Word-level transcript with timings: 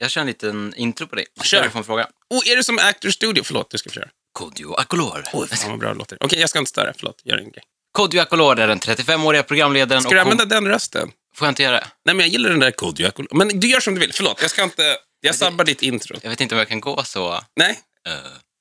Jag 0.00 0.10
kör 0.10 0.20
en 0.20 0.26
liten 0.26 0.74
intro 0.76 1.06
på 1.06 1.16
dig. 1.16 1.26
Kör. 1.42 1.62
Jag 1.62 1.72
får 1.72 1.78
en 1.78 1.84
fråga. 1.84 2.08
Oh, 2.30 2.50
är 2.50 2.56
det 2.56 2.64
som 2.64 2.78
Actor 2.78 3.10
Studio? 3.10 3.42
Förlåt, 3.44 3.70
du 3.70 3.78
ska 3.78 3.90
få 3.90 3.94
köra. 3.94 4.08
Kodjo 4.32 4.74
Akolor. 4.74 5.24
Oj, 5.32 5.48
fan 5.48 5.70
vad 5.70 5.78
bra 5.78 5.88
det 5.88 5.98
låter. 5.98 6.18
Okej, 6.20 6.40
jag 6.40 6.50
ska 6.50 6.58
inte 6.58 6.68
störa. 6.68 6.92
Förlåt, 6.96 7.20
gör 7.24 7.36
en 7.36 7.50
grej. 7.50 7.62
Kodjo 7.92 8.20
Akolor 8.20 8.58
är 8.58 8.68
den 8.68 8.78
35-åriga 8.78 9.42
programledaren 9.42 10.02
Ska 10.02 10.10
du 10.10 10.16
och 10.16 10.22
använda 10.22 10.44
den 10.44 10.68
rösten? 10.68 11.10
Får 11.34 11.46
jag 11.46 11.50
inte 11.52 11.62
göra 11.62 11.76
det? 11.76 11.86
Nej, 12.04 12.14
men 12.14 12.26
jag 12.26 12.28
gillar 12.28 12.50
den 12.50 12.60
där 12.60 12.70
Kodjo 12.70 13.08
Akolor. 13.08 13.28
Men 13.34 13.60
du 13.60 13.68
gör 13.68 13.80
som 13.80 13.94
du 13.94 14.00
vill. 14.00 14.12
Förlåt, 14.12 14.42
jag 14.42 14.50
ska 14.50 14.62
inte... 14.62 14.96
Jag 15.20 15.34
sabbar 15.34 15.64
ditt 15.64 15.82
intro. 15.82 16.16
Jag 16.22 16.30
vet 16.30 16.40
inte 16.40 16.54
om 16.54 16.58
jag 16.58 16.68
kan 16.68 16.80
gå 16.80 17.04
så. 17.04 17.40
Nej? 17.56 17.78
Uh, 18.08 18.14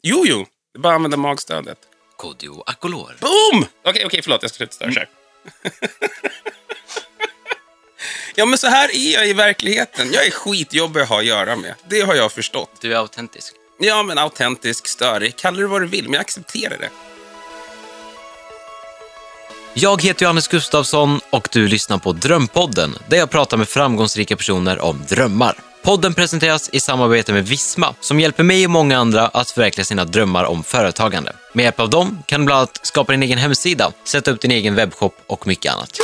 Jo, 0.03 0.23
jo. 0.27 0.45
Det 0.73 0.79
är 0.79 0.81
bara 0.81 0.93
att 0.93 0.95
använda 0.95 1.17
magstödet. 1.17 1.77
Kodjo 2.17 2.63
Akolor. 2.65 3.15
Boom! 3.19 3.65
Okej, 3.85 4.05
okej, 4.05 4.21
förlåt. 4.21 4.41
Jag 4.41 4.51
ska 4.51 4.57
sluta 4.57 4.73
störa. 4.73 4.91
Kör. 4.91 5.09
ja, 8.37 8.45
men 8.45 8.57
så 8.57 8.67
här 8.67 8.95
är 8.95 9.13
jag 9.13 9.27
i 9.27 9.33
verkligheten. 9.33 10.09
Jag 10.13 10.25
är 10.25 10.31
skitjobbig 10.31 11.01
att 11.01 11.09
ha 11.09 11.19
att 11.19 11.25
göra 11.25 11.55
med. 11.55 11.73
Det 11.89 12.01
har 12.01 12.15
jag 12.15 12.31
förstått. 12.31 12.69
Du 12.81 12.93
är 12.93 12.97
autentisk. 12.97 13.53
Ja, 13.79 14.03
men 14.03 14.17
autentisk, 14.17 14.87
störig. 14.87 15.35
Kalla 15.35 15.57
det 15.57 15.67
vad 15.67 15.81
du 15.81 15.87
vill, 15.87 16.03
men 16.03 16.13
jag 16.13 16.21
accepterar 16.21 16.77
det. 16.77 16.89
Jag 19.73 20.01
heter 20.01 20.23
Johannes 20.23 20.47
Gustafsson 20.47 21.19
och 21.29 21.47
du 21.51 21.67
lyssnar 21.67 21.97
på 21.97 22.13
Drömpodden 22.13 22.95
där 23.09 23.17
jag 23.17 23.29
pratar 23.29 23.57
med 23.57 23.69
framgångsrika 23.69 24.35
personer 24.35 24.79
om 24.79 25.01
drömmar. 25.09 25.55
Podden 25.83 26.13
presenteras 26.13 26.69
i 26.73 26.79
samarbete 26.79 27.33
med 27.33 27.47
Visma 27.47 27.95
som 27.99 28.19
hjälper 28.19 28.43
mig 28.43 28.65
och 28.65 28.71
många 28.71 28.97
andra 28.97 29.27
att 29.27 29.51
förverkliga 29.51 29.85
sina 29.85 30.05
drömmar 30.05 30.43
om 30.43 30.63
företagande. 30.63 31.35
Med 31.53 31.63
hjälp 31.63 31.79
av 31.79 31.89
dem 31.89 32.23
kan 32.25 32.39
du 32.39 32.45
bland 32.45 32.57
annat 32.57 32.79
skapa 32.83 33.11
din 33.11 33.23
egen 33.23 33.37
hemsida, 33.37 33.91
sätta 34.03 34.31
upp 34.31 34.41
din 34.41 34.51
egen 34.51 34.75
webbshop 34.75 35.15
och 35.27 35.47
mycket 35.47 35.73
annat. 35.73 35.99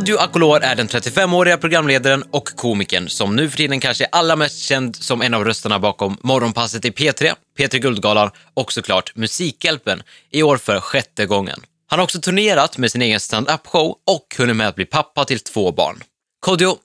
Kodjo 0.00 0.18
Akolor 0.18 0.60
är 0.62 0.74
den 0.74 0.88
35-åriga 0.88 1.58
programledaren 1.58 2.24
och 2.30 2.44
komikern 2.44 3.08
som 3.08 3.36
nu 3.36 3.50
för 3.50 3.56
tiden 3.56 3.80
kanske 3.80 4.04
är 4.04 4.08
allra 4.12 4.36
mest 4.36 4.58
känd 4.58 4.96
som 4.96 5.22
en 5.22 5.34
av 5.34 5.44
rösterna 5.44 5.78
bakom 5.78 6.16
Morgonpasset 6.22 6.84
i 6.84 6.90
P3, 6.90 7.34
P3 7.58 7.78
Guldgalan 7.78 8.30
och 8.54 8.72
såklart 8.72 9.16
Musikhjälpen 9.16 10.02
i 10.30 10.42
år 10.42 10.56
för 10.56 10.80
sjätte 10.80 11.26
gången. 11.26 11.60
Han 11.86 11.98
har 11.98 12.04
också 12.04 12.20
turnerat 12.20 12.78
med 12.78 12.92
sin 12.92 13.02
egen 13.02 13.20
stand-up-show 13.20 13.96
och 14.06 14.34
hunnit 14.38 14.56
med 14.56 14.68
att 14.68 14.74
bli 14.74 14.84
pappa 14.84 15.24
till 15.24 15.40
två 15.40 15.72
barn. 15.72 16.02
Kodjo, 16.40 16.76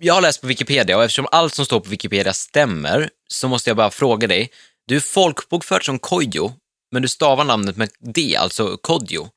jag 0.00 0.14
har 0.14 0.20
läst 0.20 0.40
på 0.40 0.46
Wikipedia 0.46 0.96
och 0.96 1.04
eftersom 1.04 1.26
allt 1.30 1.54
som 1.54 1.64
står 1.64 1.80
på 1.80 1.90
Wikipedia 1.90 2.32
stämmer 2.32 3.10
så 3.28 3.48
måste 3.48 3.70
jag 3.70 3.76
bara 3.76 3.90
fråga 3.90 4.26
dig. 4.26 4.50
Du 4.86 4.96
är 4.96 5.00
folkbokförd 5.00 5.84
som 5.84 5.98
Kodjo, 5.98 6.52
men 6.92 7.02
du 7.02 7.08
stavar 7.08 7.44
namnet 7.44 7.76
med 7.76 7.90
D, 8.00 8.36
alltså 8.38 8.76
Kodjo. 8.76 9.28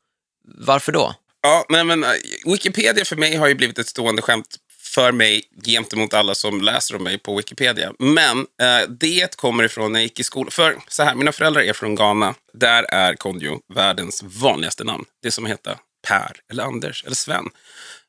Varför 0.57 0.91
då? 0.91 1.15
Ja, 1.41 1.65
nej, 1.69 1.83
men 1.83 2.03
eh, 2.03 2.09
Wikipedia 2.45 3.05
för 3.05 3.15
mig 3.15 3.35
har 3.35 3.47
ju 3.47 3.55
blivit 3.55 3.79
ett 3.79 3.87
stående 3.87 4.21
skämt 4.21 4.57
för 4.93 5.11
mig 5.11 5.43
gentemot 5.65 6.13
alla 6.13 6.35
som 6.35 6.61
läser 6.61 6.95
om 6.95 7.03
mig 7.03 7.17
på 7.17 7.37
Wikipedia. 7.37 7.93
Men 7.99 8.39
eh, 8.39 8.89
det 8.89 9.35
kommer 9.35 9.63
ifrån 9.63 9.91
när 9.91 9.99
jag 9.99 10.03
gick 10.03 10.19
i 10.19 10.23
skolan. 10.23 10.51
För 10.51 10.77
så 10.87 11.03
här, 11.03 11.15
mina 11.15 11.31
föräldrar 11.31 11.61
är 11.61 11.73
från 11.73 11.95
Ghana. 11.95 12.35
Där 12.53 12.83
är 12.83 13.13
Kodjo 13.13 13.59
världens 13.73 14.23
vanligaste 14.23 14.83
namn. 14.83 15.05
Det 15.23 15.31
som 15.31 15.45
heter 15.45 15.77
Per, 16.07 16.31
eller 16.51 16.63
Anders, 16.63 17.03
eller 17.03 17.15
Sven. 17.15 17.45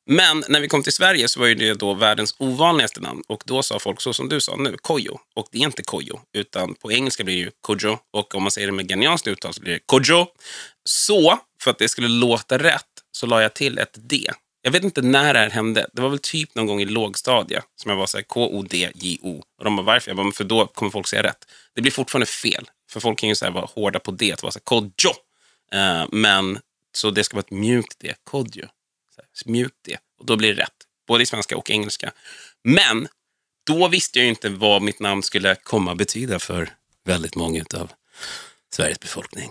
Men 0.07 0.45
när 0.49 0.61
vi 0.61 0.69
kom 0.69 0.83
till 0.83 0.93
Sverige 0.93 1.29
så 1.29 1.41
var 1.41 1.47
ju 1.47 1.55
det 1.55 1.75
då 1.75 1.95
världens 1.95 2.35
ovanligaste 2.39 3.01
namn. 3.01 3.23
Och 3.29 3.43
då 3.47 3.63
sa 3.63 3.79
folk 3.79 4.01
så 4.01 4.13
som 4.13 4.29
du 4.29 4.41
sa 4.41 4.57
nu, 4.57 4.77
Kojo. 4.83 5.19
Och 5.37 5.49
det 5.53 5.59
är 5.59 5.63
inte 5.63 5.83
Kojo, 5.83 6.21
utan 6.33 6.75
på 6.75 6.93
engelska 6.93 7.25
blir 7.25 7.35
det 7.35 7.41
ju 7.41 7.51
Kojo. 7.61 7.99
Och 8.13 8.35
om 8.35 8.43
man 8.43 8.51
säger 8.51 8.67
det 8.67 8.73
med 8.73 8.89
ghanesianskt 8.89 9.27
uttal 9.27 9.55
så 9.55 9.61
blir 9.61 9.73
det 9.73 9.81
Kojo. 9.87 10.27
Så, 10.85 11.39
för 11.63 11.71
att 11.71 11.79
det 11.79 11.89
skulle 11.89 12.09
låta 12.09 12.59
rätt, 12.59 12.90
så 13.13 13.27
la 13.27 13.43
jag 13.43 13.55
till 13.55 13.79
ett 13.79 13.99
D. 14.01 14.31
Jag 14.63 14.71
vet 14.71 14.85
inte 14.85 15.03
när 15.03 15.35
det 15.35 15.41
här 15.41 15.51
hände. 15.51 15.87
Det 15.93 16.03
var 16.03 16.09
väl 16.09 16.19
typ 16.19 16.55
någon 16.55 16.67
gång 16.67 16.81
i 16.81 16.85
lågstadie 16.85 17.63
som 17.77 17.91
jag 17.91 17.97
var 17.97 18.07
så 18.07 18.19
här 18.19 18.25
K-O-D-J-O. 18.25 19.43
Och 19.59 19.65
de 19.65 19.77
bara, 19.77 19.83
varför? 19.83 20.11
Jag 20.11 20.17
bara, 20.17 20.33
för 20.33 20.45
då 20.45 20.67
kommer 20.67 20.91
folk 20.91 21.07
säga 21.09 21.23
rätt. 21.23 21.47
Det 21.75 21.81
blir 21.81 21.93
fortfarande 21.93 22.27
fel. 22.27 22.71
För 22.91 23.01
folk 23.01 23.19
kan 23.19 23.29
ju 23.29 23.35
så 23.35 23.45
här 23.45 23.53
vara 23.53 23.69
hårda 23.75 23.99
på 23.99 24.11
D, 24.11 24.33
att 24.33 24.43
vara 24.43 24.53
så 24.53 24.59
här 24.59 24.65
kodjo. 24.65 25.11
Uh, 25.75 26.07
men, 26.13 26.59
så 26.93 27.11
det 27.11 27.25
ska 27.25 27.37
vara 27.37 27.45
ett 27.45 27.51
mjukt 27.51 27.99
D, 27.99 28.15
Kodjo. 28.25 28.67
Här, 29.17 29.53
mjukt 29.53 29.77
D. 29.85 29.97
Och 30.19 30.27
då 30.27 30.37
blir 30.37 30.55
det 30.55 30.63
rätt. 30.63 30.87
Både 31.09 31.23
i 31.23 31.27
svenska 31.27 31.57
och 31.57 31.71
engelska. 31.71 32.13
Men, 32.65 33.09
då 33.67 33.89
visste 33.89 34.19
jag 34.19 34.25
ju 34.25 34.31
inte 34.31 34.49
vad 34.49 34.83
mitt 34.83 35.01
namn 35.01 35.23
skulle 35.23 35.55
komma 35.55 35.95
betyda 35.95 36.39
för 36.39 36.75
väldigt 37.05 37.37
många 37.37 37.65
av 37.75 37.93
Sveriges 38.75 39.01
befolkning. 39.01 39.51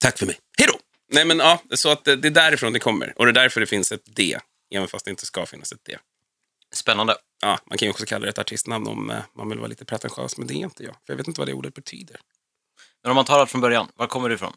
Tack 0.00 0.18
för 0.18 0.26
mig. 0.26 0.38
Hej 0.58 0.68
då! 0.72 0.75
Nej, 1.08 1.24
men 1.24 1.38
ja, 1.38 1.62
så 1.70 1.88
att 1.88 2.04
det, 2.04 2.16
det 2.16 2.28
är 2.28 2.32
därifrån 2.32 2.72
det 2.72 2.78
kommer. 2.78 3.12
Och 3.16 3.26
det 3.26 3.30
är 3.30 3.42
därför 3.42 3.60
det 3.60 3.66
finns 3.66 3.92
ett 3.92 4.16
D, 4.16 4.38
även 4.74 4.88
fast 4.88 5.04
det 5.04 5.10
inte 5.10 5.26
ska 5.26 5.46
finnas 5.46 5.72
ett 5.72 5.84
D. 5.84 5.98
Spännande. 6.74 7.16
Ja, 7.42 7.58
man 7.66 7.78
kan 7.78 7.86
ju 7.86 7.90
också 7.90 8.06
kalla 8.06 8.24
det 8.24 8.30
ett 8.30 8.38
artistnamn 8.38 8.86
om 8.86 9.10
eh, 9.10 9.16
man 9.36 9.48
vill 9.48 9.58
vara 9.58 9.68
lite 9.68 9.84
pretentiös, 9.84 10.38
men 10.38 10.46
det 10.46 10.54
är 10.54 10.56
inte 10.56 10.84
jag. 10.84 10.92
För 10.92 11.12
jag 11.12 11.16
vet 11.16 11.28
inte 11.28 11.40
vad 11.40 11.48
det 11.48 11.54
ordet 11.54 11.74
betyder. 11.74 12.16
Men 13.02 13.10
om 13.10 13.16
man 13.16 13.24
tar 13.24 13.40
allt 13.40 13.50
från 13.50 13.60
början, 13.60 13.88
var 13.94 14.06
kommer 14.06 14.28
du 14.28 14.34
ifrån? 14.34 14.52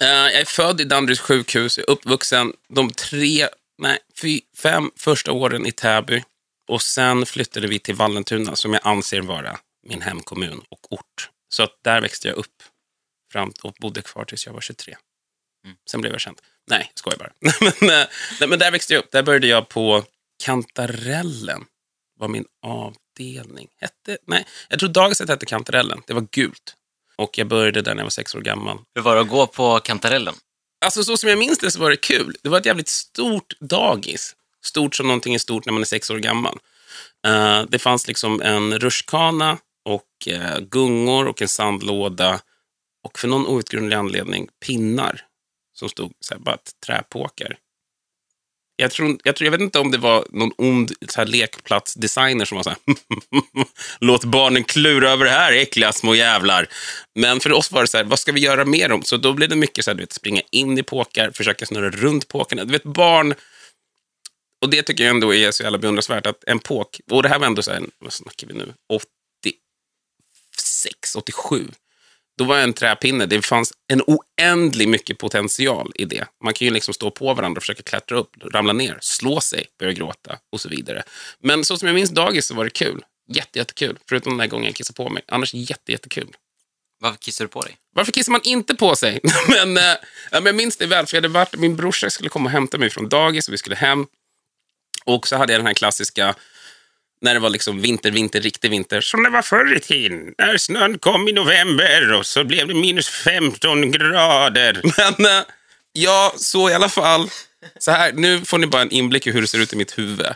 Eh, 0.00 0.08
jag 0.08 0.40
är 0.40 0.44
född 0.44 0.80
i 0.80 0.84
Danderyds 0.84 1.20
sjukhus, 1.20 1.78
är 1.78 1.90
uppvuxen 1.90 2.52
de 2.68 2.90
tre, 2.90 3.48
nej, 3.78 3.98
fy, 4.20 4.40
fem 4.56 4.90
första 4.96 5.32
åren 5.32 5.66
i 5.66 5.72
Täby. 5.72 6.24
Och 6.68 6.82
sen 6.82 7.26
flyttade 7.26 7.68
vi 7.68 7.78
till 7.78 7.94
Vallentuna, 7.94 8.56
som 8.56 8.72
jag 8.72 8.82
anser 8.84 9.20
vara 9.20 9.58
min 9.82 10.02
hemkommun 10.02 10.62
och 10.68 10.92
ort. 10.92 11.30
Så 11.48 11.62
att 11.62 11.78
där 11.84 12.00
växte 12.00 12.28
jag 12.28 12.36
upp 12.36 12.62
fram 13.32 13.52
och 13.62 13.74
bodde 13.80 14.02
kvar 14.02 14.24
tills 14.24 14.46
jag 14.46 14.52
var 14.52 14.60
23. 14.60 14.96
Sen 15.90 16.00
blev 16.00 16.12
jag 16.12 16.20
känd. 16.20 16.40
Nej, 16.70 16.90
jag 16.92 16.98
skojar 16.98 17.18
bara. 17.18 17.32
men, 17.80 18.02
eh, 18.40 18.48
men 18.48 18.58
där 18.58 18.70
växte 18.70 18.94
jag 18.94 19.00
upp. 19.04 19.10
Där 19.10 19.22
började 19.22 19.46
jag 19.46 19.68
på 19.68 20.04
Kantarellen. 20.44 21.64
var 22.18 22.28
min 22.28 22.44
avdelning. 22.62 23.68
Hette, 23.80 24.18
nej, 24.26 24.46
jag 24.68 24.78
tror 24.78 24.88
dagiset 24.88 25.28
hette 25.28 25.46
Kantarellen. 25.46 26.02
Det 26.06 26.14
var 26.14 26.26
gult. 26.30 26.76
Och 27.16 27.38
jag 27.38 27.48
började 27.48 27.82
där 27.82 27.94
när 27.94 28.00
jag 28.00 28.04
var 28.04 28.10
sex 28.10 28.34
år 28.34 28.40
gammal. 28.40 28.78
Hur 28.94 29.02
var 29.02 29.14
det 29.14 29.20
att 29.20 29.28
gå 29.28 29.46
på 29.46 29.80
kantarellen? 29.80 30.34
Alltså 30.84 31.04
så 31.04 31.16
som 31.16 31.28
jag 31.28 31.38
minns 31.38 31.58
det 31.58 31.70
så 31.70 31.80
var 31.80 31.90
det 31.90 31.96
kul. 31.96 32.36
Det 32.42 32.48
var 32.48 32.58
ett 32.58 32.66
jävligt 32.66 32.88
stort 32.88 33.52
dagis. 33.60 34.36
Stort 34.64 34.94
som 34.94 35.06
någonting 35.06 35.34
är 35.34 35.38
stort 35.38 35.66
när 35.66 35.72
man 35.72 35.82
är 35.82 35.86
sex 35.86 36.10
år 36.10 36.18
gammal. 36.18 36.58
Eh, 37.26 37.62
det 37.68 37.78
fanns 37.78 38.08
liksom 38.08 38.42
en 38.42 38.78
rutschkana 38.78 39.58
och 39.84 40.28
eh, 40.28 40.58
gungor 40.58 41.28
och 41.28 41.42
en 41.42 41.48
sandlåda. 41.48 42.40
Och 43.04 43.18
för 43.18 43.28
någon 43.28 43.46
outgrundlig 43.46 43.96
anledning 43.96 44.48
pinnar 44.66 45.24
som 45.82 45.88
stod 45.88 46.12
så 46.20 46.34
här, 46.34 46.40
bara 46.40 46.54
ett 46.54 46.70
träpåkar. 46.86 47.56
Jag, 48.76 48.90
tror, 48.90 49.18
jag, 49.24 49.36
tror, 49.36 49.46
jag 49.46 49.52
vet 49.52 49.60
inte 49.60 49.78
om 49.78 49.90
det 49.90 49.98
var 49.98 50.26
någon 50.30 50.52
ond 50.58 50.92
så 51.08 51.20
här, 51.20 51.26
lekplatsdesigner 51.26 52.44
som 52.44 52.56
var 52.56 52.62
så 52.62 52.70
här, 52.70 52.78
låt 54.00 54.24
barnen 54.24 54.64
klura 54.64 55.10
över 55.10 55.24
det 55.24 55.30
här, 55.30 55.52
äckliga 55.52 55.92
små 55.92 56.14
jävlar. 56.14 56.68
Men 57.14 57.40
för 57.40 57.52
oss 57.52 57.72
var 57.72 57.80
det 57.80 57.88
så 57.88 57.96
här, 57.96 58.04
vad 58.04 58.18
ska 58.18 58.32
vi 58.32 58.40
göra 58.40 58.64
med 58.64 58.90
dem? 58.90 59.02
Så 59.02 59.16
då 59.16 59.32
blev 59.32 59.48
det 59.48 59.56
mycket 59.56 59.84
så 59.84 59.90
här, 59.90 59.96
du 59.96 60.02
vet, 60.02 60.12
springa 60.12 60.42
in 60.50 60.78
i 60.78 60.82
påkar, 60.82 61.30
försöka 61.30 61.66
snurra 61.66 61.90
runt 61.90 62.28
påkarna. 62.28 62.64
Du 62.64 62.72
vet, 62.72 62.84
barn, 62.84 63.34
och 64.62 64.70
det 64.70 64.82
tycker 64.82 65.04
jag 65.04 65.10
ändå 65.10 65.34
är 65.34 65.50
så 65.50 65.62
jävla 65.62 65.78
beundransvärt, 65.78 66.26
att 66.26 66.44
en 66.46 66.58
påk, 66.58 67.00
och 67.10 67.22
det 67.22 67.28
här 67.28 67.38
var 67.38 67.46
ändå 67.46 67.62
så 67.62 67.72
här, 67.72 67.82
vad 67.98 68.12
snackar 68.12 68.46
vi 68.46 68.54
nu, 68.54 68.74
86, 68.88 71.16
87. 71.16 71.68
Då 72.38 72.44
var 72.44 72.56
jag 72.56 72.64
en 72.64 72.72
träpinne. 72.72 73.26
Det 73.26 73.42
fanns 73.42 73.72
en 73.88 74.02
oändlig 74.06 74.88
mycket 74.88 75.18
potential 75.18 75.92
i 75.94 76.04
det. 76.04 76.26
Man 76.44 76.54
kan 76.54 76.66
ju 76.66 76.74
liksom 76.74 76.94
stå 76.94 77.10
på 77.10 77.34
varandra 77.34 77.58
och 77.58 77.62
försöka 77.62 77.82
klättra 77.82 78.18
upp, 78.18 78.30
ramla 78.52 78.72
ner, 78.72 78.98
slå 79.00 79.40
sig, 79.40 79.66
börja 79.78 79.92
gråta 79.92 80.38
och 80.52 80.60
så 80.60 80.68
vidare. 80.68 81.02
Men 81.40 81.64
så 81.64 81.76
som 81.76 81.88
jag 81.88 81.94
minns 81.94 82.10
dagis 82.10 82.46
så 82.46 82.54
var 82.54 82.64
det 82.64 82.70
kul. 82.70 83.04
Jätte, 83.28 83.58
jättekul. 83.58 83.98
Förutom 84.08 84.32
den 84.32 84.40
här 84.40 84.46
gången 84.46 84.66
jag 84.66 84.74
kissade 84.74 84.96
på 84.96 85.08
mig. 85.08 85.22
Annars 85.28 85.54
jätte, 85.54 85.92
jättekul. 85.92 86.28
Varför 87.00 87.18
kissar 87.18 87.44
du 87.44 87.48
på 87.48 87.62
dig? 87.62 87.76
Varför 87.94 88.12
kissar 88.12 88.32
man 88.32 88.40
inte 88.44 88.74
på 88.74 88.96
sig? 88.96 89.20
men, 89.48 89.76
ja, 89.76 89.96
men 90.30 90.46
jag 90.46 90.54
minns 90.54 90.76
det 90.76 90.86
väl, 90.86 91.06
för 91.06 91.16
jag 91.16 91.22
hade 91.22 91.34
varit, 91.34 91.58
min 91.58 91.76
brorsa 91.76 92.10
skulle 92.10 92.28
komma 92.28 92.44
och 92.44 92.50
hämta 92.50 92.78
mig 92.78 92.90
från 92.90 93.08
dagis 93.08 93.48
och 93.48 93.54
vi 93.54 93.58
skulle 93.58 93.76
hem. 93.76 94.06
Och 95.04 95.28
så 95.28 95.36
hade 95.36 95.52
jag 95.52 95.60
den 95.60 95.66
här 95.66 95.74
klassiska, 95.74 96.34
när 97.22 97.34
det 97.34 97.40
var 97.40 97.50
liksom 97.50 97.80
vinter, 97.80 98.10
vinter, 98.10 98.40
riktig 98.40 98.70
vinter, 98.70 99.00
som 99.00 99.22
det 99.22 99.30
var 99.30 99.42
förr 99.42 99.76
i 99.76 99.80
tiden. 99.80 100.34
När 100.38 100.56
snön 100.58 100.98
kom 100.98 101.28
i 101.28 101.32
november 101.32 102.12
och 102.12 102.26
så 102.26 102.44
blev 102.44 102.68
det 102.68 102.74
minus 102.74 103.08
15 103.08 103.90
grader. 103.90 104.80
Men 105.18 105.26
eh, 105.38 105.42
ja, 105.92 106.32
så 106.36 106.70
i 106.70 106.74
alla 106.74 106.88
fall. 106.88 107.28
Så 107.78 107.90
här, 107.90 108.12
nu 108.12 108.40
får 108.44 108.58
ni 108.58 108.66
bara 108.66 108.82
en 108.82 108.90
inblick 108.90 109.26
i 109.26 109.30
hur 109.30 109.40
det 109.40 109.46
ser 109.46 109.58
ut 109.58 109.72
i 109.72 109.76
mitt 109.76 109.98
huvud. 109.98 110.26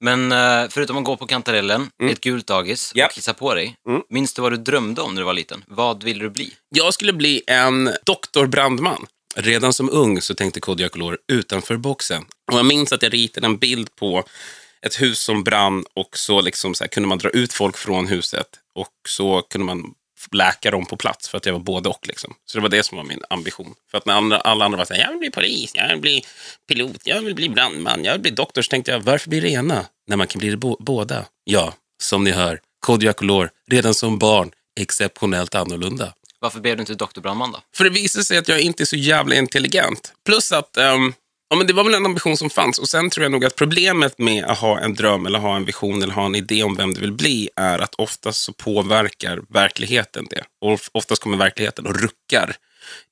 Men 0.00 0.32
eh, 0.32 0.64
förutom 0.70 0.98
att 0.98 1.04
gå 1.04 1.16
på 1.16 1.26
kantarellen, 1.26 1.90
i 2.02 2.12
ett 2.12 2.20
gult 2.20 2.46
dagis 2.46 2.92
Ja. 2.94 3.06
och 3.06 3.12
kissa 3.12 3.34
på 3.34 3.54
dig, 3.54 3.76
Mm. 3.88 4.02
minns 4.10 4.34
du 4.34 4.42
vad 4.42 4.52
du 4.52 4.56
drömde 4.56 5.00
om 5.02 5.14
när 5.14 5.22
du 5.22 5.26
var 5.26 5.34
liten? 5.34 5.64
Vad 5.66 6.04
ville 6.04 6.24
du 6.24 6.30
bli? 6.30 6.52
Jag 6.74 6.94
skulle 6.94 7.12
bli 7.12 7.42
en 7.46 7.90
doktorbrandman. 8.06 9.06
Redan 9.38 9.72
som 9.72 9.90
ung 9.90 10.20
så 10.20 10.34
tänkte 10.34 10.60
Kodjo 10.60 10.86
Akolor 10.86 11.18
utanför 11.32 11.76
boxen. 11.76 12.24
Och 12.52 12.58
jag 12.58 12.66
minns 12.66 12.92
att 12.92 13.02
jag 13.02 13.14
ritade 13.14 13.46
en 13.46 13.56
bild 13.58 13.96
på 13.96 14.24
ett 14.86 15.02
hus 15.02 15.20
som 15.20 15.44
brann 15.44 15.84
och 15.94 16.18
så, 16.18 16.40
liksom 16.40 16.74
så 16.74 16.84
här 16.84 16.88
kunde 16.88 17.08
man 17.08 17.18
dra 17.18 17.30
ut 17.30 17.52
folk 17.52 17.76
från 17.76 18.06
huset 18.06 18.46
och 18.74 18.88
så 19.08 19.42
kunde 19.42 19.64
man 19.64 19.94
läka 20.32 20.70
dem 20.70 20.86
på 20.86 20.96
plats 20.96 21.28
för 21.28 21.38
att 21.38 21.46
jag 21.46 21.52
var 21.52 21.60
både 21.60 21.88
och. 21.88 22.06
Liksom. 22.08 22.34
Så 22.46 22.58
det 22.58 22.62
var 22.62 22.68
det 22.68 22.82
som 22.82 22.96
var 22.96 23.04
min 23.04 23.22
ambition. 23.30 23.74
För 23.90 23.98
att 23.98 24.06
när 24.06 24.14
andra, 24.14 24.40
alla 24.40 24.64
andra 24.64 24.78
var 24.78 24.84
så 24.84 24.94
här, 24.94 25.00
jag 25.00 25.10
vill 25.10 25.18
bli 25.18 25.30
polis, 25.30 25.70
jag 25.74 25.88
vill 25.88 26.00
bli 26.00 26.24
pilot, 26.68 27.00
jag 27.04 27.20
vill 27.22 27.34
bli 27.34 27.48
brandman, 27.48 28.04
jag 28.04 28.12
vill 28.12 28.22
bli 28.22 28.30
doktor, 28.30 28.62
så 28.62 28.68
tänkte 28.68 28.90
jag, 28.90 29.00
varför 29.00 29.30
blir 29.30 29.40
det 29.40 29.50
ena 29.50 29.86
när 30.06 30.16
man 30.16 30.26
kan 30.26 30.38
bli 30.38 30.50
det 30.50 30.56
bo- 30.56 30.76
båda? 30.80 31.24
Ja, 31.44 31.74
som 32.02 32.24
ni 32.24 32.30
hör, 32.30 32.60
Kodjo 32.80 33.10
Akolor, 33.10 33.50
redan 33.70 33.94
som 33.94 34.18
barn, 34.18 34.50
exceptionellt 34.80 35.54
annorlunda. 35.54 36.12
Varför 36.40 36.60
blev 36.60 36.76
du 36.76 36.80
inte 36.80 36.94
doktorbrandman 36.94 37.52
då? 37.52 37.60
För 37.76 37.84
det 37.84 37.90
visar 37.90 38.22
sig 38.22 38.38
att 38.38 38.48
jag 38.48 38.60
inte 38.60 38.82
är 38.82 38.84
så 38.84 38.96
jävla 38.96 39.34
intelligent. 39.34 40.12
Plus 40.26 40.52
att 40.52 40.76
ehm, 40.76 41.14
ja, 41.50 41.56
men 41.56 41.66
det 41.66 41.72
var 41.72 41.84
väl 41.84 41.94
en 41.94 42.06
ambition 42.06 42.36
som 42.36 42.50
fanns. 42.50 42.78
Och 42.78 42.88
sen 42.88 43.10
tror 43.10 43.24
jag 43.24 43.32
nog 43.32 43.44
att 43.44 43.56
problemet 43.56 44.18
med 44.18 44.44
att 44.44 44.58
ha 44.58 44.80
en 44.80 44.94
dröm 44.94 45.26
eller 45.26 45.38
ha 45.38 45.56
en 45.56 45.64
vision 45.64 46.02
eller 46.02 46.14
ha 46.14 46.26
en 46.26 46.34
idé 46.34 46.62
om 46.62 46.76
vem 46.76 46.94
du 46.94 47.00
vill 47.00 47.12
bli 47.12 47.48
är 47.56 47.78
att 47.78 47.94
oftast 47.94 48.40
så 48.40 48.52
påverkar 48.52 49.42
verkligheten 49.48 50.26
det. 50.30 50.44
Och 50.60 50.80
oftast 50.92 51.22
kommer 51.22 51.36
verkligheten 51.36 51.86
och 51.86 52.00
ruckar 52.00 52.56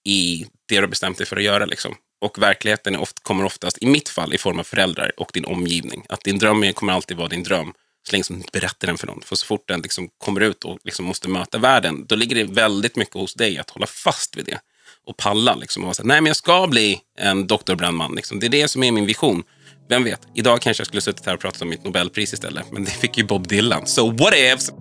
i 0.04 0.46
det 0.68 0.74
du 0.74 0.80
har 0.80 0.86
bestämt 0.86 1.18
dig 1.18 1.26
för 1.26 1.36
att 1.36 1.42
göra. 1.42 1.66
Liksom. 1.66 1.94
Och 2.20 2.42
verkligheten 2.42 2.94
är 2.94 3.00
oft, 3.00 3.22
kommer 3.22 3.44
oftast, 3.44 3.78
i 3.82 3.86
mitt 3.86 4.08
fall, 4.08 4.34
i 4.34 4.38
form 4.38 4.58
av 4.58 4.64
föräldrar 4.64 5.12
och 5.16 5.30
din 5.34 5.44
omgivning. 5.44 6.06
Att 6.08 6.24
din 6.24 6.38
dröm 6.38 6.72
kommer 6.72 6.92
alltid 6.92 7.16
vara 7.16 7.28
din 7.28 7.42
dröm 7.42 7.72
så 8.06 8.12
länge 8.12 8.24
som 8.24 8.36
du 8.36 8.40
inte 8.40 8.60
berättar 8.60 8.86
den 8.86 8.98
för 8.98 9.06
någon. 9.06 9.22
För 9.22 9.36
så 9.36 9.46
fort 9.46 9.68
den 9.68 9.80
liksom 9.80 10.08
kommer 10.18 10.40
ut 10.40 10.64
och 10.64 10.78
liksom 10.84 11.04
måste 11.04 11.28
möta 11.28 11.58
världen, 11.58 12.06
då 12.06 12.14
ligger 12.14 12.36
det 12.36 12.44
väldigt 12.44 12.96
mycket 12.96 13.14
hos 13.14 13.34
dig 13.34 13.58
att 13.58 13.70
hålla 13.70 13.86
fast 13.86 14.36
vid 14.36 14.44
det. 14.44 14.60
Och 15.06 15.16
palla 15.16 15.54
liksom. 15.54 15.82
Och 15.82 15.86
vara 15.86 15.94
så 15.94 16.02
här, 16.02 16.08
nej 16.08 16.20
men 16.20 16.26
jag 16.26 16.36
ska 16.36 16.66
bli 16.66 17.00
en 17.18 17.46
doktorbrandman. 17.46 18.14
Liksom. 18.14 18.40
Det 18.40 18.46
är 18.46 18.50
det 18.50 18.68
som 18.68 18.82
är 18.82 18.92
min 18.92 19.06
vision. 19.06 19.42
Vem 19.88 20.04
vet, 20.04 20.20
idag 20.34 20.60
kanske 20.60 20.80
jag 20.80 20.86
skulle 20.86 21.00
suttit 21.00 21.26
här 21.26 21.34
och 21.34 21.40
pratat 21.40 21.62
om 21.62 21.68
mitt 21.68 21.84
Nobelpris 21.84 22.32
istället. 22.32 22.72
Men 22.72 22.84
det 22.84 22.90
fick 22.90 23.18
ju 23.18 23.24
Bob 23.24 23.48
Dylan. 23.48 23.86
So 23.86 24.10
what 24.10 24.34
ifs? 24.34 24.72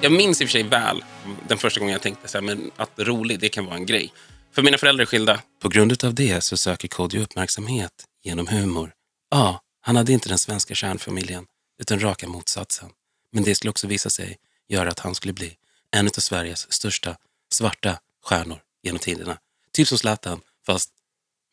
Jag 0.00 0.12
minns 0.12 0.40
i 0.40 0.44
och 0.44 0.48
för 0.48 0.52
sig 0.52 0.62
väl 0.62 1.04
den 1.48 1.58
första 1.58 1.80
gången 1.80 1.92
jag 1.92 2.02
tänkte 2.02 2.28
så 2.28 2.38
här, 2.38 2.42
men 2.42 2.70
att 2.76 2.90
rolig, 2.96 3.40
det 3.40 3.48
kan 3.48 3.66
vara 3.66 3.76
en 3.76 3.86
grej. 3.86 4.12
För 4.54 4.62
mina 4.62 4.78
föräldrar 4.78 5.02
är 5.02 5.06
skilda. 5.06 5.40
På 5.62 5.68
grund 5.68 6.04
av 6.04 6.14
det 6.14 6.40
så 6.40 6.56
söker 6.56 6.88
Kodjo 6.88 7.22
uppmärksamhet 7.22 7.92
genom 8.24 8.46
humor. 8.46 8.92
Ja, 9.30 9.60
han 9.80 9.96
hade 9.96 10.12
inte 10.12 10.28
den 10.28 10.38
svenska 10.38 10.74
kärnfamiljen, 10.74 11.46
utan 11.80 12.00
raka 12.00 12.28
motsatsen. 12.28 12.88
Men 13.32 13.44
det 13.44 13.54
skulle 13.54 13.70
också 13.70 13.86
visa 13.86 14.10
sig 14.10 14.38
göra 14.68 14.88
att 14.88 14.98
han 14.98 15.14
skulle 15.14 15.32
bli 15.32 15.56
en 15.90 16.06
av 16.06 16.20
Sveriges 16.20 16.72
största 16.72 17.16
svarta 17.52 17.98
stjärnor 18.24 18.60
genom 18.82 18.98
tiderna. 18.98 19.38
Typ 19.72 19.88
som 19.88 19.98
Zlatan, 19.98 20.40
fast 20.66 20.90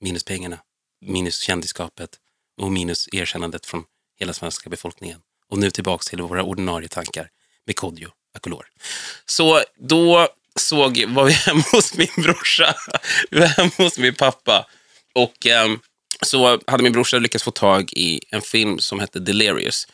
minus 0.02 0.24
pengarna, 0.24 0.60
minus 1.02 1.40
kändisskapet 1.40 2.20
och 2.58 2.72
minus 2.72 3.10
erkännandet 3.12 3.66
från 3.66 3.84
hela 4.20 4.34
svenska 4.34 4.70
befolkningen. 4.70 5.22
Och 5.50 5.58
nu 5.58 5.72
tillbaks 5.72 6.06
till 6.06 6.22
våra 6.22 6.44
ordinarie 6.44 6.88
tankar 6.88 7.30
med 7.66 7.76
Kodjo 7.76 8.10
Akolor. 8.34 8.66
Så 9.26 9.64
då 9.76 10.28
såg, 10.56 11.06
var 11.08 11.24
vi 11.24 11.32
hemma 11.32 11.64
hos 11.72 11.98
min 11.98 12.08
brorsa. 12.18 12.76
Vi 13.32 13.40
var 13.40 13.48
hemma 13.48 13.72
hos 13.78 13.98
min 13.98 14.16
pappa. 14.16 14.68
Och 15.14 15.48
eh, 15.48 15.68
så 16.22 16.60
hade 16.68 16.84
min 16.84 16.94
brorsa 16.94 17.20
lyckats 17.20 17.44
få 17.44 17.52
tag 17.52 17.94
i 17.94 18.22
en 18.30 18.42
film 18.42 18.80
som 18.80 19.00
hette 19.00 19.20
Delirious. 19.20 19.88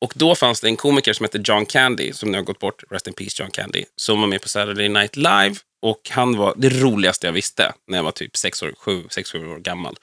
Och 0.00 0.12
då 0.16 0.34
fanns 0.34 0.60
det 0.60 0.68
en 0.68 0.76
komiker 0.76 1.12
som 1.12 1.24
hette 1.24 1.40
John 1.44 1.66
Candy, 1.66 2.12
som 2.12 2.30
nu 2.30 2.38
har 2.38 2.42
gått 2.42 2.58
bort, 2.58 2.82
rest 2.90 3.06
in 3.06 3.12
peace 3.12 3.42
John 3.42 3.50
Candy, 3.50 3.84
som 3.96 4.20
var 4.20 4.26
med 4.26 4.42
på 4.42 4.48
Saturday 4.48 4.88
Night 4.88 5.16
Live. 5.16 5.54
Och 5.82 6.10
han 6.10 6.36
var 6.36 6.54
det 6.56 6.68
roligaste 6.68 7.26
jag 7.26 7.32
visste 7.32 7.72
när 7.88 7.98
jag 7.98 8.04
var 8.04 8.10
typ 8.10 8.36
6 8.36 8.62
år, 8.62 8.74
7, 8.78 9.04
6, 9.10 9.30
7 9.30 9.48
år 9.48 9.58
gammal. 9.58 9.96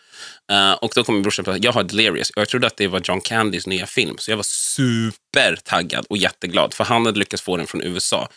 Uh, 0.52 0.72
och 0.72 0.92
då 0.96 1.04
kom 1.04 1.16
min 1.16 1.22
brorsa 1.22 1.42
och 1.42 1.46
sa, 1.46 1.58
jag 1.58 1.72
har 1.72 1.84
Delirious. 1.84 2.30
Och 2.30 2.42
jag 2.42 2.50
trodde 2.50 2.68
att 2.68 2.78
det 2.78 2.88
var 2.88 3.02
John 3.04 3.22
Candys 3.22 3.68
nya 3.68 3.86
film. 3.86 4.18
Så 4.18 4.32
jag 4.32 4.36
var 4.36 4.44
supertaggad 4.44 6.06
och 6.10 6.18
jätteglad, 6.18 6.74
för 6.74 6.84
han 6.84 7.06
hade 7.06 7.20
lyckats 7.20 7.44
få 7.44 7.58
den 7.58 7.68
från 7.68 7.82
USA. 7.84 8.30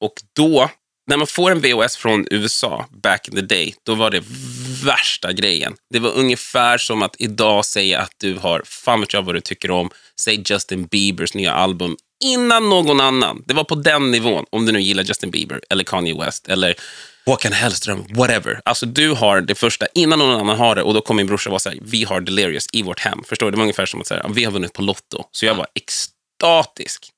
Och 0.00 0.12
då, 0.32 0.70
när 1.08 1.16
man 1.16 1.26
får 1.26 1.50
en 1.50 1.60
VHS 1.60 1.96
från 1.96 2.26
USA, 2.30 2.86
back 3.02 3.28
in 3.28 3.34
the 3.34 3.40
day, 3.40 3.74
då 3.82 3.94
var 3.94 4.10
det 4.10 4.22
värsta 4.84 5.32
grejen. 5.32 5.74
Det 5.90 5.98
var 5.98 6.10
ungefär 6.10 6.78
som 6.78 7.02
att 7.02 7.16
idag 7.18 7.64
säga 7.64 8.00
att 8.00 8.12
du 8.18 8.34
har, 8.34 8.62
fan 8.64 9.00
vet 9.00 9.12
jag 9.12 9.22
vad 9.22 9.34
du 9.34 9.40
tycker 9.40 9.70
om, 9.70 9.90
säg 10.20 10.42
Justin 10.46 10.86
Biebers 10.86 11.34
nya 11.34 11.52
album 11.52 11.96
innan 12.24 12.68
någon 12.68 13.00
annan. 13.00 13.42
Det 13.46 13.54
var 13.54 13.64
på 13.64 13.74
den 13.74 14.10
nivån, 14.10 14.44
om 14.50 14.66
du 14.66 14.72
nu 14.72 14.80
gillar 14.80 15.02
Justin 15.02 15.30
Bieber 15.30 15.60
eller 15.70 15.84
Kanye 15.84 16.14
West 16.24 16.48
eller 16.48 16.74
Håkan 17.26 17.52
Hellström, 17.52 18.04
whatever. 18.10 18.60
Alltså 18.64 18.86
du 18.86 19.10
har 19.10 19.40
det 19.40 19.54
första 19.54 19.86
innan 19.94 20.18
någon 20.18 20.40
annan 20.40 20.58
har 20.58 20.74
det 20.74 20.82
och 20.82 20.94
då 20.94 21.00
kommer 21.00 21.16
min 21.16 21.26
brorsa 21.26 21.50
vara 21.50 21.60
så 21.60 21.68
här, 21.68 21.78
vi 21.82 22.04
har 22.04 22.20
Delirious 22.20 22.66
i 22.72 22.82
vårt 22.82 23.00
hem. 23.00 23.22
Förstår 23.28 23.46
du? 23.46 23.50
Det 23.50 23.56
var 23.56 23.64
ungefär 23.64 23.86
som 23.86 24.00
att 24.00 24.06
säga, 24.06 24.26
vi 24.34 24.44
har 24.44 24.52
vunnit 24.52 24.72
på 24.72 24.82
Lotto. 24.82 25.24
Så 25.32 25.46
jag 25.46 25.54
var 25.54 25.66
extatisk. 25.74 27.12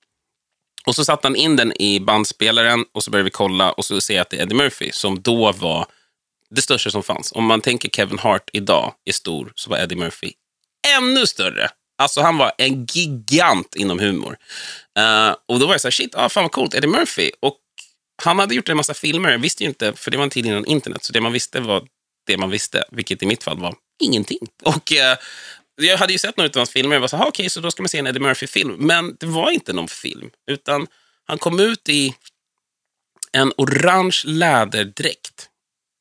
Och 0.87 0.95
så 0.95 1.05
satte 1.05 1.29
han 1.29 1.37
in 1.37 1.57
den 1.57 1.83
i 1.83 2.01
bandspelaren 2.01 2.85
och 2.93 3.05
så 3.05 3.11
började 3.11 3.25
vi 3.25 3.31
kolla 3.31 3.73
och 3.73 3.85
så 3.85 4.01
ser 4.01 4.15
jag 4.15 4.23
att 4.23 4.31
det 4.31 4.37
är 4.37 4.43
Eddie 4.43 4.55
Murphy 4.55 4.93
som 4.93 5.23
då 5.23 5.53
var 5.53 5.87
det 6.51 6.63
största 6.63 6.91
som 6.91 7.03
fanns. 7.03 7.33
Om 7.33 7.45
man 7.45 7.61
tänker 7.61 7.89
Kevin 7.89 8.19
Hart 8.19 8.51
idag 8.53 8.95
är 9.05 9.13
stor 9.13 9.53
så 9.55 9.71
var 9.71 9.79
Eddie 9.79 9.97
Murphy 9.97 10.33
ännu 10.99 11.27
större. 11.27 11.69
Alltså 11.99 12.21
han 12.21 12.39
var 12.39 12.53
en 12.59 12.87
gigant 12.87 13.75
inom 13.75 13.99
humor. 13.99 14.37
Uh, 14.99 15.37
och 15.49 15.61
då 15.61 15.67
var 15.67 15.75
jag 15.75 15.81
så 15.81 15.89
här, 15.89 15.93
shit, 15.93 16.15
ah, 16.15 16.29
fan 16.29 16.45
vad 16.45 16.53
coolt, 16.53 16.75
Eddie 16.75 16.87
Murphy. 16.87 17.31
Och 17.41 17.59
han 18.23 18.39
hade 18.39 18.55
gjort 18.55 18.69
en 18.69 18.77
massa 18.77 18.95
filmer, 18.95 19.31
jag 19.31 19.39
visste 19.39 19.63
ju 19.63 19.69
inte, 19.69 19.93
för 19.93 20.11
det 20.11 20.17
var 20.17 20.25
en 20.25 20.31
tid 20.31 20.47
innan 20.47 20.67
internet, 20.67 21.05
så 21.05 21.13
det 21.13 21.21
man 21.21 21.33
visste 21.33 21.61
var 21.61 21.87
det 22.27 22.37
man 22.37 22.51
visste, 22.51 22.85
vilket 22.91 23.23
i 23.23 23.27
mitt 23.27 23.45
fall 23.45 23.59
var 23.59 23.75
ingenting. 24.03 24.39
Och 24.63 24.93
eh, 24.93 25.17
jag 25.81 25.99
hade 25.99 26.13
ju 26.13 26.19
sett 26.19 26.37
några 26.37 26.49
av 26.49 26.57
hans 26.57 26.71
filmer 26.71 26.97
och 26.97 27.01
var 27.01 27.09
så 27.09 27.17
här, 27.17 27.25
okej, 27.25 27.43
okay, 27.43 27.51
så 27.51 27.61
då 27.61 27.71
ska 27.71 27.83
man 27.83 27.89
se 27.89 27.99
en 27.99 28.07
Eddie 28.07 28.21
Murphy-film. 28.21 28.77
Men 28.79 29.17
det 29.21 29.27
var 29.27 29.51
inte 29.51 29.73
någon 29.73 29.89
film, 29.89 30.31
utan 30.51 30.87
han 31.25 31.39
kom 31.39 31.61
ut 31.61 31.89
i 31.89 32.15
en 33.33 33.53
orange 33.57 34.23
läderdräkt 34.25 35.49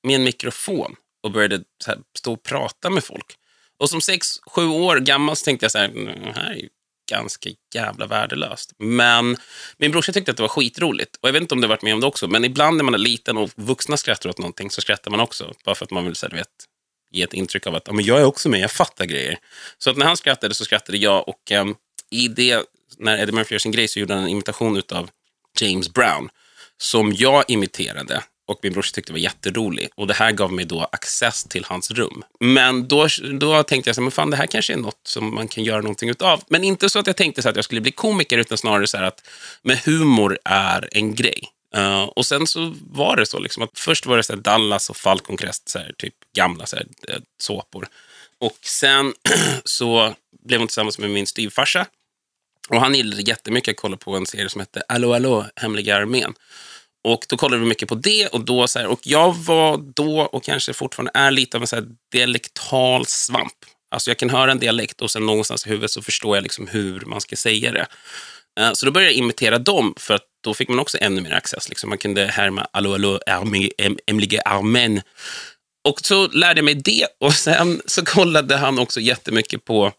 med 0.03 0.15
en 0.15 0.23
mikrofon 0.23 0.95
och 1.23 1.31
började 1.31 1.63
så 1.83 1.91
här, 1.91 1.99
stå 2.17 2.33
och 2.33 2.43
prata 2.43 2.89
med 2.89 3.03
folk. 3.03 3.35
Och 3.79 3.89
som 3.89 4.01
sex, 4.01 4.27
sju 4.47 4.67
år 4.67 4.97
gammal 4.97 5.35
så 5.35 5.45
tänkte 5.45 5.63
jag 5.63 5.71
så 5.71 5.77
här, 5.77 5.85
mm, 5.85 6.05
det 6.05 6.31
här 6.31 6.51
är 6.51 6.55
ju 6.55 6.69
ganska 7.09 7.49
jävla 7.75 8.07
värdelöst. 8.07 8.73
Men 8.77 9.37
min 9.77 9.91
brorsa 9.91 10.11
tyckte 10.11 10.31
att 10.31 10.37
det 10.37 10.43
var 10.43 10.47
skitroligt. 10.47 11.15
Och 11.21 11.27
jag 11.27 11.33
vet 11.33 11.41
inte 11.41 11.53
om 11.53 11.61
du 11.61 11.67
har 11.67 11.75
varit 11.75 11.81
med 11.81 11.93
om 11.93 11.99
det 11.99 12.07
också, 12.07 12.27
men 12.27 12.45
ibland 12.45 12.77
när 12.77 12.83
man 12.83 12.93
är 12.93 12.97
liten 12.97 13.37
och 13.37 13.49
vuxna 13.55 13.97
skrattar 13.97 14.29
åt 14.29 14.37
någonting 14.37 14.71
så 14.71 14.81
skrattar 14.81 15.11
man 15.11 15.19
också. 15.19 15.53
Bara 15.65 15.75
för 15.75 15.85
att 15.85 15.91
man 15.91 16.05
vill 16.05 16.15
så 16.15 16.27
här, 16.27 16.35
vet, 16.35 16.47
ge 17.11 17.23
ett 17.23 17.33
intryck 17.33 17.67
av 17.67 17.75
att 17.75 17.83
ja, 17.85 17.93
men 17.93 18.05
jag 18.05 18.19
är 18.19 18.25
också 18.25 18.49
med, 18.49 18.59
jag 18.59 18.71
fattar 18.71 19.05
grejer. 19.05 19.37
Så 19.77 19.89
att 19.89 19.97
när 19.97 20.05
han 20.05 20.17
skrattade 20.17 20.53
så 20.53 20.65
skrattade 20.65 20.97
jag 20.97 21.29
och 21.29 21.51
eh, 21.51 21.65
i 22.11 22.27
det, 22.27 22.63
när 22.97 23.17
Eddie 23.17 23.31
Murphy 23.31 23.55
gör 23.55 23.59
sin 23.59 23.71
grej 23.71 23.87
så 23.87 23.99
gjorde 23.99 24.13
han 24.13 24.23
en 24.23 24.29
imitation 24.29 24.81
av 24.91 25.09
James 25.61 25.93
Brown 25.93 26.29
som 26.77 27.13
jag 27.13 27.43
imiterade 27.47 28.23
och 28.49 28.59
min 28.63 28.73
brorsa 28.73 28.95
tyckte 28.95 29.11
var 29.11 29.19
jätterolig. 29.19 29.89
Och 29.95 30.07
det 30.07 30.13
här 30.13 30.31
gav 30.31 30.53
mig 30.53 30.65
då 30.65 30.89
access 30.91 31.43
till 31.43 31.65
hans 31.65 31.91
rum. 31.91 32.23
Men 32.39 32.87
då, 32.87 33.07
då 33.39 33.63
tänkte 33.63 33.89
jag 33.89 33.95
så 33.95 34.01
här, 34.01 34.03
men 34.03 34.11
fan 34.11 34.29
det 34.29 34.37
här 34.37 34.45
kanske 34.45 34.73
är 34.73 34.77
något 34.77 35.01
som 35.03 35.35
man 35.35 35.47
kan 35.47 35.63
göra 35.63 35.81
någonting 35.81 36.09
utav. 36.09 36.43
Men 36.47 36.63
inte 36.63 36.89
så 36.89 36.99
att 36.99 37.07
jag 37.07 37.17
tänkte 37.17 37.41
så 37.41 37.49
att 37.49 37.55
jag 37.55 37.65
skulle 37.65 37.81
bli 37.81 37.91
komiker, 37.91 38.37
utan 38.37 38.57
snarare 38.57 38.87
så 38.87 38.97
här 38.97 39.03
att 39.03 39.27
men 39.61 39.77
humor 39.85 40.39
är 40.45 40.89
en 40.91 41.15
grej. 41.15 41.43
Uh, 41.77 42.03
och 42.03 42.25
sen 42.25 42.47
så 42.47 42.73
var 42.81 43.15
det 43.15 43.25
så 43.25 43.39
liksom 43.39 43.63
att 43.63 43.79
först 43.79 44.05
var 44.05 44.17
det 44.17 44.23
så 44.23 44.33
här 44.33 44.41
Dallas 44.41 44.89
och 44.89 44.97
Falcon 44.97 45.37
Crest, 45.37 45.69
så 45.69 45.79
här, 45.79 45.93
typ 45.97 46.13
gamla 46.35 46.65
så 46.65 46.75
här, 46.75 46.85
eh, 47.07 47.19
såpor. 47.37 47.87
Och 48.39 48.57
sen 48.61 49.13
så 49.63 50.15
blev 50.45 50.59
hon 50.59 50.67
tillsammans 50.67 50.99
med 50.99 51.09
min 51.09 51.27
styvfarsa. 51.27 51.85
Och 52.69 52.81
han 52.81 52.95
gillade 52.95 53.21
jättemycket 53.21 53.71
att 53.71 53.77
kolla 53.77 53.97
på 53.97 54.15
en 54.15 54.25
serie 54.25 54.49
som 54.49 54.59
hette 54.59 54.81
Allo 54.87 55.13
Allo, 55.13 55.45
Hemliga 55.55 55.95
armén. 55.95 56.33
Och 57.03 57.25
då 57.29 57.37
kollade 57.37 57.61
vi 57.61 57.67
mycket 57.67 57.89
på 57.89 57.95
det 57.95 58.27
och 58.27 58.45
då 58.45 58.67
så 58.67 58.79
här, 58.79 58.87
och 58.87 58.99
jag 59.03 59.35
var 59.35 59.77
då 59.77 60.21
och 60.21 60.43
kanske 60.43 60.73
fortfarande 60.73 61.11
är 61.13 61.31
lite 61.31 61.57
av 61.57 61.63
en 61.63 61.67
så 61.67 61.75
här 61.75 61.85
dialektal 62.11 63.05
svamp. 63.05 63.53
Alltså 63.91 64.09
jag 64.09 64.17
kan 64.17 64.29
höra 64.29 64.51
en 64.51 64.59
dialekt 64.59 65.01
och 65.01 65.11
sen 65.11 65.25
någonstans 65.25 65.65
i 65.65 65.69
huvudet 65.69 65.91
så 65.91 66.01
förstår 66.01 66.37
jag 66.37 66.43
liksom 66.43 66.67
hur 66.67 66.99
man 66.99 67.21
ska 67.21 67.35
säga 67.35 67.71
det. 67.71 67.87
Eh, 68.59 68.73
så 68.73 68.85
då 68.85 68.91
började 68.91 69.11
jag 69.11 69.17
imitera 69.17 69.59
dem 69.59 69.93
för 69.97 70.13
att 70.13 70.25
då 70.43 70.53
fick 70.53 70.69
man 70.69 70.79
också 70.79 70.97
ännu 71.01 71.21
mer 71.21 71.31
access. 71.31 71.69
Liksom. 71.69 71.89
Man 71.89 71.97
kunde 71.97 72.25
härma 72.25 72.67
Allo 72.71 72.93
Allo, 72.93 73.19
Arme- 73.27 73.71
Em- 73.77 75.01
Och 75.83 75.99
så 76.01 76.27
lärde 76.27 76.57
jag 76.57 76.65
mig 76.65 76.75
det 76.75 77.07
och 77.19 77.33
sen 77.33 77.81
så 77.85 78.05
kollade 78.05 78.57
han 78.57 78.79
också 78.79 78.99
jättemycket 78.99 79.65
på 79.65 79.91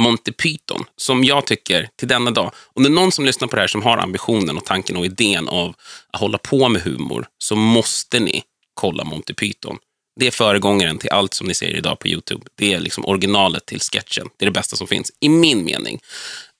Monty 0.00 0.32
Python, 0.32 0.84
som 0.96 1.24
jag 1.24 1.46
tycker 1.46 1.88
till 1.96 2.08
denna 2.08 2.30
dag, 2.30 2.52
om 2.74 2.82
det 2.82 2.88
är 2.88 2.90
någon 2.90 3.12
som 3.12 3.24
lyssnar 3.24 3.48
på 3.48 3.56
det 3.56 3.62
här 3.62 3.68
som 3.68 3.82
har 3.82 3.98
ambitionen 3.98 4.56
och 4.56 4.64
tanken 4.64 4.96
och 4.96 5.04
idén 5.04 5.48
av 5.48 5.74
att 6.12 6.20
hålla 6.20 6.38
på 6.38 6.68
med 6.68 6.82
humor, 6.82 7.26
så 7.38 7.56
måste 7.56 8.20
ni 8.20 8.42
kolla 8.74 9.04
Monty 9.04 9.34
Python. 9.34 9.78
Det 10.20 10.26
är 10.26 10.30
föregångaren 10.30 10.98
till 10.98 11.10
allt 11.10 11.34
som 11.34 11.46
ni 11.46 11.54
ser 11.54 11.76
idag 11.76 11.98
på 11.98 12.08
YouTube. 12.08 12.46
Det 12.54 12.74
är 12.74 12.80
liksom 12.80 13.04
originalet 13.04 13.66
till 13.66 13.80
sketchen. 13.80 14.28
Det 14.36 14.44
är 14.44 14.46
det 14.46 14.52
bästa 14.52 14.76
som 14.76 14.86
finns, 14.86 15.12
i 15.20 15.28
min 15.28 15.64
mening. 15.64 16.00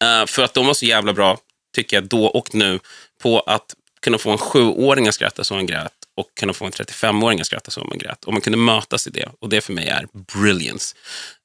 Uh, 0.04 0.26
för 0.26 0.42
att 0.42 0.54
de 0.54 0.66
var 0.66 0.74
så 0.74 0.86
jävla 0.86 1.12
bra, 1.12 1.38
tycker 1.78 1.96
jag, 1.96 2.04
då 2.04 2.26
och 2.26 2.54
nu, 2.54 2.80
på 3.22 3.40
att 3.40 3.74
kunna 4.00 4.18
få 4.18 4.30
en 4.30 4.38
sjuåring 4.38 5.08
att 5.08 5.14
skratta 5.14 5.44
så 5.44 5.54
han 5.54 5.66
grät 5.66 5.92
och 6.16 6.26
kunna 6.40 6.52
få 6.52 6.64
en 6.64 6.72
35-åring 6.72 7.40
att 7.40 7.46
skratta 7.46 7.70
så 7.70 7.84
man 7.84 7.98
grät. 7.98 8.24
Och 8.24 8.32
man 8.32 8.42
kunde 8.42 8.58
mötas 8.58 9.06
i 9.06 9.10
det. 9.10 9.28
Och 9.40 9.48
det 9.48 9.60
för 9.60 9.72
mig 9.72 9.88
är 9.88 10.06
brilliance. 10.12 10.94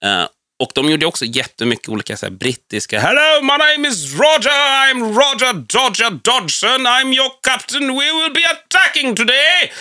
Uh, 0.05 0.25
Och 0.59 0.71
de 0.75 0.89
gjorde 0.89 1.05
också 1.05 1.25
jättemycket 1.25 1.89
olika 1.89 2.17
så 2.17 2.25
här, 2.25 2.33
brittiska 2.33 2.99
Hello, 2.99 3.41
my 3.41 3.57
name 3.57 3.87
is 3.87 4.13
Roger, 4.13 4.59
I'm 4.85 4.99
Roger 5.01 5.53
Dodger 5.53 6.09
Dodson, 6.09 6.87
I'm 6.87 7.13
your 7.13 7.31
captain, 7.41 7.87
we 7.87 8.05
will 8.13 8.33
be 8.33 8.43
attacking 8.51 9.15
today. 9.15 9.71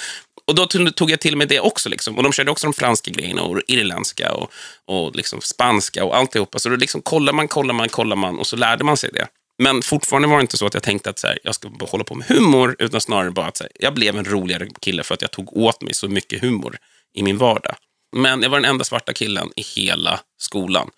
Och 0.47 0.55
då 0.55 0.67
tog 0.67 0.95
tog 0.97 1.11
jag 1.11 1.21
till 1.21 1.37
mig 1.37 1.47
det 1.47 1.61
också. 1.61 1.89
Liksom. 1.89 2.17
Och 2.17 2.23
de 2.23 2.33
körde 2.33 2.51
också 2.51 2.67
de 2.67 2.73
franska 2.73 3.11
grejerna 3.11 3.43
och 3.43 3.61
irländska 3.67 4.33
och, 4.33 4.53
och 4.87 5.17
liksom 5.17 5.41
spanska 5.41 6.05
och 6.05 6.17
alltihopa. 6.17 6.59
Så 6.59 6.69
då 6.69 6.77
liksom 6.77 7.03
kollar 7.03 7.33
man, 7.33 7.49
kollar 7.49 7.75
man, 7.75 7.89
kollar 7.89 8.17
man 8.17 8.39
och 8.39 8.47
så 8.47 8.57
lärde 8.57 8.85
man 8.85 8.97
sig 8.97 9.11
det. 9.13 9.27
Men 9.59 9.83
fortfarande 9.83 10.29
var 10.29 10.37
det 10.37 10.41
inte 10.41 10.57
så 10.57 10.67
att 10.67 10.75
jag 10.75 10.83
tänkte 10.83 11.11
att 11.11 11.19
så 11.19 11.27
här, 11.27 11.39
jag 11.43 11.55
ska 11.55 11.71
hålla 11.81 12.05
på 12.05 12.15
med 12.15 12.27
humor, 12.27 12.77
utan 12.79 13.01
snarare 13.01 13.31
bara 13.31 13.47
att 13.47 13.57
så 13.57 13.65
här, 13.65 13.73
jag 13.75 13.95
blev 13.95 14.17
en 14.19 14.25
roligare 14.25 14.69
kille 14.81 15.03
för 15.03 15.15
att 15.15 15.23
jag 15.23 15.31
tog 15.31 15.57
åt 15.57 15.83
mig 15.83 15.95
så 15.95 16.09
mycket 16.09 16.43
humor 16.43 16.79
i 17.15 17.23
min 17.23 17.39
vardag. 17.39 17.77
Men 18.17 18.43
jag 18.43 18.51
var 18.51 18.61
den 18.61 18.71
enda 18.71 18.85
svarta 18.85 19.13
killen 19.13 19.51
i 19.57 19.63
hela 19.63 20.21
skolan. 20.39 20.91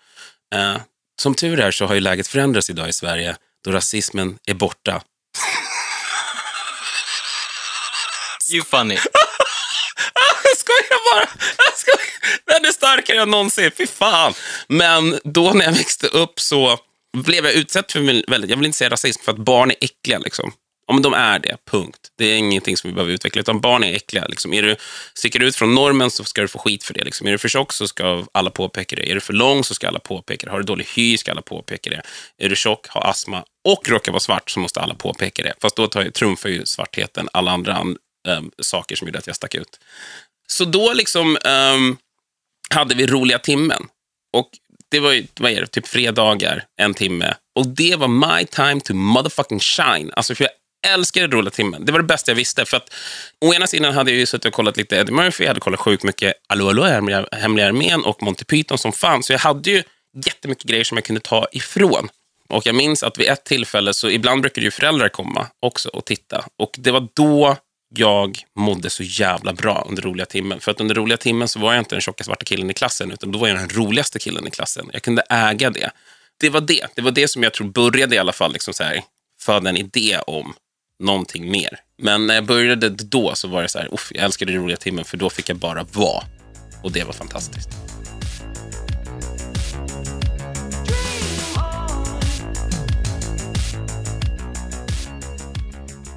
Eh, 0.55 0.77
som 1.21 1.35
tur 1.35 1.59
är 1.59 1.71
så 1.71 1.85
har 1.85 1.93
ju 1.93 1.99
läget 2.01 2.27
förändrats 2.27 2.69
idag 2.69 2.89
i 2.89 2.93
Sverige, 2.93 3.35
då 3.63 3.71
rasismen 3.71 4.37
är 4.47 4.53
borta. 4.53 5.01
You 8.53 8.63
funny. 8.63 8.95
Jag 10.43 10.57
skojar 10.57 11.13
bara! 11.13 11.29
Jag 11.57 11.77
skojar. 11.77 12.05
Den 12.45 12.65
är 12.65 12.71
starkare 12.71 13.21
än 13.21 13.31
någonsin. 13.31 13.71
Fy 13.77 13.87
fan! 13.87 14.33
Men 14.67 15.19
då 15.23 15.53
när 15.53 15.65
jag 15.65 15.71
växte 15.71 16.07
upp 16.07 16.39
så 16.39 16.79
blev 17.15 17.45
jag 17.45 17.53
utsatt 17.53 17.91
för 17.91 18.29
väldigt, 18.31 18.49
jag 18.49 18.57
vill 18.57 18.65
inte 18.65 18.77
säga 18.77 18.89
rasism, 18.89 19.23
för 19.23 19.31
att 19.31 19.37
barn 19.37 19.71
är 19.71 19.75
äckliga. 19.81 20.19
Liksom. 20.19 20.53
Ja, 20.87 20.93
men 20.93 21.03
de 21.03 21.13
är 21.13 21.39
det, 21.39 21.57
punkt. 21.71 21.99
Det 22.17 22.25
är 22.25 22.37
ingenting 22.37 22.77
som 22.77 22.89
vi 22.89 22.93
behöver 22.93 23.13
utveckla, 23.13 23.39
utan 23.39 23.61
barn 23.61 23.83
är 23.83 23.93
äckliga. 23.93 24.25
Liksom. 24.25 24.53
Är 24.53 24.61
du, 24.61 24.75
sticker 25.13 25.39
du 25.39 25.47
ut 25.47 25.55
från 25.55 25.75
normen 25.75 26.11
så 26.11 26.23
ska 26.23 26.41
du 26.41 26.47
få 26.47 26.59
skit 26.59 26.83
för 26.83 26.93
det. 26.93 27.03
Liksom. 27.03 27.27
Är 27.27 27.31
du 27.31 27.37
för 27.37 27.49
tjock 27.49 27.73
så 27.73 27.87
ska 27.87 28.25
alla 28.31 28.49
påpeka 28.49 28.95
det. 28.95 29.11
Är 29.11 29.15
du 29.15 29.21
för 29.21 29.33
lång 29.33 29.63
så 29.63 29.73
ska 29.73 29.87
alla 29.87 29.99
påpeka 29.99 30.45
det. 30.45 30.51
Har 30.51 30.59
du 30.59 30.65
dålig 30.65 30.87
hy 30.95 31.17
ska 31.17 31.31
alla 31.31 31.41
påpeka 31.41 31.89
det. 31.89 32.01
Är 32.37 32.49
du 32.49 32.55
tjock, 32.55 32.87
har 32.87 33.01
astma 33.09 33.43
och 33.67 33.89
råkar 33.89 34.11
vara 34.11 34.19
svart 34.19 34.49
så 34.49 34.59
måste 34.59 34.81
alla 34.81 34.95
påpeka 34.95 35.43
det. 35.43 35.53
Fast 35.61 35.75
då 35.75 35.87
tar, 35.87 36.03
ju- 36.03 36.11
trumfar 36.11 36.49
ju 36.49 36.65
svartheten 36.65 37.29
alla 37.33 37.51
andra 37.51 37.77
äm, 37.77 37.97
ehm, 38.27 38.51
saker 38.61 38.95
som 38.95 39.07
gjorde 39.07 39.19
att 39.19 39.27
jag 39.27 39.35
stack 39.35 39.55
ut. 39.55 39.79
Så 40.47 40.65
då 40.65 40.93
liksom 40.93 41.37
äm, 41.45 41.97
hade 42.69 42.95
vi 42.95 43.07
roliga 43.07 43.39
timmen. 43.39 43.87
Och 44.33 44.49
det 44.95 45.01
var 45.01 45.11
ju, 45.11 45.27
vad 45.39 45.51
är 45.51 45.61
det, 45.61 45.67
typ 45.67 45.87
fredagar, 45.87 46.63
en 46.77 46.93
timme. 46.93 47.35
Och 47.55 47.67
det 47.67 47.95
var 47.95 48.07
my 48.07 48.45
time 48.45 48.81
to 48.81 48.93
motherfucking 48.93 49.59
shine. 49.59 50.11
Alltså 50.13 50.35
för 50.35 50.43
jag 50.43 50.93
älskade 50.93 51.27
roliga 51.27 51.51
timmen. 51.51 51.85
Det 51.85 51.91
var 51.91 51.99
det 51.99 52.05
bästa 52.05 52.31
jag 52.31 52.35
visste. 52.35 52.65
För 52.65 52.77
att 52.77 52.93
å 53.41 53.53
ena 53.53 53.67
sidan 53.67 53.93
hade 53.93 54.11
jag 54.11 54.19
ju 54.19 54.25
suttit 54.25 54.45
och 54.45 54.53
kollat 54.53 54.77
lite 54.77 54.95
Eddie 54.95 55.11
Murphy, 55.11 55.43
jag 55.43 55.49
hade 55.49 55.59
kollat 55.59 55.79
sjukt 55.79 56.03
mycket 56.03 56.33
Allo 56.47 56.69
Allo, 56.69 56.83
Hemliga, 56.83 57.25
Armén 57.67 58.03
och 58.03 58.23
Monty 58.23 58.45
Python 58.45 58.77
som 58.77 58.91
fanns. 58.91 59.25
Så 59.25 59.33
jag 59.33 59.39
hade 59.39 59.69
ju 59.69 59.83
jättemycket 60.25 60.63
grejer 60.63 60.83
som 60.83 60.97
jag 60.97 61.05
kunde 61.05 61.21
ta 61.21 61.47
ifrån. 61.51 62.09
Och 62.49 62.65
jag 62.65 62.75
minns 62.75 63.03
att 63.03 63.19
vid 63.19 63.27
ett 63.27 63.43
tillfälle, 63.43 63.93
så 63.93 64.09
ibland 64.09 64.41
brukade 64.41 64.65
ju 64.65 64.71
föräldrar 64.71 65.09
komma 65.09 65.47
också 65.59 65.89
och 65.89 66.05
titta. 66.05 66.45
Och 66.59 66.75
det 66.77 66.91
var 66.91 67.07
då 67.13 67.57
jag 67.99 68.39
mådde 68.55 68.89
så 68.89 69.03
jävla 69.03 69.53
bra 69.53 69.85
under 69.89 70.01
roliga 70.01 70.25
timmen. 70.25 70.59
För 70.59 70.71
att 70.71 70.81
under 70.81 70.95
roliga 70.95 71.17
timmen 71.17 71.47
så 71.47 71.59
var 71.59 71.73
jag 71.73 71.81
inte 71.81 71.95
den 71.95 72.01
tjocka 72.01 72.23
svarta 72.23 72.45
killen 72.45 72.69
i 72.69 72.73
klassen, 72.73 73.11
utan 73.11 73.31
då 73.31 73.39
var 73.39 73.47
jag 73.47 73.57
den 73.57 73.69
roligaste 73.69 74.19
killen 74.19 74.47
i 74.47 74.51
klassen. 74.51 74.89
Jag 74.93 75.01
kunde 75.01 75.21
äga 75.29 75.69
det. 75.69 75.91
Det 76.39 76.49
var 76.49 76.61
det. 76.61 76.87
Det 76.95 77.01
var 77.01 77.11
det 77.11 77.27
som 77.27 77.43
jag 77.43 77.53
tror 77.53 77.67
började 77.67 78.15
i 78.15 78.19
alla 78.19 78.33
fall 78.33 78.53
liksom 78.53 78.73
så 78.73 78.83
här, 78.83 79.03
föda 79.41 79.69
en 79.69 79.77
idé 79.77 80.19
om 80.27 80.53
någonting 81.03 81.51
mer. 81.51 81.79
Men 82.01 82.27
när 82.27 82.35
jag 82.35 82.45
började 82.45 82.89
då 82.89 83.35
så 83.35 83.47
var 83.47 83.61
det 83.61 83.69
så 83.69 83.79
här, 83.79 83.93
uff, 83.93 84.11
jag 84.15 84.23
älskade 84.23 84.51
roliga 84.53 84.77
timmen 84.77 85.05
för 85.05 85.17
då 85.17 85.29
fick 85.29 85.49
jag 85.49 85.57
bara 85.57 85.83
vara. 85.83 86.23
Och 86.83 86.91
det 86.91 87.03
var 87.03 87.13
fantastiskt. 87.13 87.69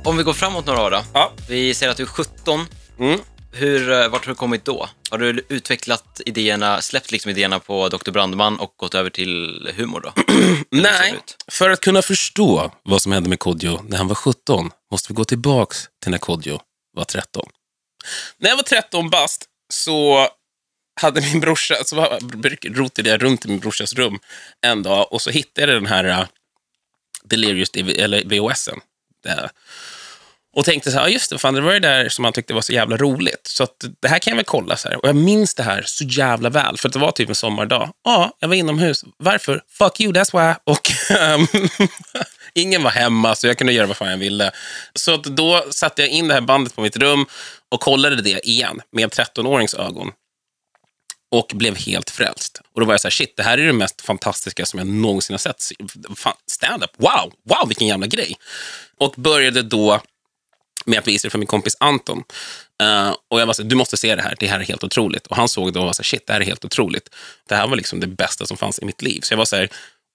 Om 0.09 0.17
vi 0.17 0.23
går 0.23 0.33
framåt 0.33 0.67
några 0.67 0.83
år 0.83 0.91
då. 0.91 1.05
Ja. 1.15 1.33
Vi 1.49 1.75
ser 1.75 1.89
att 1.89 1.97
du 1.97 2.03
är 2.03 2.07
17. 2.07 2.67
Mm. 2.99 3.21
Hur, 3.53 3.93
eh, 3.93 4.09
vart 4.09 4.27
har 4.27 4.33
du 4.33 4.37
kommit 4.37 4.65
då? 4.65 4.89
Har 5.11 5.19
du 5.19 5.45
utvecklat 5.49 6.21
idéerna, 6.27 6.81
släppt 6.81 7.13
liksom 7.13 7.31
idéerna 7.31 7.59
på 7.59 7.89
Dr. 7.89 8.11
Brandman 8.11 8.61
och 8.61 8.75
gått 8.77 8.95
över 8.95 9.11
till 9.11 9.71
humor 9.77 10.01
då? 10.01 10.13
Nej, 10.71 11.15
för 11.49 11.71
att 11.71 11.81
kunna 11.81 12.03
förstå 12.03 12.73
vad 12.83 13.03
som 13.03 13.13
hände 13.13 13.29
med 13.29 13.39
Kodjo 13.39 13.83
när 13.89 13.99
han 13.99 14.09
var 14.09 14.15
17 14.15 14.71
måste 14.91 15.13
vi 15.13 15.15
gå 15.15 15.25
tillbaks 15.25 15.89
till 16.03 16.11
när 16.11 16.19
Kodjo 16.19 16.61
var 16.97 17.05
13. 17.05 17.49
När 18.39 18.49
jag 18.49 18.57
var 18.57 18.63
13 18.63 19.11
bast 19.11 19.45
så 19.73 20.29
hade 21.01 21.21
min 21.21 21.41
brorsa, 21.41 21.75
så 21.85 22.19
rotade 22.65 23.11
jag 23.11 23.23
runt 23.23 23.45
i 23.45 23.49
min 23.49 23.61
brorsas 23.61 23.95
rum 23.95 24.19
en 24.67 24.83
dag 24.83 25.13
och 25.13 25.23
så 25.23 25.31
hittade 25.31 25.73
jag 25.73 25.83
den 25.83 25.91
här 25.91 26.05
uh, 26.05 26.27
Delirious 27.25 27.71
eller 27.75 28.25
VHSen. 28.25 28.81
Och 30.57 30.65
tänkte 30.65 30.91
så 30.91 30.99
här, 30.99 31.05
ja 31.05 31.11
just 31.13 31.31
det, 31.31 31.39
fan, 31.39 31.55
det 31.55 31.61
var 31.61 31.73
det 31.73 31.79
där 31.79 32.09
som 32.09 32.25
han 32.25 32.33
tyckte 32.33 32.55
var 32.55 32.61
så 32.61 32.73
jävla 32.73 32.97
roligt. 32.97 33.47
Så 33.47 33.63
att, 33.63 33.85
det 34.03 34.09
här 34.09 34.19
kan 34.19 34.31
jag 34.31 34.37
väl 34.37 34.45
kolla. 34.45 34.77
Så 34.77 34.89
här. 34.89 34.97
Och 34.97 35.09
jag 35.09 35.17
minns 35.17 35.55
det 35.55 35.63
här 35.63 35.83
så 35.87 36.05
jävla 36.05 36.51
väl, 36.51 36.79
för 36.79 36.89
att 36.89 36.93
det 36.93 36.99
var 36.99 37.13
typ 37.13 37.29
en 37.29 37.35
sommardag. 37.35 37.91
Ja, 38.05 38.37
jag 38.41 38.49
var 38.49 38.55
inomhus. 38.55 39.05
Varför? 39.17 39.63
Fuck 39.79 40.01
you, 40.01 40.13
that's 40.13 40.33
why. 40.33 40.55
Och 40.65 41.17
ehm, 41.19 41.47
ingen 42.55 42.83
var 42.83 42.91
hemma, 42.91 43.35
så 43.35 43.47
jag 43.47 43.59
kunde 43.59 43.73
göra 43.73 43.87
vad 43.87 43.97
fan 43.97 44.11
jag 44.11 44.19
ville. 44.19 44.51
Så 44.95 45.15
att 45.15 45.25
då 45.25 45.65
satte 45.71 46.03
jag 46.03 46.11
in 46.11 46.29
det 46.29 46.35
här 46.35 46.41
bandet 46.41 46.75
på 46.75 46.81
mitt 46.81 46.97
rum 46.97 47.27
och 47.69 47.81
kollade 47.81 48.23
det 48.23 48.47
igen 48.49 48.81
med 48.93 49.11
13-årings 49.11 49.81
ögon 49.81 50.13
och 51.31 51.53
blev 51.55 51.77
helt 51.77 52.11
frälst. 52.11 52.61
Och 52.75 52.81
då 52.81 52.87
var 52.87 52.95
jag 52.95 53.01
så 53.01 53.09
här, 53.09 53.11
shit, 53.11 53.37
det 53.37 53.43
här 53.43 53.59
är 53.59 53.67
det 53.67 53.73
mest 53.73 54.01
fantastiska 54.01 54.67
som 54.67 54.79
jag 54.79 54.87
någonsin 54.87 55.35
har 55.35 55.39
sett. 55.39 55.63
Fan, 56.17 56.37
stand-up, 56.47 56.91
wow, 56.97 57.33
wow, 57.45 57.69
vilken 57.69 57.87
jävla 57.87 58.07
grej. 58.07 58.35
Och 58.99 59.15
började 59.17 59.63
då 59.63 60.01
med 60.89 60.99
att 60.99 61.09
visa 61.09 61.27
det 61.27 61.31
för 61.31 61.39
min 61.39 61.47
kompis 61.47 61.77
Anton. 61.81 62.25
Uh, 62.83 63.15
och 63.29 63.41
jag 63.41 63.47
var 63.47 63.55
så 63.55 63.63
du 63.63 63.77
måste 63.77 63.97
se 63.97 64.15
det 64.15 64.23
här, 64.23 64.37
det 64.41 64.47
här 64.47 64.61
är 64.61 64.65
helt 64.65 64.85
otroligt. 64.85 65.27
Och 65.27 65.37
han 65.37 65.49
såg 65.49 65.73
det 65.73 65.79
och 65.79 65.87
var 65.87 65.93
så 65.93 66.03
shit, 66.03 66.27
det 66.27 66.33
här 66.33 66.41
är 66.41 66.45
helt 66.45 66.65
otroligt. 66.65 67.09
Det 67.49 67.55
här 67.55 67.67
var 67.67 67.77
liksom 67.77 68.01
det 68.01 68.07
bästa 68.07 68.47
som 68.47 68.57
fanns 68.57 68.79
i 68.79 68.85
mitt 68.85 69.03
liv. 69.03 69.21
Så 69.21 69.33
jag 69.33 69.39
var 69.39 69.45
så 69.45 69.57
här, 69.57 69.71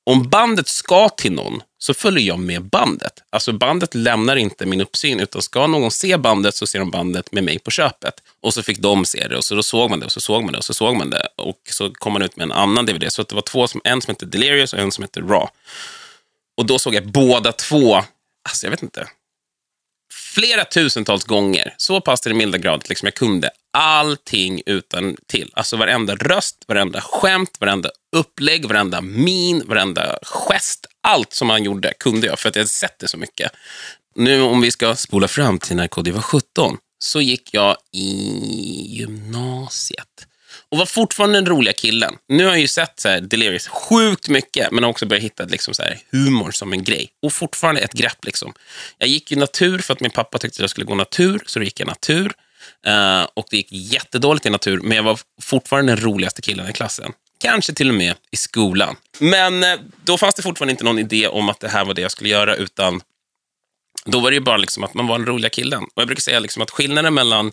om 0.06 0.30
bandet 0.30 0.68
ska 0.68 1.10
till 1.10 1.32
någon 1.32 1.62
så 1.78 1.94
följer 1.94 2.28
jag 2.28 2.40
med 2.40 2.64
bandet. 2.64 3.14
Alltså 3.30 3.54
bandet 3.54 3.96
lämnar 3.96 4.36
inte 4.36 4.66
min 4.66 4.82
uppsyn, 4.82 5.20
utan 5.20 5.42
ska 5.42 5.68
någon 5.68 5.92
se 5.92 6.18
bandet 6.18 6.56
så 6.56 6.68
ser 6.68 6.80
de 6.80 6.92
bandet 6.92 7.32
med 7.32 7.44
mig 7.44 7.60
på 7.60 7.72
köpet. 7.72 8.14
Och 8.42 8.54
så 8.54 8.64
fick 8.64 8.80
de 8.80 9.06
se 9.06 9.28
det 9.28 9.38
och 9.38 9.44
så 9.44 9.56
då 9.56 9.64
såg 9.64 9.90
man 9.90 10.00
det 10.00 10.06
och 10.06 10.12
så 10.12 10.22
såg 10.22 10.44
man 10.44 10.52
det 10.52 10.58
och 10.58 10.66
så 10.66 10.74
såg 10.74 10.96
man 10.96 11.10
det. 11.10 11.28
Och 11.36 11.60
så 11.70 11.90
kom 11.94 12.14
man 12.14 12.22
ut 12.22 12.36
med 12.36 12.44
en 12.44 12.52
annan 12.52 12.86
DVD. 12.86 13.14
Så 13.14 13.22
att 13.22 13.30
det 13.30 13.36
var 13.36 13.42
två, 13.42 13.68
som, 13.68 13.82
en 13.84 14.02
som 14.02 14.12
hette 14.12 14.26
Delirious 14.26 14.74
och 14.74 14.80
en 14.80 14.92
som 14.92 15.02
hette 15.02 15.20
Raw. 15.20 15.48
Och 16.58 16.66
då 16.66 16.80
såg 16.80 16.96
jag 16.96 17.08
båda 17.08 17.52
två, 17.52 17.96
alltså 18.50 18.66
jag 18.66 18.72
vet 18.72 18.84
inte, 18.84 19.08
flera 20.14 20.66
tusentals 20.66 21.24
gånger. 21.24 21.74
Så 21.78 22.02
pass 22.02 22.22
till 22.22 22.30
den 22.30 22.38
milda 22.38 22.58
grad 22.58 22.80
att 22.80 22.90
liksom 22.90 23.06
jag 23.06 23.16
kunde 23.16 23.50
allting 23.74 24.62
utan 24.66 25.16
till. 25.28 25.52
Alltså 25.54 25.78
varenda 25.78 26.16
röst, 26.16 26.64
varenda 26.68 27.02
skämt, 27.02 27.58
varenda 27.60 27.90
upplägg, 28.16 28.66
varenda 28.66 29.02
min, 29.02 29.68
varenda 29.68 30.20
gest. 30.24 30.86
Allt 31.02 31.34
som 31.34 31.50
han 31.50 31.64
gjorde 31.64 31.94
kunde 32.00 32.28
jag, 32.28 32.40
för 32.40 32.50
att 32.50 32.56
jag 32.56 32.62
hade 32.62 32.70
sett 32.70 33.00
det 33.00 33.08
så 33.08 33.18
mycket. 33.18 33.52
Nu 34.16 34.42
om 34.42 34.62
vi 34.62 34.72
ska 34.72 34.96
spola 34.96 35.28
fram 35.28 35.60
till 35.60 35.76
när 35.76 35.88
KD 35.88 36.12
var 36.12 36.22
17, 36.22 36.78
så 37.00 37.22
gick 37.22 37.54
jag 37.54 37.78
i 37.92 38.08
gymnasiet. 38.98 40.28
Och 40.74 40.80
var 40.80 40.86
fortfarande 40.86 41.38
den 41.38 41.46
roliga 41.46 41.74
killen. 41.74 42.16
Nu 42.28 42.44
har 42.44 42.52
jag 42.52 42.60
ju 42.60 42.68
sett 42.68 43.00
så 43.00 43.10
här, 43.10 43.22
Delirious 43.22 43.68
sjukt 43.68 44.30
mycket, 44.30 44.72
men 44.72 44.84
har 44.84 44.92
också 44.92 45.06
börjat 45.06 45.24
hitta 45.24 45.44
liksom 45.44 45.74
så 45.74 45.84
här, 45.84 46.00
humor 46.12 46.52
som 46.52 46.74
en 46.74 46.84
grej. 46.84 47.10
Och 47.22 47.34
fortfarande 47.34 47.82
ett 47.82 47.94
grepp. 47.94 48.26
Liksom. 48.26 48.54
Jag 48.98 49.10
gick 49.10 49.32
ju 49.32 49.38
natur 49.38 49.80
för 49.80 49.94
att 49.94 50.00
min 50.00 50.12
pappa 50.12 50.38
tyckte 50.38 50.56
att 50.56 50.60
jag 50.60 50.70
skulle 50.70 50.86
gå 50.86 50.96
natur, 50.96 51.44
så 51.46 51.60
då 51.60 51.66
gick 51.66 51.80
jag 51.80 51.88
natur. 51.88 52.34
Uh, 52.88 53.28
och 53.34 53.46
det 53.50 53.58
gick 53.58 53.68
jättedåligt 53.72 54.46
i 54.46 54.50
natur, 54.50 54.80
men 54.82 54.98
jag 54.98 55.04
var 55.04 55.20
fortfarande 55.42 55.92
den 55.92 56.04
roligaste 56.04 56.42
killen 56.42 56.70
i 56.70 56.74
klassen. 56.74 57.12
Kanske 57.40 57.74
till 57.74 57.90
och 57.90 57.96
med 57.96 58.16
i 58.32 58.38
skolan. 58.38 58.96
Men 59.20 59.64
uh, 59.64 59.80
då 60.04 60.18
fanns 60.18 60.36
det 60.36 60.42
fortfarande 60.42 60.72
inte 60.72 60.84
någon 60.84 61.00
idé 61.00 61.28
om 61.28 61.50
att 61.50 61.60
det 61.60 61.70
här 61.70 61.86
var 61.86 61.94
det 61.94 62.02
jag 62.02 62.12
skulle 62.12 62.30
göra, 62.30 62.56
utan 62.56 63.02
då 64.06 64.20
var 64.20 64.32
det 64.32 64.36
ju 64.36 64.42
bara 64.42 64.58
liksom 64.58 64.84
att 64.84 64.94
man 64.94 65.08
var 65.08 65.18
den 65.18 65.28
roliga 65.28 65.50
killen. 65.50 65.84
Och 65.84 66.02
jag 66.02 66.08
brukar 66.08 66.22
säga 66.22 66.40
liksom 66.40 66.62
att 66.62 66.72
skillnaden 66.72 67.14
mellan 67.14 67.52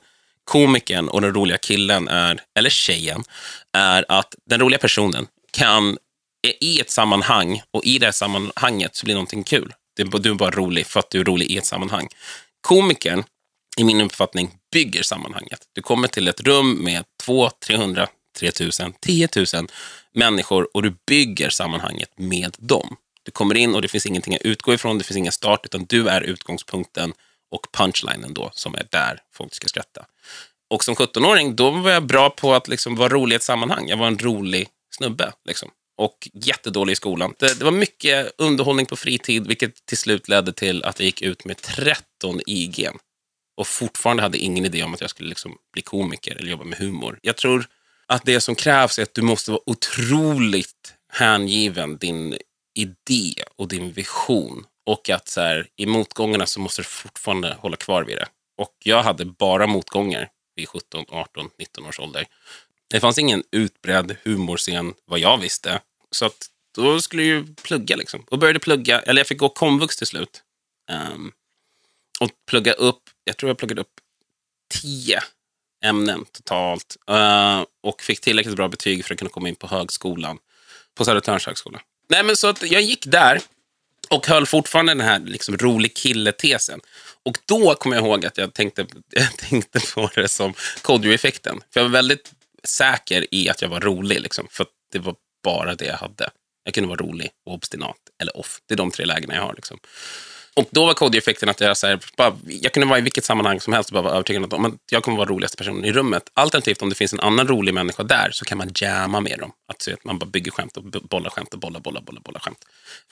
komikern 0.50 1.08
och 1.08 1.20
den 1.20 1.34
roliga 1.34 1.58
killen, 1.58 2.08
är, 2.08 2.40
eller 2.58 2.70
tjejen, 2.70 3.24
är 3.72 4.04
att 4.08 4.34
den 4.46 4.60
roliga 4.60 4.78
personen 4.78 5.26
kan, 5.50 5.98
är 6.42 6.64
i 6.64 6.80
ett 6.80 6.90
sammanhang 6.90 7.62
och 7.70 7.84
i 7.84 7.98
det 7.98 8.06
här 8.06 8.12
sammanhanget 8.12 8.96
så 8.96 9.04
blir 9.04 9.14
någonting 9.14 9.44
kul. 9.44 9.72
Du 9.96 10.02
är 10.02 10.34
bara 10.34 10.50
rolig 10.50 10.86
för 10.86 11.00
att 11.00 11.10
du 11.10 11.20
är 11.20 11.24
rolig 11.24 11.46
i 11.46 11.58
ett 11.58 11.66
sammanhang. 11.66 12.08
Komikern, 12.60 13.24
i 13.78 13.84
min 13.84 14.00
uppfattning, 14.00 14.50
bygger 14.72 15.02
sammanhanget. 15.02 15.60
Du 15.72 15.82
kommer 15.82 16.08
till 16.08 16.28
ett 16.28 16.40
rum 16.40 16.72
med 16.84 17.04
200, 17.22 17.50
300, 17.66 18.08
3000, 18.38 18.92
10 19.00 19.28
000 19.36 19.46
människor 20.14 20.68
och 20.74 20.82
du 20.82 20.94
bygger 21.06 21.50
sammanhanget 21.50 22.10
med 22.16 22.56
dem. 22.58 22.96
Du 23.22 23.30
kommer 23.30 23.56
in 23.56 23.74
och 23.74 23.82
det 23.82 23.88
finns 23.88 24.06
ingenting 24.06 24.34
att 24.34 24.42
utgå 24.42 24.74
ifrån, 24.74 24.98
det 24.98 25.04
finns 25.04 25.18
ingen 25.18 25.32
start, 25.32 25.60
utan 25.64 25.84
du 25.84 26.08
är 26.08 26.20
utgångspunkten 26.20 27.12
och 27.50 27.66
punchlinen 27.72 28.34
då, 28.34 28.50
som 28.52 28.74
är 28.74 28.86
där 28.90 29.20
folk 29.32 29.54
ska 29.54 29.68
skratta. 29.68 30.06
Och 30.70 30.84
som 30.84 30.94
17-åring, 30.94 31.56
då 31.56 31.70
var 31.70 31.90
jag 31.90 32.06
bra 32.06 32.30
på 32.30 32.54
att 32.54 32.68
liksom 32.68 32.96
vara 32.96 33.08
rolig 33.08 33.34
i 33.34 33.36
ett 33.36 33.42
sammanhang. 33.42 33.88
Jag 33.88 33.96
var 33.96 34.06
en 34.06 34.18
rolig 34.18 34.68
snubbe. 34.90 35.32
Liksom. 35.44 35.70
och 35.96 36.28
jättedålig 36.32 36.92
i 36.92 36.96
skolan. 36.96 37.34
Det, 37.38 37.58
det 37.58 37.64
var 37.64 37.72
mycket 37.72 38.32
underhållning 38.38 38.86
på 38.86 38.96
fritid, 38.96 39.46
vilket 39.46 39.86
till 39.86 39.98
slut 39.98 40.28
ledde 40.28 40.52
till 40.52 40.84
att 40.84 41.00
jag 41.00 41.06
gick 41.06 41.22
ut 41.22 41.44
med 41.44 41.56
13 41.56 42.40
IG 42.46 42.88
och 43.56 43.66
fortfarande 43.66 44.22
hade 44.22 44.38
ingen 44.38 44.64
idé 44.64 44.82
om 44.82 44.94
att 44.94 45.00
jag 45.00 45.10
skulle 45.10 45.28
liksom 45.28 45.56
bli 45.72 45.82
komiker 45.82 46.36
eller 46.36 46.50
jobba 46.50 46.64
med 46.64 46.78
humor. 46.78 47.18
Jag 47.22 47.36
tror 47.36 47.66
att 48.06 48.24
det 48.24 48.40
som 48.40 48.54
krävs 48.54 48.98
är 48.98 49.02
att 49.02 49.14
du 49.14 49.22
måste 49.22 49.50
vara 49.50 49.60
otroligt 49.66 50.94
hängiven 51.12 51.96
din 51.96 52.38
idé 52.74 53.34
och 53.56 53.68
din 53.68 53.92
vision. 53.92 54.66
Och 54.90 55.10
att 55.10 55.28
så 55.28 55.40
här, 55.40 55.68
i 55.76 55.86
motgångarna 55.86 56.46
så 56.46 56.60
måste 56.60 56.82
du 56.82 56.84
fortfarande 56.84 57.56
hålla 57.60 57.76
kvar 57.76 58.04
vid 58.04 58.16
det. 58.16 58.28
Och 58.56 58.76
jag 58.78 59.02
hade 59.02 59.24
bara 59.24 59.66
motgångar 59.66 60.28
vid 60.56 60.68
17, 60.68 61.04
18, 61.08 61.50
19 61.58 61.86
års 61.86 62.00
ålder. 62.00 62.26
Det 62.88 63.00
fanns 63.00 63.18
ingen 63.18 63.42
utbredd 63.50 64.16
humorscen 64.24 64.94
vad 65.04 65.18
jag 65.18 65.38
visste. 65.38 65.80
Så 66.10 66.24
att 66.24 66.46
då 66.74 67.00
skulle 67.00 67.22
jag 67.22 67.38
ju 67.38 67.54
plugga 67.54 67.96
liksom. 67.96 68.24
Och 68.30 68.38
började 68.38 68.58
plugga, 68.58 69.00
eller 69.00 69.20
jag 69.20 69.26
fick 69.26 69.38
gå 69.38 69.48
komvux 69.48 69.96
till 69.96 70.06
slut. 70.06 70.42
Um, 71.12 71.32
och 72.20 72.30
plugga 72.46 72.72
upp, 72.72 73.02
jag 73.24 73.36
tror 73.36 73.50
jag 73.50 73.58
pluggade 73.58 73.80
upp 73.80 74.00
tio 74.70 75.22
ämnen 75.84 76.24
totalt. 76.32 76.96
Uh, 77.10 77.64
och 77.80 78.02
fick 78.02 78.20
tillräckligt 78.20 78.56
bra 78.56 78.68
betyg 78.68 79.04
för 79.04 79.14
att 79.14 79.18
kunna 79.18 79.30
komma 79.30 79.48
in 79.48 79.56
på 79.56 79.66
högskolan. 79.66 80.38
På 80.94 81.04
Södertörns 81.04 81.46
högskola. 81.46 81.80
Nej, 82.08 82.24
men 82.24 82.36
så 82.36 82.48
att 82.48 82.70
jag 82.70 82.82
gick 82.82 83.06
där 83.06 83.40
och 84.14 84.26
höll 84.26 84.46
fortfarande 84.46 84.94
den 84.94 85.06
här 85.06 85.20
liksom, 85.20 85.56
rolig 85.56 85.96
kille-tesen. 85.96 86.80
Och 87.22 87.38
då 87.46 87.74
kommer 87.74 87.96
jag 87.96 88.04
ihåg 88.04 88.26
att 88.26 88.38
jag 88.38 88.54
tänkte, 88.54 88.86
jag 89.10 89.36
tänkte 89.36 89.80
på 89.94 90.10
det 90.14 90.28
som 90.28 90.54
Kodjo-effekten. 90.82 91.60
För 91.70 91.80
jag 91.80 91.84
var 91.84 91.90
väldigt 91.90 92.32
säker 92.64 93.34
i 93.34 93.48
att 93.48 93.62
jag 93.62 93.68
var 93.68 93.80
rolig, 93.80 94.20
liksom, 94.20 94.48
för 94.50 94.64
att 94.64 94.70
det 94.92 94.98
var 94.98 95.14
bara 95.44 95.74
det 95.74 95.84
jag 95.84 95.96
hade. 95.96 96.30
Jag 96.64 96.74
kunde 96.74 96.88
vara 96.88 97.00
rolig 97.00 97.30
och 97.46 97.54
obstinat, 97.54 97.96
eller 98.22 98.36
off. 98.36 98.60
Det 98.66 98.74
är 98.74 98.76
de 98.76 98.90
tre 98.90 99.04
lägena 99.04 99.34
jag 99.34 99.42
har. 99.42 99.54
Liksom. 99.54 99.78
Och 100.60 100.68
då 100.70 100.86
var 100.86 100.94
Kodjo-effekten 100.94 101.48
att 101.48 101.60
jag, 101.60 101.76
så 101.76 101.86
här, 101.86 101.98
bara, 102.16 102.36
jag 102.46 102.72
kunde 102.72 102.86
vara 102.86 102.98
i 102.98 103.02
vilket 103.02 103.24
sammanhang 103.24 103.60
som 103.60 103.72
helst 103.72 103.90
och 103.90 103.94
bara 103.94 104.02
vara 104.02 104.12
övertygad 104.12 104.54
om 104.54 104.64
att 104.64 104.74
jag 104.90 105.02
kommer 105.02 105.18
vara 105.18 105.28
roligaste 105.28 105.56
personen 105.56 105.84
i 105.84 105.92
rummet. 105.92 106.22
Alternativt 106.34 106.82
om 106.82 106.88
det 106.88 106.94
finns 106.94 107.12
en 107.12 107.20
annan 107.20 107.48
rolig 107.48 107.74
människa 107.74 108.02
där 108.02 108.30
så 108.32 108.44
kan 108.44 108.58
man 108.58 108.70
jamma 108.74 109.20
med 109.20 109.38
dem. 109.38 109.52
Att, 109.68 109.82
så 109.82 109.92
att 109.92 110.04
man 110.04 110.18
bara 110.18 110.26
bygger 110.26 110.50
skämt 110.50 110.76
och 110.76 110.84
bollar 110.84 111.30
skämt 111.30 111.54
och 111.54 111.60
bollar, 111.60 111.80
bollar, 111.80 112.00
bollar, 112.00 112.20
bollar 112.20 112.40
skämt. 112.40 112.58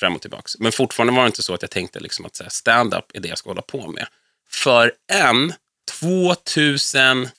Fram 0.01 0.15
och 0.15 0.21
tillbaka. 0.21 0.45
Men 0.59 0.73
fortfarande 0.73 1.13
var 1.13 1.23
det 1.23 1.27
inte 1.27 1.43
så 1.43 1.55
att 1.55 1.63
jag 1.63 1.71
tänkte 1.71 2.01
liksom 2.01 2.27
att 2.27 2.53
stand-up 2.53 3.05
är 3.15 3.21
det 3.21 3.29
jag 3.29 3.39
ska 3.39 3.51
hålla 3.51 3.63
på 3.63 3.89
med. 3.89 4.07
För 4.51 4.93
en 5.13 5.53
2004, 6.01 7.31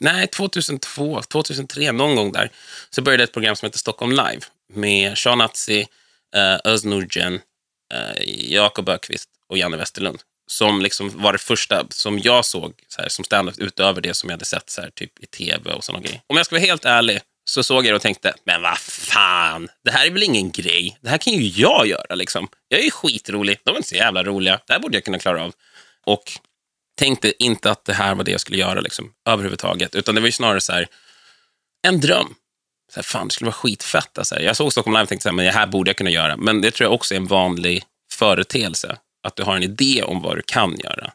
nej 0.00 0.26
2002, 0.26 1.22
2003, 1.22 1.92
någon 1.92 2.16
gång 2.16 2.32
där, 2.32 2.50
så 2.90 3.02
började 3.02 3.24
ett 3.24 3.32
program 3.32 3.56
som 3.56 3.66
heter 3.66 3.78
Stockholm 3.78 4.12
Live 4.12 4.40
med 4.74 5.18
Sean 5.18 5.40
Atzi, 5.40 5.86
uh, 6.36 6.72
Özz 6.72 6.84
eh, 7.94 8.52
Jakob 8.52 8.88
Ökvist 8.88 9.28
och 9.48 9.58
Janne 9.58 9.76
Westerlund. 9.76 10.18
Som 10.50 10.82
liksom 10.82 11.22
var 11.22 11.32
det 11.32 11.38
första 11.38 11.86
som 11.90 12.18
jag 12.18 12.44
såg 12.44 12.74
så 12.88 13.02
här, 13.02 13.08
som 13.08 13.24
standup 13.24 13.58
utöver 13.58 14.00
det 14.00 14.14
som 14.14 14.28
jag 14.28 14.34
hade 14.34 14.44
sett 14.44 14.70
så 14.70 14.80
här, 14.80 14.90
typ 14.90 15.18
i 15.22 15.26
tv 15.26 15.72
och 15.72 15.84
såna 15.84 16.00
grejer. 16.00 16.20
Om 16.26 16.36
jag 16.36 16.46
ska 16.46 16.56
vara 16.56 16.64
helt 16.64 16.84
ärlig 16.84 17.20
så 17.50 17.62
såg 17.62 17.86
jag 17.86 17.92
det 17.92 17.96
och 17.96 18.02
tänkte, 18.02 18.34
men 18.44 18.62
vad 18.62 18.78
fan, 18.78 19.68
det 19.84 19.90
här 19.90 20.06
är 20.06 20.10
väl 20.10 20.22
ingen 20.22 20.50
grej. 20.50 20.98
Det 21.00 21.08
här 21.08 21.18
kan 21.18 21.32
ju 21.32 21.46
jag 21.62 21.86
göra 21.86 22.14
liksom. 22.14 22.48
Jag 22.68 22.80
är 22.80 22.84
ju 22.84 22.90
skitrolig, 22.90 23.58
de 23.64 23.70
är 23.70 23.76
inte 23.76 23.88
så 23.88 23.94
jävla 23.94 24.24
roliga. 24.24 24.60
Det 24.66 24.72
här 24.72 24.80
borde 24.80 24.96
jag 24.96 25.04
kunna 25.04 25.18
klara 25.18 25.44
av. 25.44 25.52
Och 26.06 26.32
tänkte 26.98 27.44
inte 27.44 27.70
att 27.70 27.84
det 27.84 27.92
här 27.92 28.14
var 28.14 28.24
det 28.24 28.30
jag 28.30 28.40
skulle 28.40 28.58
göra 28.58 28.80
liksom, 28.80 29.12
överhuvudtaget, 29.28 29.94
utan 29.94 30.14
det 30.14 30.20
var 30.20 30.28
ju 30.28 30.32
snarare 30.32 30.60
så 30.60 30.72
här, 30.72 30.86
en 31.86 32.00
dröm. 32.00 32.34
Så 32.92 32.96
här, 32.96 33.02
fan, 33.02 33.28
det 33.28 33.34
skulle 33.34 33.46
vara 33.46 33.54
skitfett. 33.54 34.18
Alltså. 34.18 34.40
Jag 34.40 34.56
såg 34.56 34.72
Stockholm 34.72 34.94
Live 34.94 35.02
och 35.02 35.08
tänkte 35.08 35.22
så 35.22 35.28
här, 35.28 35.36
men 35.36 35.44
det 35.44 35.50
här 35.50 35.66
borde 35.66 35.88
jag 35.88 35.96
kunna 35.96 36.10
göra. 36.10 36.36
Men 36.36 36.60
det 36.60 36.70
tror 36.70 36.84
jag 36.84 36.94
också 36.94 37.14
är 37.14 37.16
en 37.16 37.26
vanlig 37.26 37.82
företeelse. 38.12 38.96
Att 39.22 39.36
du 39.36 39.42
har 39.42 39.56
en 39.56 39.62
idé 39.62 40.02
om 40.02 40.22
vad 40.22 40.36
du 40.36 40.42
kan 40.42 40.76
göra. 40.78 41.12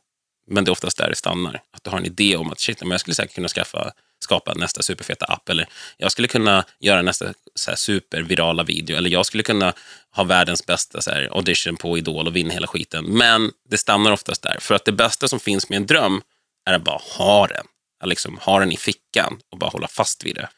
Men 0.47 0.63
det 0.63 0.69
är 0.69 0.71
oftast 0.71 0.97
där 0.97 1.09
det 1.09 1.15
stannar. 1.15 1.61
Att 1.71 1.83
du 1.83 1.89
har 1.89 1.97
en 1.97 2.05
idé 2.05 2.35
om 2.37 2.51
att 2.51 2.59
shit, 2.59 2.81
men 2.81 2.91
jag 2.91 2.99
skulle 2.99 3.15
säkert 3.15 3.35
kunna 3.35 3.47
skaffa, 3.47 3.91
skapa 4.23 4.53
nästa 4.53 4.81
superfeta 4.81 5.25
app. 5.25 5.49
Eller 5.49 5.67
jag 5.97 6.11
skulle 6.11 6.27
kunna 6.27 6.65
göra 6.79 7.01
nästa 7.01 7.33
så 7.55 7.71
här, 7.71 7.75
supervirala 7.75 8.63
video. 8.63 8.97
Eller 8.97 9.09
jag 9.09 9.25
skulle 9.25 9.43
kunna 9.43 9.73
ha 10.11 10.23
världens 10.23 10.65
bästa 10.65 11.01
så 11.01 11.11
här, 11.11 11.29
audition 11.31 11.77
på 11.77 11.97
Idol 11.97 12.27
och 12.27 12.35
vinna 12.35 12.53
hela 12.53 12.67
skiten. 12.67 13.05
Men 13.05 13.51
det 13.69 13.77
stannar 13.77 14.11
oftast 14.11 14.41
där. 14.41 14.57
För 14.59 14.75
att 14.75 14.85
det 14.85 14.91
bästa 14.91 15.27
som 15.27 15.39
finns 15.39 15.69
med 15.69 15.77
en 15.77 15.85
dröm 15.85 16.21
är 16.65 16.73
att 16.73 16.83
bara 16.83 17.01
ha 17.17 17.47
den. 17.47 17.65
Att 17.99 18.09
liksom 18.09 18.37
ha 18.41 18.59
den 18.59 18.71
i 18.71 18.77
fickan 18.77 19.39
och 19.51 19.57
bara 19.57 19.69
hålla 19.69 19.87
fast 19.87 20.25
vid 20.25 20.35
det 20.35 20.49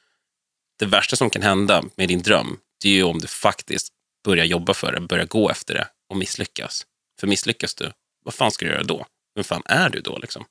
det 0.79 0.85
värsta 0.85 1.15
som 1.15 1.29
kan 1.29 1.41
hända 1.41 1.83
med 1.95 2.07
din 2.07 2.21
dröm, 2.21 2.57
det 2.81 2.89
är 2.89 2.93
ju 2.93 3.03
om 3.03 3.19
du 3.19 3.27
faktiskt 3.27 3.87
börjar 4.23 4.45
jobba 4.45 4.73
för 4.73 4.91
det, 4.91 4.99
börjar 4.99 5.25
gå 5.25 5.49
efter 5.49 5.73
det 5.73 5.87
och 6.09 6.17
misslyckas. 6.17 6.85
För 7.19 7.27
misslyckas 7.27 7.75
du, 7.75 7.91
vad 8.25 8.33
fan 8.33 8.51
ska 8.51 8.65
du 8.65 8.71
göra 8.71 8.83
då? 8.83 9.05
Vem 9.35 9.43
fan 9.43 9.61
är 9.65 9.89
du 9.89 10.01
då? 10.01 10.17
Liksom? 10.17 10.45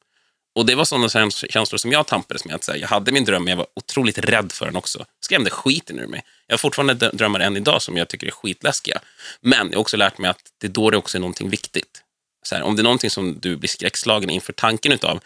Och 0.54 0.66
det 0.66 0.74
var 0.74 0.84
sådana 0.84 1.08
känslor 1.30 1.76
som 1.76 1.92
jag 1.92 2.06
tampades 2.06 2.44
med. 2.44 2.54
Att 2.54 2.64
säga, 2.64 2.78
jag 2.78 2.88
hade 2.88 3.12
min 3.12 3.24
dröm, 3.24 3.44
men 3.44 3.50
jag 3.50 3.56
var 3.56 3.66
otroligt 3.76 4.18
rädd 4.18 4.52
för 4.52 4.66
den 4.66 4.76
också. 4.76 5.04
Skrämde 5.20 5.50
skiten 5.50 5.98
ur 5.98 6.06
mig. 6.06 6.24
Jag 6.46 6.52
har 6.52 6.58
fortfarande 6.58 6.94
drömmar 6.94 7.40
än 7.40 7.56
idag 7.56 7.82
som 7.82 7.96
jag 7.96 8.08
tycker 8.08 8.26
är 8.26 8.30
skitläskiga. 8.30 9.00
Men 9.40 9.68
jag 9.70 9.76
har 9.76 9.80
också 9.80 9.96
lärt 9.96 10.18
mig 10.18 10.30
att 10.30 10.52
det 10.58 10.66
är 10.66 10.70
då 10.70 10.90
det 10.90 10.96
också 10.96 11.18
är 11.18 11.20
någonting 11.20 11.50
viktigt. 11.50 12.02
Så 12.42 12.54
här, 12.54 12.62
om 12.62 12.76
det 12.76 12.82
är 12.82 12.84
någonting 12.84 13.10
som 13.10 13.40
du 13.40 13.56
blir 13.56 13.68
skräckslagen 13.68 14.30
inför 14.30 14.52
tanken 14.52 14.92
utav, 14.92 15.20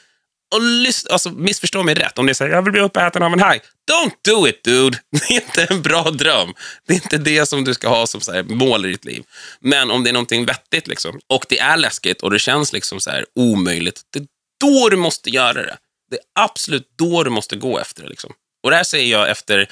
och 0.55 0.61
lyssna, 0.63 1.11
alltså, 1.11 1.31
missförstå 1.31 1.83
mig 1.83 1.95
rätt. 1.95 2.19
Om 2.19 2.27
ni 2.27 2.35
säger 2.35 2.55
jag 2.55 2.63
vill 2.63 2.73
bli 2.73 2.81
uppäten 2.81 3.23
av 3.23 3.33
en 3.33 3.41
haj. 3.41 3.61
Don't 3.91 4.13
do 4.25 4.49
it, 4.49 4.65
dude. 4.65 4.99
Det 5.11 5.35
är 5.35 5.35
inte 5.35 5.75
en 5.75 5.83
bra 5.83 6.11
dröm. 6.11 6.55
Det 6.87 6.93
är 6.93 6.97
inte 6.97 7.19
det 7.19 7.47
som 7.47 7.65
du 7.65 7.75
ska 7.75 7.89
ha 7.89 8.07
som 8.07 8.21
så 8.21 8.33
här, 8.33 8.43
mål 8.43 8.87
i 8.87 8.89
ditt 8.89 9.05
liv. 9.05 9.25
Men 9.61 9.91
om 9.91 10.05
det 10.05 10.11
är 10.11 10.13
någonting 10.13 10.45
vettigt 10.45 10.87
liksom, 10.87 11.21
och 11.27 11.47
det 11.49 11.59
är 11.59 11.77
läskigt 11.77 12.23
och 12.23 12.31
det 12.31 12.39
känns 12.39 12.73
liksom 12.73 13.01
så 13.01 13.11
här 13.11 13.27
omöjligt, 13.35 14.03
det 14.13 14.19
är 14.19 14.27
då 14.61 14.89
du 14.89 14.97
måste 14.97 15.31
göra 15.31 15.63
det. 15.63 15.77
Det 16.11 16.17
är 16.17 16.23
absolut 16.45 16.89
då 16.97 17.25
du 17.25 17.31
måste 17.31 17.57
gå 17.57 17.79
efter 17.79 18.03
det. 18.03 18.09
Liksom. 18.09 18.33
Och 18.63 18.71
det 18.71 18.77
här 18.77 18.85
säger 18.85 19.13
jag 19.19 19.31
efter 19.31 19.69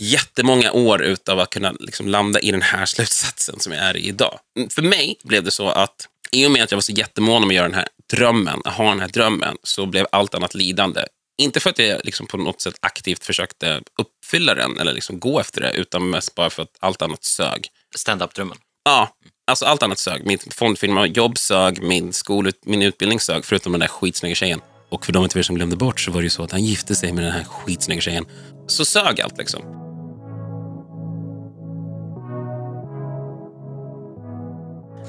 jättemånga 0.00 0.72
år 0.72 1.02
utav 1.02 1.40
att 1.40 1.50
kunna 1.50 1.72
liksom 1.80 2.08
landa 2.08 2.40
i 2.40 2.50
den 2.50 2.62
här 2.62 2.86
slutsatsen 2.86 3.60
som 3.60 3.72
jag 3.72 3.84
är 3.84 3.96
i 3.96 4.08
idag. 4.08 4.38
För 4.70 4.82
mig 4.82 5.16
blev 5.24 5.44
det 5.44 5.50
så 5.50 5.68
att 5.68 6.08
i 6.32 6.46
och 6.46 6.50
med 6.50 6.62
att 6.62 6.70
jag 6.70 6.76
var 6.76 6.82
så 6.82 6.92
jättemån 6.92 7.42
om 7.42 7.48
att 7.48 7.54
göra 7.54 7.68
den 7.68 7.74
här 7.74 7.88
drömmen, 8.10 8.60
att 8.64 8.74
ha 8.74 8.88
den 8.88 9.00
här 9.00 9.08
drömmen, 9.08 9.56
så 9.62 9.86
blev 9.86 10.06
allt 10.12 10.34
annat 10.34 10.54
lidande. 10.54 11.04
Inte 11.42 11.60
för 11.60 11.70
att 11.70 11.78
jag 11.78 12.00
liksom 12.04 12.26
på 12.26 12.36
något 12.36 12.60
sätt 12.60 12.74
aktivt 12.80 13.24
försökte 13.24 13.82
uppfylla 13.98 14.54
den 14.54 14.78
eller 14.78 14.92
liksom 14.92 15.20
gå 15.20 15.40
efter 15.40 15.60
det, 15.60 15.72
utan 15.72 16.10
mest 16.10 16.34
bara 16.34 16.50
för 16.50 16.62
att 16.62 16.76
allt 16.80 17.02
annat 17.02 17.24
sög. 17.24 17.68
Stand-up-drömmen. 17.96 18.58
Ja, 18.84 19.08
alltså 19.46 19.64
allt 19.64 19.82
annat 19.82 19.98
sög. 19.98 20.26
Mitt 20.26 20.54
fondfirma-jobb 20.54 21.38
sög, 21.38 21.82
min, 21.82 22.12
skol, 22.12 22.50
min 22.64 22.82
utbildning 22.82 23.20
sög, 23.20 23.44
förutom 23.44 23.72
den 23.72 23.80
där 23.80 23.88
skitsnygga 23.88 24.34
tjejen. 24.34 24.60
Och 24.88 25.06
för 25.06 25.12
de 25.12 25.24
av 25.24 25.36
er 25.36 25.42
som 25.42 25.56
glömde 25.56 25.76
bort 25.76 26.00
så 26.00 26.10
var 26.10 26.20
det 26.20 26.26
ju 26.26 26.30
så 26.30 26.42
att 26.42 26.52
han 26.52 26.64
gifte 26.64 26.94
sig 26.94 27.12
med 27.12 27.24
den 27.24 27.32
här 27.32 27.44
skitsnygga 27.44 28.00
tjejen. 28.00 28.26
Så 28.66 28.84
sög 28.84 29.20
allt 29.20 29.38
liksom. 29.38 29.87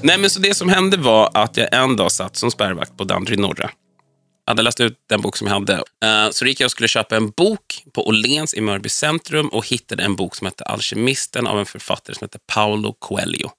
Nej, 0.02 0.18
men 0.18 0.30
så 0.30 0.40
det 0.40 0.54
som 0.54 0.68
hände 0.68 0.96
var 0.96 1.30
att 1.34 1.56
jag 1.56 1.74
en 1.74 1.96
dag 1.96 2.12
satt 2.12 2.36
som 2.36 2.50
spärrvakt 2.50 2.96
på 2.96 3.04
Danderyd 3.04 3.38
norra. 3.38 3.70
Jag 4.44 4.50
hade 4.50 4.62
läst 4.62 4.80
ut 4.80 4.96
den 5.08 5.20
bok 5.20 5.36
som 5.36 5.46
jag 5.46 5.54
hade. 5.54 5.74
Eh, 5.74 6.30
så 6.30 6.46
gick 6.46 6.60
jag 6.60 6.66
och 6.66 6.70
skulle 6.70 6.88
köpa 6.88 7.16
en 7.16 7.30
bok 7.30 7.84
på 7.92 8.08
Åhléns 8.08 8.54
i 8.54 8.60
Mörby 8.60 8.88
centrum 8.88 9.48
och 9.48 9.66
hittade 9.66 10.02
en 10.02 10.16
bok 10.16 10.36
som 10.36 10.44
hette 10.44 10.64
Alkemisten 10.64 11.46
av 11.46 11.58
en 11.58 11.66
författare 11.66 12.16
som 12.16 12.24
hette 12.24 12.38
Paolo 12.54 12.92
Coelho. 12.98 13.50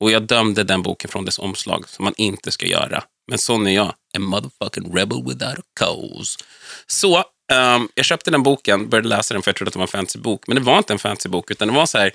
Och 0.00 0.10
jag 0.10 0.22
dömde 0.22 0.64
den 0.64 0.82
boken 0.82 1.10
från 1.10 1.24
dess 1.24 1.38
omslag, 1.38 1.88
som 1.88 2.04
man 2.04 2.14
inte 2.16 2.50
ska 2.50 2.66
göra. 2.66 3.02
Men 3.28 3.38
sån 3.38 3.66
är 3.66 3.74
jag, 3.74 3.94
en 4.14 4.22
motherfucking 4.22 4.96
rebel 4.96 5.22
without 5.26 5.58
a 5.58 5.62
cause. 5.80 6.38
Så 6.86 7.16
um, 7.52 7.88
jag 7.94 8.04
köpte 8.04 8.30
den 8.30 8.42
boken, 8.42 8.88
började 8.88 9.08
läsa 9.08 9.34
den 9.34 9.42
för 9.42 9.48
jag 9.48 9.56
trodde 9.56 9.68
att 9.68 9.72
det 9.72 9.78
var 9.78 9.86
en 9.86 9.88
fantasybok. 9.88 10.46
Men 10.46 10.54
det 10.54 10.62
var 10.62 10.78
inte 10.78 10.92
en 10.92 10.98
fantasybok, 10.98 11.50
utan 11.50 11.68
det 11.68 11.74
var 11.74 11.86
så 11.86 11.98
här, 11.98 12.12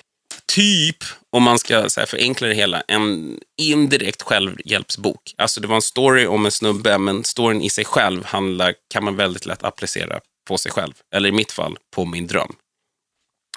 typ, 0.52 0.96
om 1.30 1.42
man 1.42 1.58
ska 1.58 1.90
så 1.90 2.00
här, 2.00 2.06
förenkla 2.06 2.48
det 2.48 2.54
hela, 2.54 2.82
en 2.88 3.38
indirekt 3.56 4.22
självhjälpsbok. 4.22 5.34
Alltså 5.38 5.60
det 5.60 5.66
var 5.66 5.76
en 5.76 5.82
story 5.82 6.26
om 6.26 6.44
en 6.44 6.52
snubbe, 6.52 6.98
men 6.98 7.24
storyn 7.24 7.62
i 7.62 7.70
sig 7.70 7.84
själv 7.84 8.24
handlar, 8.24 8.74
kan 8.90 9.04
man 9.04 9.16
väldigt 9.16 9.46
lätt 9.46 9.64
applicera 9.64 10.20
på 10.48 10.58
sig 10.58 10.72
själv. 10.72 10.92
Eller 11.14 11.28
i 11.28 11.32
mitt 11.32 11.52
fall, 11.52 11.76
på 11.94 12.04
min 12.04 12.26
dröm. 12.26 12.56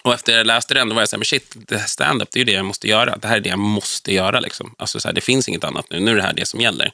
Och 0.04 0.14
efter 0.14 0.38
jag 0.38 0.48
läste 0.48 0.74
den, 0.74 0.90
då 0.90 0.96
var 0.96 1.02
jag 1.02 1.10
så 1.10 1.16
här, 1.16 1.20
men 1.20 1.26
shit, 1.26 1.54
det 1.56 1.78
här 1.78 1.88
stand-up, 1.88 2.30
det 2.32 2.38
är 2.38 2.42
ju 2.42 2.46
det 2.46 2.52
jag 2.52 2.66
måste 2.66 2.88
göra. 2.88 3.18
Det 3.18 3.28
här 3.28 3.38
är 3.38 3.42
det 3.42 3.50
jag 3.50 3.60
måste 3.60 4.14
göra. 4.14 4.40
Liksom. 4.40 4.76
Alltså, 4.78 5.00
så 5.00 5.08
här, 5.08 5.16
det 5.16 5.22
finns 5.22 5.50
inget 5.50 5.64
annat 5.64 5.90
nu. 5.90 6.00
Nu 6.00 6.12
är 6.12 6.16
det 6.16 6.22
här 6.22 6.34
det 6.34 6.46
som 6.46 6.62
gäller. 6.62 6.92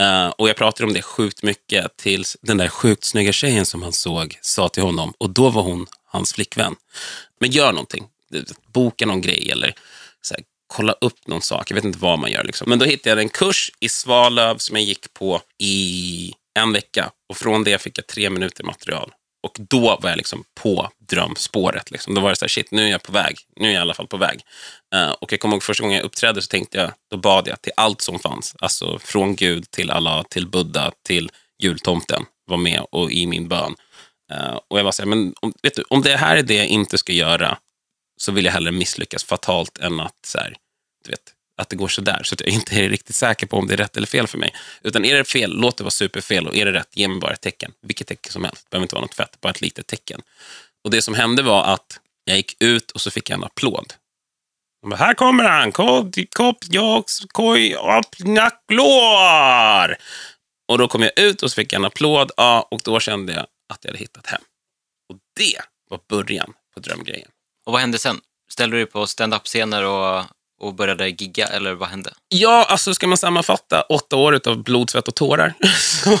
Uh, 0.00 0.28
och 0.28 0.48
jag 0.48 0.56
pratade 0.56 0.86
om 0.86 0.94
det 0.94 1.02
sjukt 1.02 1.42
mycket 1.42 1.96
tills 1.96 2.36
den 2.42 2.56
där 2.56 2.68
sjukt 2.68 3.04
snygga 3.04 3.32
tjejen 3.32 3.66
som 3.66 3.82
han 3.82 3.92
såg 3.92 4.38
sa 4.40 4.68
till 4.68 4.82
honom, 4.82 5.14
och 5.18 5.30
då 5.30 5.50
var 5.50 5.62
hon 5.62 5.86
hans 6.06 6.32
flickvän. 6.32 6.76
Men 7.40 7.50
gör 7.50 7.72
någonting. 7.72 8.04
Boka 8.72 9.06
någon 9.06 9.20
grej 9.20 9.50
eller 9.50 9.74
så 10.22 10.34
här, 10.34 10.44
kolla 10.66 10.92
upp 10.92 11.26
någon 11.26 11.42
sak. 11.42 11.70
Jag 11.70 11.74
vet 11.74 11.84
inte 11.84 11.98
vad 11.98 12.18
man 12.18 12.30
gör. 12.30 12.44
Liksom. 12.44 12.68
Men 12.68 12.78
då 12.78 12.84
hittade 12.84 13.10
jag 13.10 13.22
en 13.22 13.28
kurs 13.28 13.70
i 13.80 13.88
Svalöv 13.88 14.58
som 14.58 14.76
jag 14.76 14.84
gick 14.84 15.14
på 15.14 15.40
i 15.58 16.32
en 16.58 16.72
vecka. 16.72 17.10
Och 17.28 17.36
från 17.36 17.64
det 17.64 17.82
fick 17.82 17.98
jag 17.98 18.06
tre 18.06 18.30
minuter 18.30 18.64
material. 18.64 19.12
Och 19.42 19.56
då 19.58 19.98
var 20.02 20.10
jag 20.10 20.16
liksom 20.16 20.44
på 20.62 20.90
drömspåret. 21.08 21.90
Liksom. 21.90 22.14
Då 22.14 22.20
var 22.20 22.30
det 22.30 22.36
så 22.36 22.44
här, 22.44 22.48
shit, 22.48 22.70
nu 22.70 22.86
är 22.86 22.90
jag 22.90 23.02
på 23.02 23.12
väg. 23.12 23.38
Nu 23.56 23.68
är 23.68 23.72
jag 23.72 23.78
i 23.78 23.82
alla 23.82 23.94
fall 23.94 24.06
på 24.06 24.16
väg. 24.16 24.40
Uh, 24.94 25.10
och 25.10 25.32
jag 25.32 25.40
kommer 25.40 25.54
ihåg 25.54 25.62
första 25.62 25.82
gången 25.82 25.96
jag 25.96 26.04
uppträdde 26.04 26.42
så 26.42 26.48
tänkte 26.48 26.78
jag, 26.78 26.92
då 27.10 27.16
bad 27.16 27.48
jag 27.48 27.62
till 27.62 27.72
allt 27.76 28.00
som 28.00 28.18
fanns. 28.18 28.56
Alltså 28.58 28.98
från 28.98 29.36
Gud 29.36 29.70
till 29.70 29.90
Allah, 29.90 30.22
till 30.22 30.46
Buddha, 30.46 30.92
till 31.06 31.30
jultomten 31.58 32.24
var 32.46 32.56
med 32.56 32.86
och 32.90 33.12
i 33.12 33.26
min 33.26 33.48
bön. 33.48 33.74
Uh, 34.32 34.58
och 34.68 34.78
jag 34.78 34.84
var 34.84 34.92
så 34.92 35.02
här, 35.02 35.08
men 35.08 35.34
om, 35.40 35.52
vet 35.62 35.74
du, 35.74 35.84
om 35.88 36.02
det 36.02 36.16
här 36.16 36.36
är 36.36 36.42
det 36.42 36.54
jag 36.54 36.66
inte 36.66 36.98
ska 36.98 37.12
göra 37.12 37.58
så 38.16 38.32
vill 38.32 38.44
jag 38.44 38.52
hellre 38.52 38.72
misslyckas 38.72 39.24
fatalt 39.24 39.78
än 39.78 40.00
att, 40.00 40.26
så 40.26 40.38
här, 40.38 40.56
du 41.04 41.10
vet, 41.10 41.32
att 41.56 41.68
det 41.68 41.76
går 41.76 41.88
så 41.88 42.00
där 42.00 42.22
så 42.22 42.34
att 42.34 42.40
jag 42.40 42.48
inte 42.48 42.74
är 42.74 42.88
riktigt 42.88 43.16
säker 43.16 43.46
på 43.46 43.56
om 43.56 43.66
det 43.66 43.74
är 43.74 43.76
rätt 43.76 43.96
eller 43.96 44.06
fel 44.06 44.26
för 44.26 44.38
mig. 44.38 44.54
Utan 44.82 45.04
är 45.04 45.14
det 45.14 45.24
fel, 45.24 45.50
låt 45.50 45.76
det 45.76 45.84
vara 45.84 45.90
superfel 45.90 46.48
och 46.48 46.56
är 46.56 46.64
det 46.64 46.72
rätt, 46.72 46.96
ge 46.96 47.08
mig 47.08 47.20
bara 47.20 47.32
ett 47.32 47.40
tecken. 47.40 47.72
Vilket 47.82 48.06
tecken 48.06 48.32
som 48.32 48.44
helst, 48.44 48.64
det 48.64 48.70
behöver 48.70 48.84
inte 48.84 48.94
vara 48.94 49.04
något 49.04 49.14
fett, 49.14 49.40
bara 49.40 49.50
ett 49.50 49.60
litet 49.60 49.86
tecken. 49.86 50.20
Och 50.84 50.90
det 50.90 51.02
som 51.02 51.14
hände 51.14 51.42
var 51.42 51.64
att 51.64 52.00
jag 52.24 52.36
gick 52.36 52.56
ut 52.62 52.90
och 52.90 53.00
så 53.00 53.10
fick 53.10 53.30
jag 53.30 53.36
en 53.36 53.44
applåd. 53.44 53.94
De 54.82 54.90
bara, 54.90 54.96
här 54.96 55.14
kommer 55.14 55.44
han, 55.44 55.72
kopp, 55.72 56.64
jox, 56.70 57.20
koj, 57.32 57.76
nacklår! 58.18 59.96
Och 60.68 60.78
då 60.78 60.88
kom 60.88 61.02
jag 61.02 61.18
ut 61.18 61.42
och 61.42 61.50
så 61.50 61.54
fick 61.54 61.72
jag 61.72 61.78
en 61.78 61.84
applåd 61.84 62.30
ja, 62.36 62.68
och 62.70 62.80
då 62.84 63.00
kände 63.00 63.32
jag 63.32 63.42
att 63.42 63.78
jag 63.82 63.90
hade 63.90 63.98
hittat 63.98 64.26
hem. 64.26 64.42
Och 65.08 65.16
det 65.36 65.60
var 65.90 66.00
början 66.08 66.52
på 66.74 66.80
drömgrejen. 66.80 67.28
Och 67.64 67.72
vad 67.72 67.80
hände 67.80 67.98
sen? 67.98 68.20
Ställde 68.52 68.76
du 68.76 68.84
dig 68.84 68.92
på 68.92 69.06
stand-up-scener 69.06 69.84
och, 69.84 70.24
och 70.60 70.74
började 70.74 71.08
gigga, 71.08 71.46
eller 71.46 71.74
vad 71.74 71.88
hände? 71.88 72.12
Ja, 72.28 72.64
alltså 72.64 72.94
ska 72.94 73.06
man 73.06 73.18
sammanfatta 73.18 73.82
åtta 73.82 74.16
år 74.16 74.40
av 74.48 74.62
blod, 74.62 74.90
svett 74.90 75.08
och 75.08 75.14
tårar 75.14 75.54
så 75.78 76.18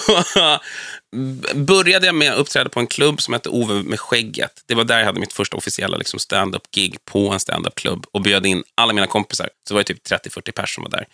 började 1.54 2.06
jag 2.06 2.14
med 2.14 2.32
att 2.32 2.38
uppträda 2.38 2.68
på 2.68 2.80
en 2.80 2.86
klubb 2.86 3.22
som 3.22 3.34
hette 3.34 3.48
Ove 3.48 3.82
med 3.82 4.00
skägget. 4.00 4.62
Det 4.66 4.74
var 4.74 4.84
där 4.84 4.98
jag 4.98 5.06
hade 5.06 5.20
mitt 5.20 5.32
första 5.32 5.56
officiella 5.56 5.96
liksom, 5.96 6.18
stand-up-gig 6.18 7.04
på 7.04 7.28
en 7.28 7.40
stand-up-klubb 7.40 8.06
och 8.12 8.20
bjöd 8.20 8.46
in 8.46 8.64
alla 8.74 8.92
mina 8.92 9.06
kompisar. 9.06 9.48
Så 9.68 9.74
var 9.74 9.82
typ 9.82 10.06
30-40 10.06 10.52
personer 10.52 10.66
som 10.66 10.82
var 10.84 10.90
där. 10.90 11.06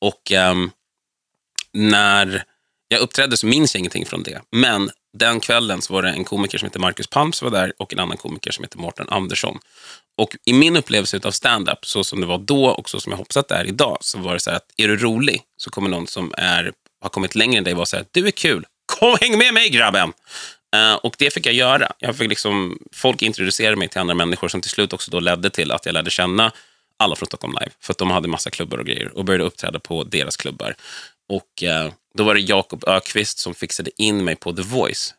Och 0.00 0.50
um, 0.50 0.70
när 1.72 2.44
jag 2.88 3.00
uppträdde 3.00 3.36
så 3.36 3.46
minns 3.46 3.74
jag 3.74 3.78
ingenting 3.78 4.06
från 4.06 4.22
det. 4.22 4.40
Men 4.50 4.90
den 5.12 5.40
kvällen 5.40 5.82
så 5.82 5.92
var 5.92 6.02
det 6.02 6.10
en 6.10 6.24
komiker 6.24 6.58
som 6.58 6.66
heter 6.66 6.80
Marcus 6.80 7.06
Palm 7.06 7.32
som 7.32 7.50
var 7.50 7.60
där 7.60 7.72
och 7.78 7.92
en 7.92 7.98
annan 7.98 8.16
komiker 8.16 8.50
som 8.50 8.64
heter 8.64 8.78
Mårten 8.78 9.08
Andersson. 9.08 9.58
Och 10.18 10.36
i 10.44 10.52
min 10.52 10.76
upplevelse 10.76 11.20
av 11.24 11.30
stand-up, 11.30 11.86
så 11.86 12.04
som 12.04 12.20
det 12.20 12.26
var 12.26 12.38
då 12.38 12.66
och 12.66 12.90
så 12.90 13.00
som 13.00 13.12
jag 13.12 13.16
hoppas 13.16 13.36
att 13.36 13.48
det 13.48 13.54
är 13.54 13.64
idag, 13.64 13.98
så 14.00 14.18
var 14.18 14.34
det 14.34 14.40
så 14.40 14.50
här 14.50 14.56
att 14.56 14.70
är 14.76 14.88
du 14.88 14.96
rolig 14.96 15.42
så 15.56 15.70
kommer 15.70 15.90
någon 15.90 16.06
som 16.06 16.34
är, 16.36 16.72
har 17.00 17.08
kommit 17.08 17.34
längre 17.34 17.58
än 17.58 17.64
dig 17.64 17.74
vara 17.74 17.86
så 17.86 17.96
här, 17.96 18.06
du 18.10 18.26
är 18.26 18.30
kul, 18.30 18.66
kom 18.86 19.16
häng 19.20 19.38
med 19.38 19.54
mig 19.54 19.68
grabben! 19.68 20.12
Uh, 20.76 20.94
och 20.94 21.14
det 21.18 21.34
fick 21.34 21.46
jag 21.46 21.54
göra. 21.54 21.92
Jag 21.98 22.16
fick 22.16 22.28
liksom, 22.28 22.78
folk 22.92 23.22
introducerade 23.22 23.76
mig 23.76 23.88
till 23.88 24.00
andra 24.00 24.14
människor 24.14 24.48
som 24.48 24.60
till 24.60 24.70
slut 24.70 24.92
också 24.92 25.10
då 25.10 25.20
ledde 25.20 25.50
till 25.50 25.72
att 25.72 25.86
jag 25.86 25.92
lärde 25.92 26.10
känna 26.10 26.52
alla 26.96 27.16
från 27.16 27.26
Stockholm 27.26 27.54
Live. 27.60 27.72
För 27.80 27.92
att 27.92 27.98
de 27.98 28.10
hade 28.10 28.28
massa 28.28 28.50
klubbar 28.50 28.78
och 28.78 28.86
grejer 28.86 29.18
och 29.18 29.24
började 29.24 29.44
uppträda 29.44 29.78
på 29.78 30.04
deras 30.04 30.36
klubbar. 30.36 30.74
Och 31.32 31.62
eh, 31.62 31.92
då 32.14 32.24
var 32.24 32.34
det 32.34 32.40
Jakob 32.40 32.84
Ökvist 32.86 33.38
som 33.38 33.54
fixade 33.54 33.90
in 33.96 34.24
mig 34.24 34.36
på 34.36 34.52
The 34.52 34.62
Voice. 34.62 35.14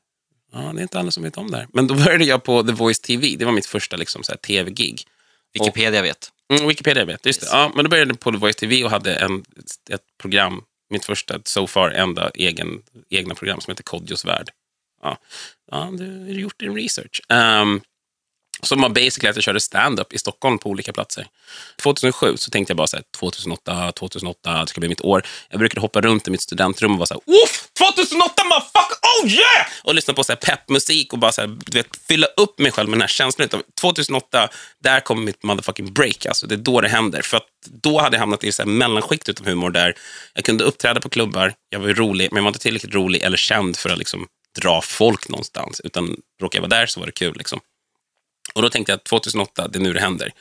Ja, 0.52 0.60
det 0.60 0.80
är 0.80 0.82
inte 0.82 0.99
alla 0.99 1.12
som 1.12 1.23
vet 1.23 1.38
om 1.38 1.52
det 1.52 1.58
här. 1.58 1.67
Men 1.73 1.88
då 1.88 1.95
började 1.95 2.26
jag 2.26 2.43
på 2.43 2.63
The 2.63 2.71
Voice 2.71 2.99
TV. 2.99 3.36
Det 3.38 3.45
var 3.45 3.52
mitt 3.52 3.65
första 3.65 3.95
liksom, 3.95 4.23
tv-gig. 4.47 5.08
Wikipedia 5.54 6.02
vet. 6.02 6.32
Mm, 6.54 6.67
Wikipedia 6.67 7.06
vet, 7.06 7.26
just 7.26 7.41
det. 7.41 7.47
Ja, 7.52 7.71
men 7.76 7.86
då 7.86 7.89
började 7.89 8.12
jag 8.12 8.19
på 8.19 8.32
The 8.32 8.38
Voice 8.38 8.56
TV 8.56 8.84
och 8.84 8.91
hade 8.91 9.15
en, 9.15 9.43
ett 9.89 10.02
program, 10.21 10.63
mitt 10.89 11.06
första, 11.06 11.39
so 11.43 11.67
far, 11.67 11.89
enda 11.89 12.32
egen, 12.34 12.82
egna 13.10 13.36
program 13.36 13.62
som 13.62 13.71
heter 13.71 13.84
Kodjos 13.84 14.26
värld. 14.26 14.49
Ja, 15.02 15.17
ja 15.71 15.89
du 15.93 16.19
har 16.19 16.28
gjort 16.28 16.60
din 16.60 16.76
research. 16.76 17.21
Um, 17.30 17.82
som 18.63 18.82
var 18.82 18.89
basically 18.89 19.30
att 19.30 19.36
jag 19.36 19.43
körde 19.43 19.60
stand-up 19.60 20.13
i 20.13 20.17
Stockholm 20.17 20.60
på 20.60 20.69
olika 20.69 20.93
platser. 20.93 21.28
2007 21.82 22.38
så 22.38 22.52
tänkte 22.52 22.71
jag 22.71 22.78
bara 22.78 22.88
så 22.88 22.95
här, 22.95 23.04
2008, 23.19 23.91
2008, 23.91 24.62
det 24.62 24.67
ska 24.67 24.80
bli 24.80 24.89
mitt 24.89 25.02
år. 25.02 25.23
Jag 25.49 25.60
brukade 25.60 25.82
hoppa 25.82 26.02
runt 26.02 26.28
i 26.28 26.32
mitt 26.32 26.41
studentrum 26.41 26.91
och 26.91 26.97
vara 26.97 27.08
så 27.08 27.13
här, 27.13 27.21
Woof! 27.26 27.67
2008 27.78 28.43
motherfucker, 28.43 28.97
oh 29.21 29.30
yeah! 29.30 29.67
Och 29.84 29.95
lyssna 29.95 30.13
på 30.13 30.23
så 30.23 30.32
här 30.32 30.38
peppmusik 30.38 31.13
och 31.13 31.19
bara 31.19 31.32
så 31.32 31.41
här, 31.41 31.47
du 31.47 31.78
vet, 31.78 31.88
fylla 32.08 32.28
upp 32.38 32.60
mig 32.60 32.71
själv 32.71 32.89
med 32.89 32.97
den 32.97 33.02
här 33.02 33.08
känslan. 33.08 33.49
2008, 33.82 34.49
där 34.84 34.99
kommer 34.99 35.23
mitt 35.23 35.43
motherfucking 35.43 35.93
break. 35.93 36.26
Alltså, 36.26 36.47
det 36.47 36.56
är 36.56 36.58
då 36.58 36.82
det 36.82 36.89
händer. 36.89 37.21
För 37.21 37.38
att 37.38 37.47
då 37.65 38.02
hade 38.02 38.15
jag 38.15 38.19
hamnat 38.19 38.43
i 38.43 38.52
så 38.52 38.63
här 38.63 38.69
mellanskikt 38.69 39.30
utav 39.30 39.45
humor 39.45 39.69
där 39.69 39.95
jag 40.34 40.45
kunde 40.45 40.63
uppträda 40.63 41.02
på 41.02 41.10
klubbar, 41.10 41.54
jag 41.69 41.80
var 41.80 41.88
rolig, 41.88 42.32
men 42.32 42.38
jag 42.38 42.43
var 42.43 42.49
inte 42.49 42.60
tillräckligt 42.60 42.93
rolig 42.93 43.21
eller 43.21 43.38
känd 43.38 43.78
för 43.78 43.89
att 43.89 43.97
liksom 43.97 44.28
dra 44.62 44.82
folk 44.82 45.30
någonstans. 45.30 45.82
Utan 45.84 46.15
råkade 46.41 46.58
jag 46.58 46.69
vara 46.69 46.80
där 46.80 46.86
så 46.86 46.99
var 46.99 47.08
det 47.08 47.12
kul. 47.12 47.38
Liksom. 47.38 47.60
Och 48.54 48.62
då 48.62 48.70
tänkte 48.70 48.92
jag 48.92 48.98
att 48.98 49.04
2008, 49.04 49.68
det 49.68 49.80
är 49.80 49.84
nu 49.84 49.94
det 49.94 50.02
händer. 50.02 50.32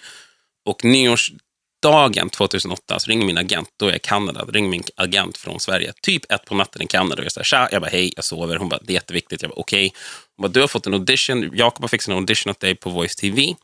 Och 0.65 0.85
nyårsdagen 0.85 2.31
2008 2.31 2.99
så 2.99 3.11
ringer 3.11 3.27
min 3.27 3.39
agent, 3.39 3.69
då 3.77 3.87
är 3.87 3.91
jag 3.91 3.97
i 3.97 4.01
Kanada, 4.01 4.45
då 4.45 4.53
ringer 4.53 4.69
min 4.69 4.83
agent 4.97 5.37
från 5.37 5.61
Sverige, 5.61 5.93
typ 6.03 6.33
ett 6.33 6.45
på 6.45 6.55
natten 6.55 6.83
i 6.83 6.87
Kanada. 6.87 7.21
Och 7.21 7.25
jag 7.25 7.33
säger 7.33 7.45
tja, 7.45 7.69
jag 7.73 7.83
bara 7.83 7.91
hej, 7.91 8.13
jag 8.17 8.25
sover. 8.25 8.57
Hon 8.57 8.69
bara, 8.69 8.81
det 8.83 8.93
är 8.93 8.95
jätteviktigt. 8.95 9.43
Jag 9.43 9.51
bara 9.51 9.61
okej. 9.61 9.87
Okay. 9.87 10.01
Hon 10.37 10.43
bara, 10.43 10.53
du 10.53 10.61
har 10.61 10.69
fått 10.69 10.87
en 10.87 10.95
audition, 10.95 11.51
Jakob 11.55 11.83
har 11.83 11.89
fixat 11.89 12.13
en 12.13 12.19
audition 12.19 12.51
åt 12.51 12.61
dig 12.61 12.75
på 12.75 12.91
Voice 12.91 13.17
TV 13.17 13.55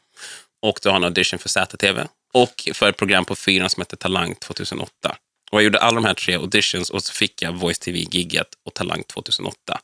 och 0.63 0.79
du 0.83 0.89
har 0.89 0.97
en 0.97 1.05
audition 1.05 1.39
för 1.39 1.49
ZTV 1.49 2.07
och 2.33 2.69
för 2.75 2.89
ett 2.89 2.97
program 2.97 3.25
på 3.25 3.37
fyran 3.37 3.71
som 3.71 3.81
heter 3.81 3.97
Talang 3.97 4.35
2008. 4.35 5.17
Och 5.51 5.59
jag 5.59 5.65
gjorde 5.65 5.79
alla 5.79 5.95
de 5.95 6.05
här 6.05 6.15
tre 6.15 6.35
auditions 6.35 6.91
och 6.91 7.03
så 7.03 7.13
fick 7.13 7.43
jag 7.43 7.53
Voice 7.53 7.79
TV-gigget 7.79 8.49
och 8.65 8.75
Talang 8.75 9.03
2008 9.03 9.81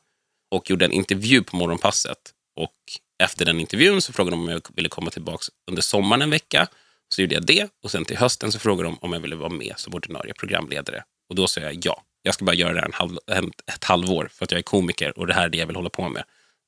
och 0.50 0.70
gjorde 0.70 0.85
en 0.85 0.92
intervju 0.92 1.42
på 1.42 1.57
Morgonpasset. 1.57 2.18
Och 2.57 2.74
efter 3.22 3.44
den 3.44 3.61
intervjun 3.61 4.03
så 4.03 4.12
frågade 4.12 4.37
de 4.37 4.42
om 4.42 4.48
jag 4.48 4.62
ville 4.74 4.88
komma 4.88 5.11
tillbaka 5.11 5.44
under 5.68 5.83
sommaren 5.83 6.22
en 6.22 6.31
vecka. 6.31 6.68
Så 7.09 7.22
gjorde 7.22 7.35
jag 7.35 7.46
det 7.46 7.68
och 7.83 7.90
sen 7.90 8.05
till 8.05 8.16
hösten 8.16 8.53
så 8.53 8.59
frågade 8.59 8.88
de 8.88 8.98
om 9.00 9.12
jag 9.12 9.20
ville 9.20 9.37
vara 9.37 9.48
med 9.48 9.74
som 9.77 9.94
ordinarie 9.94 10.35
programledare. 10.35 11.05
Och 11.29 11.35
då 11.35 11.48
sa 11.48 11.61
jag 11.61 11.87
ja. 11.87 12.03
Jag 12.22 12.35
ska 12.35 12.44
bara 12.44 12.55
göra 12.55 12.72
det 12.72 12.81
här 12.81 12.87
en 12.87 12.92
halv, 12.92 13.18
en, 13.27 13.53
ett 13.66 13.85
halvår 13.85 14.29
för 14.33 14.44
att 14.44 14.50
jag 14.50 14.59
är 14.59 14.62
komiker 14.62 15.18
och 15.18 15.27
det 15.27 15.35
här 15.35 15.44
är 15.44 15.48
det 15.48 15.59
jag 15.59 15.66
vill 15.66 15.77
hålla 15.77 15.90
på 15.90 16.09
med. 16.09 16.24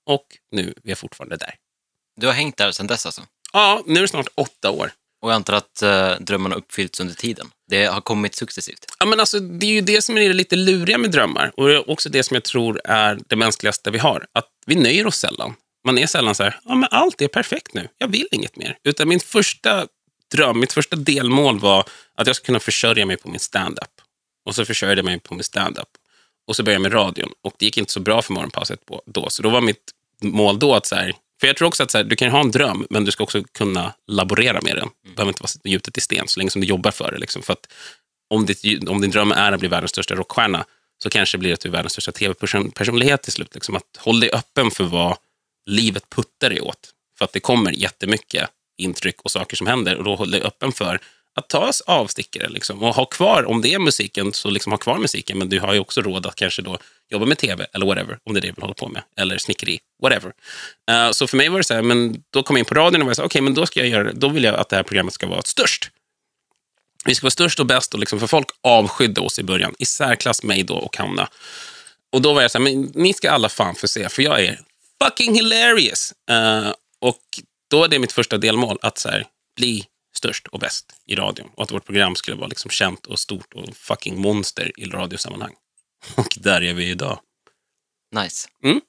Och 0.07 0.27
nu 0.51 0.75
är 0.85 0.89
jag 0.89 0.99
fortfarande 0.99 1.37
där. 1.37 1.55
Du 2.21 2.27
har 2.27 2.35
hängt 2.35 2.57
där 2.57 2.71
sedan 2.73 2.87
dess 2.87 3.07
alltså? 3.07 3.23
Ja, 3.53 3.83
nu 3.87 3.97
är 3.97 4.03
det 4.03 4.09
snart 4.09 4.29
åtta 4.35 4.71
år. 4.71 4.91
Och 5.23 5.31
jag 5.31 5.35
antar 5.37 5.55
att 5.55 5.83
uh, 5.83 6.25
drömmarna 6.25 6.55
har 6.55 6.61
uppfyllts 6.61 7.01
under 7.01 7.15
tiden? 7.15 7.51
Det 7.69 7.85
har 7.85 8.01
kommit 8.01 8.35
successivt? 8.35 8.87
Ja, 8.99 9.07
men 9.07 9.21
alltså, 9.21 9.41
det 9.41 9.67
är 9.67 9.71
ju 9.71 9.81
det 9.81 10.03
som 10.03 10.19
är 10.19 10.29
det 10.29 10.35
lite 10.35 10.57
luriga 10.57 10.99
med 10.99 11.11
drömmar. 11.11 11.53
Och 11.57 11.69
det 11.69 11.75
är 11.75 11.91
också 11.91 12.09
det 12.09 12.23
som 12.23 12.35
jag 12.35 12.45
tror 12.45 12.81
är 12.85 13.19
det 13.27 13.37
mänskligaste 13.37 13.91
vi 13.91 13.99
har. 13.99 14.27
Att 14.33 14.49
vi 14.67 14.75
nöjer 14.75 15.07
oss 15.07 15.17
sällan. 15.17 15.55
Man 15.87 15.99
är 15.99 16.07
sällan 16.07 16.35
så 16.35 16.43
här, 16.43 16.61
ja 16.65 16.75
men 16.75 16.89
allt 16.91 17.23
är 17.23 17.29
perfekt 17.29 17.75
nu, 17.75 17.89
jag 17.99 18.09
vill 18.09 18.29
inget 18.31 18.57
mer. 18.57 18.79
Utan 18.85 19.09
min 19.09 19.21
första 19.21 19.87
dröm, 20.35 20.61
mitt 20.61 20.73
första 20.73 20.97
delmål 20.97 21.59
var 21.59 21.85
att 22.15 22.27
jag 22.27 22.37
ska 22.37 22.47
kunna 22.47 22.61
försörja 22.61 23.07
mig 23.07 23.17
på 23.17 23.29
min 23.29 23.41
stand-up. 23.41 23.91
Och 24.45 24.55
så 24.55 24.65
försörjde 24.65 24.99
jag 24.99 25.05
mig 25.05 25.21
på 25.21 25.35
min 25.35 25.45
stand-up. 25.45 25.89
Och 26.47 26.57
så 26.57 26.63
började 26.63 26.85
jag 26.85 26.93
med 26.93 26.95
radion. 26.95 27.33
Och 27.43 27.55
det 27.59 27.65
gick 27.65 27.79
inte 27.79 27.93
så 27.93 28.01
bra 28.01 28.23
för 28.23 28.33
morgonpasset 28.33 28.87
på, 28.87 29.03
då. 29.07 29.31
Så 29.31 29.43
då 29.43 29.51
var 29.51 29.61
mitt 29.61 29.93
mål 30.23 30.59
då 30.59 30.75
att 30.75 30.87
så 30.87 30.95
här, 30.95 31.15
för 31.41 31.47
jag 31.47 31.57
tror 31.57 31.69
också 31.69 31.83
att 31.83 31.91
så 31.91 31.99
här, 31.99 32.05
du 32.05 32.17
kan 32.17 32.31
ha 32.31 32.41
en 32.41 32.51
dröm, 32.51 32.87
men 32.91 33.05
du 33.05 33.11
ska 33.11 33.25
också 33.25 33.43
kunna 33.53 33.93
laborera 34.07 34.61
med 34.61 34.77
den. 34.77 34.89
Det 35.05 35.15
behöver 35.15 35.31
inte 35.31 35.43
vara 35.43 35.51
gjutet 35.73 35.99
i 35.99 36.01
sten 36.01 36.29
så 36.29 36.41
länge 36.41 36.51
som 36.51 36.61
du 36.61 36.67
jobbar 36.67 36.91
för 36.91 37.13
det. 37.13 37.19
Liksom. 37.19 37.43
För 37.43 37.53
att 37.53 37.73
om, 38.31 38.47
ditt, 38.47 38.89
om 38.89 39.01
din 39.01 39.11
dröm 39.11 39.33
är 39.33 39.53
att 39.53 39.61
bli 39.61 39.69
världens 39.69 39.91
största 39.91 40.15
rockstjärna, 40.15 40.65
så 41.03 41.11
kanske 41.11 41.37
det 41.37 41.41
blir 41.41 41.53
att 41.53 41.61
du 41.61 41.69
är 41.69 41.73
världens 41.73 41.93
största 41.93 42.13
tv-personlighet 42.13 43.23
till 43.23 43.33
slut. 43.33 43.55
Liksom. 43.55 43.77
Att 43.77 43.97
håll 43.99 44.21
dig 44.21 44.31
öppen 44.33 44.71
för 44.71 44.85
vad 44.85 45.17
livet 45.67 46.11
puttar 46.11 46.51
dig 46.51 46.61
åt. 46.61 46.93
För 47.19 47.25
att 47.25 47.33
det 47.33 47.41
kommer 47.41 47.73
jättemycket 47.73 48.51
intryck 48.79 49.23
och 49.23 49.31
saker 49.31 49.57
som 49.57 49.67
händer 49.67 49.97
och 49.97 50.05
då 50.05 50.15
håller 50.15 50.39
dig 50.39 50.47
öppen 50.47 50.73
för 50.73 51.01
att 51.37 51.49
ta 51.49 51.71
avstickare 51.87 52.49
liksom, 52.49 52.83
och 52.83 52.95
ha 52.95 53.05
kvar, 53.05 53.45
om 53.45 53.63
det 53.63 53.75
är 53.75 53.79
musiken, 53.79 54.33
så 54.33 54.51
liksom 54.51 54.73
ha 54.73 54.79
kvar 54.79 54.99
musiken, 54.99 55.39
men 55.39 55.49
du 55.49 55.61
har 55.61 55.75
ju 55.75 55.81
också 55.81 56.03
råd 56.03 56.27
att 56.27 56.35
kanske 56.35 56.63
då 56.63 56.79
jobba 57.09 57.27
med 57.27 57.39
tv 57.39 57.67
eller 57.73 57.87
whatever, 57.87 58.19
om 58.25 58.35
det 58.35 58.39
är 58.39 58.41
det 58.41 58.49
du 58.49 58.53
vill 58.53 58.63
hålla 58.63 58.75
på 58.75 58.89
med, 58.89 59.03
eller 59.17 59.39
snickeri, 59.39 59.79
whatever. 60.03 60.33
Uh, 60.91 61.11
så 61.13 61.27
för 61.27 61.37
mig 61.37 61.49
var 61.49 61.59
det 61.59 61.65
så 61.65 61.75
här, 61.75 61.83
men 61.83 62.23
då 62.31 62.43
kom 62.43 62.57
jag 62.57 62.61
in 62.61 62.65
på 62.65 62.75
radion 62.75 63.03
och 63.03 63.07
var 63.07 63.15
så 63.15 63.23
okej, 63.23 63.27
okay, 63.27 63.43
men 63.43 63.55
då 63.55 63.67
ska 63.67 63.81
jag 63.81 63.89
göra, 63.89 64.13
då 64.13 64.29
vill 64.29 64.45
jag 64.45 64.55
att 64.55 64.69
det 64.69 64.77
här 64.77 64.83
programmet 64.83 65.15
ska 65.15 65.27
vara 65.27 65.43
störst. 65.43 65.91
Vi 67.05 67.15
ska 67.15 67.25
vara 67.25 67.31
störst 67.31 67.61
och 67.61 67.67
bäst, 67.67 67.95
och 67.95 68.01
liksom, 68.01 68.21
för 68.21 68.27
folk 68.27 68.49
avskydde 68.61 69.21
oss 69.21 69.39
i 69.39 69.43
början, 69.43 69.75
i 69.79 69.85
särklass 69.85 70.43
mig 70.43 70.63
då 70.63 70.75
och 70.75 70.97
Hanna. 70.97 71.29
Och 72.13 72.23
då 72.23 72.33
var 72.33 72.43
jag 72.43 72.51
så 72.51 72.59
här, 72.59 72.63
men 72.63 72.93
ni 72.95 73.15
ska 73.15 73.31
alla 73.31 73.49
fan 73.49 73.75
få 73.75 73.89
se, 73.89 74.09
för 74.09 74.23
jag 74.23 74.45
är 74.45 74.61
fucking 75.05 75.35
hilarious. 75.35 76.15
Uh, 76.31 76.73
och 77.01 77.23
då 77.71 77.85
är 77.85 77.89
det 77.89 77.99
mitt 77.99 78.13
första 78.13 78.39
delmål, 78.39 78.79
att 78.83 78.99
så 78.99 79.09
här, 79.09 79.27
bli 79.57 79.87
störst 80.17 80.47
och 80.47 80.59
bäst 80.59 80.93
i 81.07 81.15
radion. 81.15 81.51
Och 81.57 81.63
att 81.63 81.73
vårt 81.73 81.85
program 81.85 82.17
skulle 82.17 82.37
vara 82.37 82.49
liksom 82.49 82.71
känt 82.71 83.07
och 83.07 83.19
stort 83.19 83.55
och 83.55 83.77
fucking 83.77 84.21
monster 84.21 84.73
i 84.77 84.85
radiosammanhang. 84.85 85.55
Och 86.15 86.37
där 86.37 86.63
är 86.63 86.75
vi 86.75 86.91
idag. 86.91 87.19
Nice. 88.15 88.49
Mm. 88.65 88.81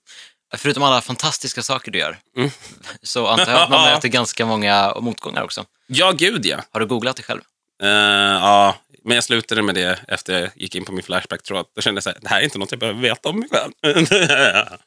Förutom 0.55 0.83
alla 0.83 1.01
fantastiska 1.01 1.63
saker 1.63 1.91
du 1.91 1.99
gör, 1.99 2.19
Mm. 2.37 2.49
så 3.01 3.27
antar 3.27 3.51
jag 3.51 3.61
att 3.61 3.69
man 3.69 3.81
möter 3.93 4.07
ganska 4.07 4.45
många 4.45 4.93
motgångar 5.01 5.43
också. 5.43 5.65
Ja, 5.87 6.11
gud 6.11 6.45
ja. 6.45 6.63
Har 6.71 6.79
du 6.79 6.85
googlat 6.85 7.15
det 7.15 7.23
själv? 7.23 7.41
Uh, 7.83 7.89
ja, 7.89 8.75
Men 9.07 9.15
jag 9.15 9.23
slutade 9.23 9.61
med 9.61 9.75
det 9.75 9.99
efter 10.07 10.39
jag 10.39 10.49
gick 10.55 10.75
in 10.75 10.85
på 10.85 10.91
min 10.91 11.03
Flashback-tråd. 11.03 11.65
Då 11.75 11.81
kände 11.81 12.01
jag 12.05 12.11
här, 12.11 12.19
det 12.21 12.29
här 12.29 12.39
är 12.39 12.43
inte 12.43 12.57
något 12.57 12.71
jag 12.71 12.79
behöver 12.79 13.01
veta 13.01 13.29
om 13.29 13.39
mig 13.39 13.49
själv. 13.51 13.71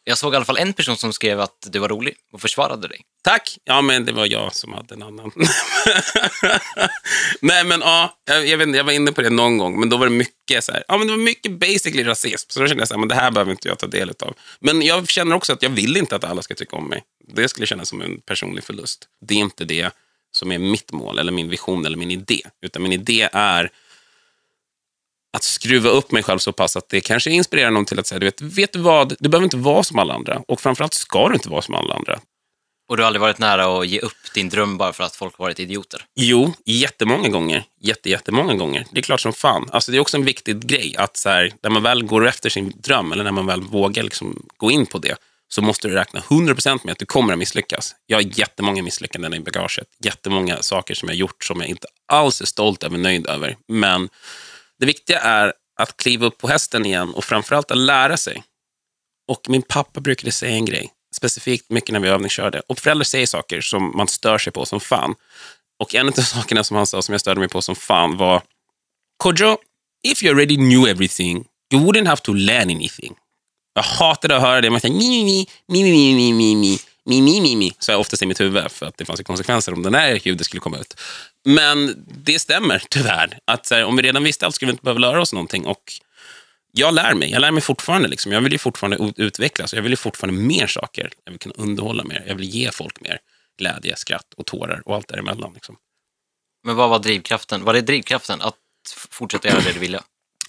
Jag 0.05 0.19
såg 0.19 0.33
i 0.33 0.37
alla 0.37 0.45
fall 0.45 0.59
en 0.59 0.73
person 0.73 0.97
som 0.97 1.13
skrev 1.13 1.41
att 1.41 1.67
du 1.67 1.79
var 1.79 1.89
rolig 1.89 2.15
och 2.33 2.41
försvarade 2.41 2.89
dig. 2.89 3.01
Tack! 3.23 3.59
Ja, 3.65 3.83
men 3.83 4.05
det 4.05 4.13
var 4.13 4.27
jag 4.27 4.55
som 4.55 4.73
hade 4.73 4.95
en 4.95 5.03
annan. 5.03 5.33
Nej, 7.41 7.65
men 7.65 7.81
ja, 7.81 8.19
jag, 8.25 8.47
jag, 8.47 8.59
vet, 8.59 8.77
jag 8.77 8.85
var 8.85 8.93
inne 8.93 9.13
på 9.13 9.23
det 9.23 9.31
någon 9.31 9.59
gång, 9.59 9.81
men 9.81 9.89
då 9.89 9.97
var 9.97 10.07
det 10.07 10.13
mycket 10.13 10.65
så 10.65 10.73
här, 10.73 10.85
ja, 10.89 10.99
men 10.99 11.07
det 11.07 11.13
var 11.13 11.21
mycket 11.21 11.53
basically 11.53 12.05
rasism. 12.05 12.47
Så 12.51 12.61
då 12.61 12.67
kände 12.67 12.81
jag 12.81 12.89
så 12.89 12.95
här, 12.95 12.99
men 12.99 13.09
det 13.09 13.15
här 13.15 13.31
behöver 13.31 13.51
inte 13.53 13.69
jag 13.69 13.79
ta 13.79 13.87
del 13.87 14.13
av. 14.21 14.35
Men 14.61 14.83
jag 14.83 15.09
känner 15.09 15.37
också 15.37 15.53
att 15.53 15.63
jag 15.63 15.71
vill 15.71 15.97
inte 15.97 16.17
att 16.17 16.25
alla 16.25 16.43
ska 16.43 16.55
tycka 16.55 16.77
om 16.77 16.89
mig. 16.89 17.03
Det 17.35 17.49
skulle 17.49 17.67
kännas 17.67 17.89
som 17.89 18.01
en 18.01 18.21
personlig 18.21 18.65
förlust. 18.65 19.09
Det 19.27 19.35
är 19.35 19.39
inte 19.39 19.65
det 19.65 19.91
som 20.33 20.53
är 20.53 20.59
mitt 20.59 20.93
mål, 20.93 21.19
eller 21.19 21.33
min 21.33 21.49
vision, 21.49 21.87
eller 21.87 21.97
min 21.97 22.11
idé. 22.11 22.41
Utan 22.63 22.83
min 22.83 22.93
idé 22.93 23.29
är 23.33 23.71
att 25.33 25.45
skruva 25.45 25.89
upp 25.89 26.13
mig 26.13 26.23
själv 26.23 26.39
så 26.39 26.53
pass 26.53 26.77
att 26.77 26.89
det 26.89 27.01
kanske 27.01 27.31
inspirerar 27.31 27.71
någon 27.71 27.85
till 27.85 27.99
att 27.99 28.07
säga, 28.07 28.19
du 28.19 28.27
vet, 28.27 28.41
vet 28.41 28.73
du 28.73 28.79
vad, 28.79 29.17
du 29.19 29.29
behöver 29.29 29.45
inte 29.45 29.57
vara 29.57 29.83
som 29.83 29.99
alla 29.99 30.15
andra. 30.15 30.43
Och 30.49 30.61
framförallt 30.61 30.95
ska 30.95 31.29
du 31.29 31.35
inte 31.35 31.49
vara 31.49 31.63
som 31.63 31.75
alla 31.75 31.95
andra. 31.95 32.21
Och 32.89 32.97
du 32.97 33.03
har 33.03 33.07
aldrig 33.07 33.21
varit 33.21 33.39
nära 33.39 33.79
att 33.79 33.89
ge 33.89 33.99
upp 33.99 34.35
din 34.35 34.49
dröm 34.49 34.77
bara 34.77 34.93
för 34.93 35.05
att 35.05 35.17
folk 35.17 35.39
har 35.39 35.45
varit 35.45 35.61
idioter. 35.61 36.05
Jo, 36.17 36.53
jättemånga 36.65 37.29
gånger. 37.29 37.65
Jätte, 37.81 38.11
jättemånga 38.11 38.55
gånger. 38.55 38.87
Det 38.93 38.99
är 38.99 39.03
klart 39.03 39.21
som 39.21 39.33
fan. 39.33 39.69
Alltså, 39.73 39.93
det 39.93 39.99
är 39.99 40.01
också 40.01 40.17
en 40.17 40.25
viktig 40.25 40.67
grej 40.67 40.97
att 40.97 41.17
så 41.17 41.29
här, 41.29 41.53
när 41.63 41.71
man 41.71 41.83
väl 41.83 42.03
går 42.03 42.29
efter 42.29 42.51
sin 42.51 42.73
dröm, 42.77 43.13
eller 43.13 43.25
när 43.25 43.33
man 43.33 43.47
väl 43.47 43.63
vågar 43.63 44.03
liksom 44.03 44.47
gå 44.57 44.71
in 44.71 44.87
på 44.87 44.99
det, 44.99 45.17
så 45.49 45.63
måste 45.63 45.89
du 45.89 45.95
räkna 45.95 46.21
100% 46.21 46.81
med 46.85 46.93
att 46.93 46.99
du 46.99 47.07
kommer 47.07 47.33
att 47.33 47.39
misslyckas. 47.39 47.95
Jag 48.07 48.17
har 48.17 48.39
jättemånga 48.39 48.83
misslyckanden 48.83 49.35
i 49.35 49.41
bagaget. 49.41 49.87
Jättemånga 50.05 50.63
saker 50.63 50.95
som 50.95 51.09
jag 51.09 51.17
gjort 51.17 51.45
som 51.45 51.61
jag 51.61 51.69
inte 51.69 51.87
alls 52.07 52.41
är 52.41 52.47
stolt 52.47 52.83
över, 52.83 52.99
nöjd 52.99 53.27
över. 53.27 53.57
Men 53.69 54.09
det 54.81 54.87
viktiga 54.87 55.21
är 55.21 55.53
att 55.81 55.97
kliva 55.97 56.27
upp 56.27 56.39
på 56.39 56.49
hästen 56.49 56.87
igen 56.87 57.15
och 57.15 57.25
framförallt 57.25 57.71
att 57.71 57.79
lära 57.79 58.17
sig. 58.17 58.43
Och 59.29 59.49
min 59.49 59.63
pappa 59.63 60.01
brukade 60.01 60.33
säga 60.33 60.55
en 60.55 60.65
grej, 60.65 60.91
specifikt 61.17 61.71
mycket 61.71 61.93
när 61.93 62.01
vi 62.01 62.09
övningskörde. 62.09 62.63
Och 62.69 62.79
föräldrar 62.79 63.05
säger 63.05 63.27
saker 63.27 63.61
som 63.61 63.97
man 63.97 64.09
stör 64.09 64.39
sig 64.39 64.53
på 64.53 64.67
som 64.67 64.81
fan. 64.81 65.15
Och 65.79 65.95
en 65.95 66.09
av 66.09 66.15
de 66.15 66.23
sakerna 66.37 66.65
som 66.65 66.77
han 66.77 66.87
sa 66.87 67.03
som 67.03 67.13
jag 67.13 67.21
störde 67.21 67.41
mig 67.41 67.49
på 67.49 67.63
som 67.63 67.77
fan 67.77 68.17
var 68.17 68.43
Kodjo, 69.17 69.59
if 70.03 70.23
you 70.23 70.35
already 70.35 70.57
knew 70.57 70.91
everything, 70.91 71.45
you 71.73 71.85
wouldn't 71.85 72.07
have 72.07 72.23
to 72.23 72.33
learn 72.33 72.71
anything. 72.71 73.15
Jag 73.75 73.83
hatade 73.83 74.37
att 74.37 74.43
höra 74.43 74.61
det. 74.61 74.71
Man 74.71 74.81
säger 74.81 74.95
mi, 74.95 75.25
mi, 75.25 75.47
mi, 75.69 75.83
mi, 75.83 75.93
mi, 75.93 76.15
mi, 76.15 76.33
mi, 76.33 76.57
mi 76.57 76.79
mi, 77.05 77.23
mi, 77.23 77.41
mi, 77.41 77.57
mi, 77.57 77.73
så 77.79 77.93
jag 77.93 78.01
oftast 78.01 78.23
i 78.23 78.27
mitt 78.27 78.41
huvud 78.41 78.71
för 78.71 78.87
att 78.87 78.97
det 78.97 79.05
fanns 79.05 79.21
konsekvenser 79.21 79.73
om 79.73 79.83
den 79.83 79.93
där 79.93 80.21
ljudet 80.27 80.47
skulle 80.47 80.61
komma 80.61 80.79
ut. 80.79 81.01
Men 81.45 82.05
det 82.25 82.39
stämmer 82.39 82.83
tyvärr. 82.91 83.39
Att 83.45 83.71
här, 83.71 83.85
om 83.85 83.97
vi 83.97 84.03
redan 84.03 84.25
visste 84.25 84.47
allt 84.47 84.55
skulle 84.55 84.71
vi 84.71 84.73
inte 84.73 84.85
behöva 84.85 85.01
lära 85.01 85.21
oss 85.21 85.33
någonting. 85.33 85.67
Och 85.67 85.93
jag 86.73 86.95
lär 86.95 87.15
mig. 87.15 87.31
Jag 87.31 87.41
lär 87.41 87.51
mig 87.51 87.63
fortfarande. 87.63 88.09
Liksom. 88.09 88.33
Jag 88.33 88.41
vill 88.41 88.53
ju 88.53 88.59
fortfarande 88.59 89.13
utvecklas. 89.17 89.75
Jag 89.75 89.83
vill 89.83 89.93
ju 89.93 89.97
fortfarande 89.97 90.41
mer 90.41 90.67
saker. 90.67 91.11
Jag 91.25 91.33
vill 91.33 91.39
kunna 91.39 91.55
underhålla 91.59 92.05
mer. 92.05 92.25
Jag 92.27 92.35
vill 92.35 92.49
ge 92.49 92.71
folk 92.71 93.01
mer 93.01 93.19
glädje, 93.59 93.97
skratt 93.97 94.35
och 94.37 94.47
tårar 94.47 94.83
och 94.85 94.95
allt 94.95 95.09
däremellan. 95.09 95.53
Liksom. 95.55 95.77
Men 96.65 96.77
vad 96.77 96.91
var 96.91 96.99
drivkraften? 96.99 97.65
Var 97.65 97.75
det 97.75 97.81
drivkraften 97.81 98.41
att 98.41 98.55
fortsätta 99.11 99.49
göra 99.49 99.61
det 99.61 99.73
du 99.73 99.79
ville? 99.79 100.01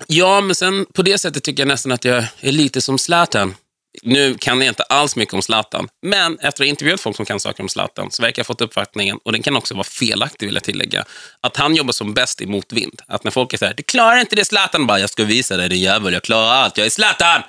Ja, 0.08 0.42
men 0.42 0.56
sen 0.56 0.86
på 0.94 1.02
det 1.02 1.18
sättet 1.18 1.44
tycker 1.44 1.62
jag 1.62 1.68
nästan 1.68 1.92
att 1.92 2.06
jag 2.06 2.26
är 2.40 2.52
lite 2.52 2.82
som 2.82 2.98
Zlatan. 2.98 3.56
Nu 4.04 4.36
kan 4.38 4.62
jag 4.62 4.68
inte 4.68 4.84
alls 4.84 5.16
mycket 5.16 5.34
om 5.34 5.42
Zlatan, 5.42 5.88
men 6.02 6.34
efter 6.34 6.48
att 6.48 6.60
ha 6.60 6.66
intervjuat 6.66 7.02
folk 7.02 7.16
som 7.16 7.26
kan 7.26 7.40
saker 7.40 7.64
om 7.64 7.70
Zlatan 7.70 8.12
så 8.12 8.22
verkar 8.22 8.40
jag 8.40 8.46
ha 8.46 8.48
fått 8.48 8.62
uppfattningen, 8.62 9.20
och 9.24 9.32
den 9.32 9.42
kan 9.42 9.56
också 9.56 9.74
vara 9.74 9.84
felaktig 9.84 10.46
vill 10.46 10.56
jag 10.56 10.64
tillägga, 10.64 11.06
att 11.42 11.58
han 11.58 11.76
jobbar 11.76 11.92
som 11.92 12.14
bäst 12.14 12.42
i 12.42 12.46
motvind. 12.46 13.02
Att 13.08 13.24
när 13.24 13.32
folk 13.32 13.54
är 13.54 13.58
så 13.58 13.66
här, 13.66 13.74
du 13.74 13.84
klarar 13.84 14.18
inte 14.20 14.36
det 14.36 14.46
Zlatan, 14.46 14.88
bara 14.88 15.00
jag 15.00 15.10
ska 15.10 15.24
visa 15.24 15.58
dig 15.58 15.70
din 15.70 15.82
jävel, 15.82 16.14
jag 16.14 16.24
klarar 16.24 16.54
allt, 16.54 16.78
jag 16.78 16.86
är 16.86 16.90
Zlatan! 16.90 17.42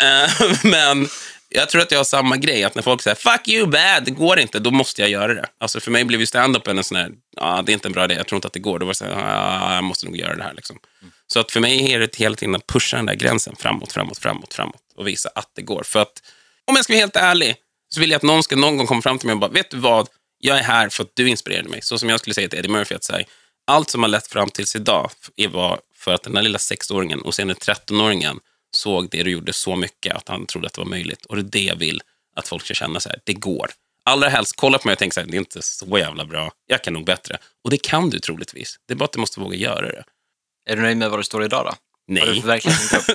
Eh, 0.00 0.30
men 0.62 1.08
jag 1.54 1.68
tror 1.68 1.82
att 1.82 1.90
jag 1.90 1.98
har 1.98 2.04
samma 2.04 2.36
grej, 2.36 2.64
att 2.64 2.74
när 2.74 2.82
folk 2.82 3.02
säger 3.02 3.14
fuck 3.14 3.48
you 3.48 3.66
bad, 3.66 4.04
det 4.04 4.10
går 4.10 4.38
inte, 4.38 4.58
då 4.58 4.70
måste 4.70 5.00
jag 5.02 5.10
göra 5.10 5.34
det. 5.34 5.46
Alltså 5.60 5.80
för 5.80 5.90
mig 5.90 6.04
blev 6.04 6.20
ju 6.20 6.26
stand-upen 6.26 6.78
en 6.78 6.84
sån 6.84 6.96
här, 6.96 7.10
ja 7.36 7.62
det 7.66 7.72
är 7.72 7.74
inte 7.74 7.88
en 7.88 7.92
bra 7.92 8.04
idé, 8.04 8.14
jag 8.14 8.26
tror 8.26 8.36
inte 8.36 8.46
att 8.46 8.52
det 8.52 8.60
går. 8.60 8.78
Då 8.78 8.86
var 8.86 8.90
det 8.92 8.96
så 8.96 9.04
här, 9.04 9.10
ja, 9.12 9.74
jag 9.74 9.84
måste 9.84 10.06
nog 10.06 10.16
göra 10.16 10.36
det 10.36 10.42
här. 10.42 10.54
Liksom. 10.54 10.76
Så 11.26 11.40
att 11.40 11.52
för 11.52 11.60
mig 11.60 11.92
är 11.92 11.98
det 12.00 12.16
hela 12.16 12.36
tiden 12.36 12.54
att 12.54 12.66
pusha 12.66 12.96
den 12.96 13.06
där 13.06 13.14
gränsen 13.14 13.56
framåt, 13.58 13.92
framåt, 13.92 14.18
framåt, 14.18 14.54
framåt 14.54 14.80
och 14.96 15.08
visa 15.08 15.30
att 15.34 15.50
det 15.56 15.62
går. 15.62 15.82
För 15.86 16.02
att 16.02 16.22
om 16.66 16.76
jag 16.76 16.84
ska 16.84 16.92
vara 16.92 17.00
helt 17.00 17.16
ärlig 17.16 17.56
så 17.94 18.00
vill 18.00 18.10
jag 18.10 18.16
att 18.16 18.22
någon 18.22 18.42
ska 18.42 18.56
någon 18.56 18.76
gång 18.76 18.86
komma 18.86 19.02
fram 19.02 19.18
till 19.18 19.26
mig 19.26 19.32
och 19.34 19.40
bara, 19.40 19.50
vet 19.50 19.70
du 19.70 19.76
vad, 19.76 20.08
jag 20.38 20.58
är 20.58 20.62
här 20.62 20.88
för 20.88 21.02
att 21.02 21.10
du 21.14 21.28
inspirerade 21.28 21.68
mig. 21.68 21.82
Så 21.82 21.98
som 21.98 22.08
jag 22.08 22.20
skulle 22.20 22.34
säga 22.34 22.48
till 22.48 22.58
Eddie 22.58 22.68
Murphy, 22.68 22.94
att 22.94 23.04
säga, 23.04 23.24
allt 23.66 23.90
som 23.90 24.02
har 24.02 24.08
lett 24.08 24.26
fram 24.26 24.50
tills 24.50 24.76
idag 24.76 25.10
är- 25.36 25.48
var 25.48 25.80
för 25.96 26.14
att 26.14 26.22
den 26.22 26.32
där 26.34 26.42
lilla 26.42 26.58
sexåringen 26.58 27.20
och 27.20 27.34
sen 27.34 27.50
13-åringen 27.54 28.38
såg 28.76 29.10
det 29.10 29.22
du 29.22 29.30
gjorde 29.30 29.52
så 29.52 29.76
mycket 29.76 30.16
att 30.16 30.28
han 30.28 30.46
trodde 30.46 30.66
att 30.66 30.74
det 30.74 30.80
var 30.80 30.88
möjligt. 30.88 31.24
Och 31.24 31.36
det 31.36 31.40
är 31.40 31.50
det 31.50 31.64
jag 31.64 31.76
vill 31.76 32.02
att 32.36 32.48
folk 32.48 32.64
ska 32.64 32.74
känna 32.74 33.00
så 33.00 33.08
här, 33.08 33.20
det 33.24 33.32
går. 33.32 33.70
Allra 34.04 34.28
helst, 34.28 34.56
kolla 34.56 34.78
på 34.78 34.88
mig 34.88 34.92
och 34.92 34.98
tänk 34.98 35.14
så 35.14 35.20
här, 35.20 35.26
det 35.26 35.36
är 35.36 35.38
inte 35.38 35.62
så 35.62 35.98
jävla 35.98 36.24
bra, 36.24 36.52
jag 36.66 36.84
kan 36.84 36.92
nog 36.92 37.04
bättre. 37.04 37.38
Och 37.64 37.70
det 37.70 37.82
kan 37.82 38.10
du 38.10 38.18
troligtvis. 38.18 38.78
Det 38.86 38.94
är 38.94 38.96
bara 38.96 39.04
att 39.04 39.12
du 39.12 39.18
måste 39.18 39.40
våga 39.40 39.56
göra 39.56 39.86
det. 39.86 40.04
Är 40.66 40.76
du 40.76 40.82
nöjd 40.82 40.96
med 40.96 41.10
var 41.10 41.18
du 41.18 41.24
står 41.24 41.44
idag 41.44 41.66
då? 41.66 41.74
Nej, 42.06 42.42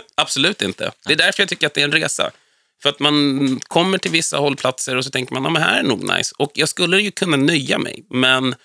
absolut 0.15 0.61
inte. 0.61 0.91
Det 1.05 1.13
är 1.13 1.17
därför 1.17 1.41
jag 1.41 1.49
tycker 1.49 1.67
att 1.67 1.73
det 1.73 1.81
är 1.81 1.85
en 1.85 1.91
resa. 1.91 2.31
För 2.81 2.89
att 2.89 2.99
man 2.99 3.59
kommer 3.63 3.97
till 3.97 4.11
vissa 4.11 4.37
hållplatser 4.37 4.95
och 4.95 5.03
så 5.03 5.11
tänker 5.11 5.33
man, 5.33 5.43
ja, 5.43 5.49
men 5.49 5.61
här 5.61 5.79
är 5.79 5.83
nog 5.83 6.17
nice. 6.17 6.35
Och 6.37 6.51
jag 6.53 6.69
skulle 6.69 7.01
ju 7.01 7.11
kunna 7.11 7.37
nöja 7.37 7.77
mig, 7.77 8.05
men 8.09 8.55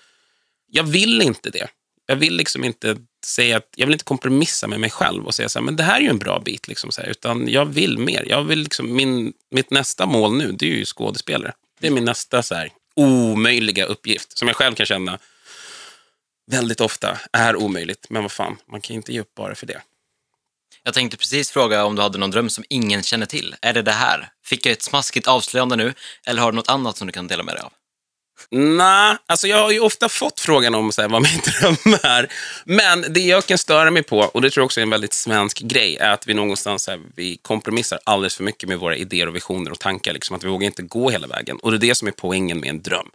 jag 0.67 0.85
vill 0.85 1.23
inte 1.23 1.51
det. 1.51 1.69
Jag 2.07 2.17
vill 2.17 2.37
liksom 2.37 2.65
inte 2.65 2.97
säga 3.27 3.57
att, 3.57 3.69
jag 3.77 3.87
vill 3.87 3.93
inte 3.93 4.05
kompromissa 4.05 4.67
med 4.67 4.81
mig 4.81 4.91
själv 4.91 5.27
och 5.27 5.35
säga 5.35 5.49
så 5.49 5.59
här, 5.59 5.65
men 5.65 5.77
det 5.77 5.83
här 5.83 5.97
är 5.97 6.01
ju 6.01 6.09
en 6.09 6.19
bra 6.19 6.41
bit, 6.45 6.69
liksom 6.69 6.91
så 6.91 7.01
här, 7.01 7.09
utan 7.09 7.49
jag 7.49 7.65
vill 7.65 7.99
mer. 7.99 8.25
Jag 8.29 8.45
vill 8.45 8.59
liksom, 8.59 8.97
min, 8.97 9.33
mitt 9.51 9.71
nästa 9.71 10.07
mål 10.07 10.37
nu, 10.37 10.53
det 10.53 10.67
är 10.67 10.77
ju 10.77 10.85
skådespelare. 10.85 11.53
Det 11.81 11.87
är 11.87 11.91
min 11.91 12.05
nästa 12.05 12.43
så 12.43 12.55
här, 12.55 12.71
omöjliga 12.97 13.85
uppgift, 13.85 14.39
som 14.39 14.49
jag 14.49 14.57
själv 14.57 14.75
kan 14.75 14.87
känna 14.87 15.19
väldigt 16.51 16.81
ofta 16.81 17.19
är 17.33 17.57
omöjligt. 17.57 18.07
Men 18.11 18.23
vad 18.23 18.33
fan, 18.33 18.57
man 18.71 18.81
kan 18.81 18.97
inte 18.97 19.13
ge 19.13 19.21
upp 19.21 19.35
bara 19.35 19.55
för 19.55 19.67
det. 19.67 19.83
Jag 20.83 20.95
tänkte 20.95 21.17
precis 21.17 21.51
fråga 21.51 21.85
om 21.85 21.97
du 21.97 22.03
hade 22.03 22.19
någon 22.19 22.31
dröm 22.31 22.51
som 22.51 22.65
ingen 22.69 23.03
känner 23.03 23.27
till. 23.27 23.57
Är 23.63 23.73
det 23.73 23.83
det 23.83 23.93
här? 23.93 24.29
Fick 24.45 24.67
jag 24.67 24.73
ett 24.73 24.83
smaskigt 24.83 25.29
avslöjande 25.29 25.77
nu? 25.77 25.95
Eller 26.27 26.43
har 26.43 26.53
du 26.53 26.57
något 26.57 26.69
annat 26.69 26.97
som 26.97 27.07
du 27.07 27.13
kan 27.13 27.27
dela 27.27 27.43
med 27.43 27.55
dig 27.55 27.63
av? 27.63 27.73
Nej, 28.51 29.17
alltså 29.27 29.47
jag 29.47 29.59
har 29.59 29.71
ju 29.71 29.81
ofta 29.81 30.09
fått 30.09 30.41
frågan 30.41 30.75
om 30.75 30.93
så 30.93 31.03
här, 31.03 31.09
vad 31.09 31.23
min 31.23 31.41
dröm 31.61 31.99
är. 32.03 32.33
Men 32.65 33.05
det 33.09 33.21
jag 33.21 33.47
kan 33.47 33.59
störa 33.59 33.91
mig 33.91 34.03
på, 34.03 34.19
och 34.19 34.43
det 34.43 34.51
tror 34.51 34.63
jag 34.63 34.67
också 34.67 34.81
är 34.81 34.83
en 34.83 34.91
väldigt 34.91 35.13
svensk 35.13 35.61
grej, 35.61 35.97
är 35.97 36.11
att 36.11 36.27
vi 36.27 36.35
någonstans 36.35 36.83
så 36.83 36.91
här, 36.91 37.01
vi 37.17 37.37
kompromissar 37.37 37.99
alldeles 38.05 38.37
för 38.37 38.45
mycket 38.45 38.69
med 38.69 38.79
våra 38.79 38.97
idéer 38.97 39.27
och 39.29 39.37
visioner 39.37 39.71
och 39.71 39.79
tankar. 39.79 40.13
Liksom, 40.13 40.37
att 40.37 40.45
vi 40.45 40.49
vågar 40.49 40.67
inte 40.67 40.83
gå 40.83 41.11
hela 41.11 41.27
vägen. 41.27 41.57
Och 41.57 41.71
det 41.71 41.77
är 41.77 41.89
det 41.89 41.95
som 41.95 42.09
är 42.09 42.13
poängen 42.13 42.61
med 42.61 42.71
en 42.71 42.83
dröm. 42.83 43.09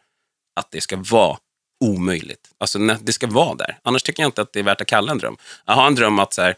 Att 0.56 0.72
det 0.72 0.82
ska 0.82 0.98
vara 0.98 1.38
omöjligt. 1.86 2.50
Alltså 2.58 2.80
det 2.80 3.14
ska 3.14 3.28
vara 3.28 3.56
där. 3.56 3.78
Annars 3.84 4.04
tycker 4.04 4.24
jag 4.24 4.28
inte 4.28 4.42
att 4.42 4.54
det 4.54 4.60
är 4.60 4.64
värt 4.64 4.82
att 4.82 4.88
kalla 4.88 5.12
en 5.12 5.18
dröm. 5.18 5.38
Jag 5.66 5.74
har 5.74 5.88
en 5.88 5.96
dröm 5.96 6.20
att 6.20 6.34
så 6.34 6.42
här, 6.42 6.56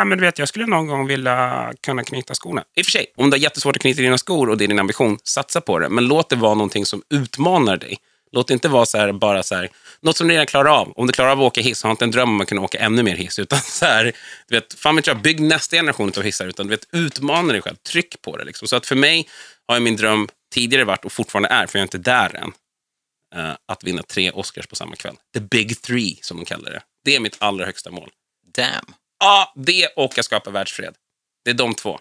ah, 0.00 0.04
men 0.04 0.18
du 0.18 0.24
vet, 0.24 0.38
jag 0.38 0.48
skulle 0.48 0.66
någon 0.66 0.86
gång 0.86 1.06
vilja 1.06 1.72
kunna 1.80 2.04
knyta 2.04 2.34
skorna. 2.34 2.64
I 2.76 2.80
och 2.80 2.84
för 2.84 2.90
sig, 2.90 3.06
om 3.16 3.30
du 3.30 3.34
har 3.34 3.42
jättesvårt 3.42 3.76
att 3.76 3.82
knyta 3.82 4.02
dina 4.02 4.18
skor 4.18 4.50
och 4.50 4.58
det 4.58 4.64
är 4.64 4.68
din 4.68 4.78
ambition, 4.78 5.18
satsa 5.24 5.60
på 5.60 5.78
det. 5.78 5.88
Men 5.88 6.06
låt 6.06 6.30
det 6.30 6.36
vara 6.36 6.54
någonting 6.54 6.86
som 6.86 7.02
utmanar 7.10 7.76
dig. 7.76 7.96
Låt 8.32 8.48
det 8.48 8.54
inte 8.54 8.68
vara 8.68 8.86
så 8.86 8.98
här, 8.98 9.12
bara 9.12 9.42
så 9.42 9.54
här, 9.54 9.70
något 10.00 10.16
som 10.16 10.28
du 10.28 10.34
redan 10.34 10.46
klarar 10.46 10.80
av. 10.80 10.92
Om 10.96 11.06
du 11.06 11.12
klarar 11.12 11.30
av 11.30 11.40
att 11.40 11.46
åka 11.46 11.60
hiss, 11.60 11.82
ha 11.82 11.90
inte 11.90 12.04
en 12.04 12.10
dröm 12.10 12.28
om 12.28 12.40
att 12.40 12.48
kunna 12.48 12.60
åka 12.60 12.78
ännu 12.78 13.02
mer 13.02 13.16
hiss. 13.16 13.38
Utan 13.38 13.58
så 13.64 13.84
här, 13.86 14.12
du 14.48 14.54
vet, 14.54 14.74
fan 14.74 14.96
vet 14.96 15.06
jag, 15.06 15.22
bygg 15.22 15.40
nästa 15.40 15.76
generation 15.76 16.12
av 16.16 16.22
hissar. 16.22 16.46
Utan 16.46 16.66
du 16.66 16.70
vet, 16.70 16.88
utmana 16.92 17.52
dig 17.52 17.62
själv, 17.62 17.76
tryck 17.76 18.22
på 18.22 18.36
det. 18.36 18.44
Liksom. 18.44 18.68
Så 18.68 18.76
att 18.76 18.86
för 18.86 18.96
mig 18.96 19.28
har 19.68 19.76
ju 19.76 19.80
min 19.80 19.96
dröm 19.96 20.28
tidigare 20.54 20.84
varit, 20.84 21.04
och 21.04 21.12
fortfarande 21.12 21.48
är, 21.48 21.66
för 21.66 21.78
jag 21.78 21.80
är 21.80 21.86
inte 21.86 21.98
där 21.98 22.36
än, 22.36 22.52
eh, 23.34 23.56
att 23.68 23.84
vinna 23.84 24.02
tre 24.02 24.30
Oscars 24.30 24.66
på 24.66 24.76
samma 24.76 24.96
kväll. 24.96 25.16
The 25.34 25.40
big 25.40 25.82
three, 25.82 26.18
som 26.22 26.36
de 26.36 26.44
kallar 26.44 26.70
det. 26.70 26.82
Det 27.04 27.16
är 27.16 27.20
mitt 27.20 27.36
allra 27.38 27.66
högsta 27.66 27.90
mål. 27.90 28.10
Damn. 28.56 28.94
Ja, 29.24 29.52
det 29.56 29.86
och 29.96 30.18
att 30.18 30.24
skapa 30.24 30.50
världsfred. 30.50 30.94
Det 31.44 31.50
är 31.50 31.54
de 31.54 31.74
två. 31.74 31.98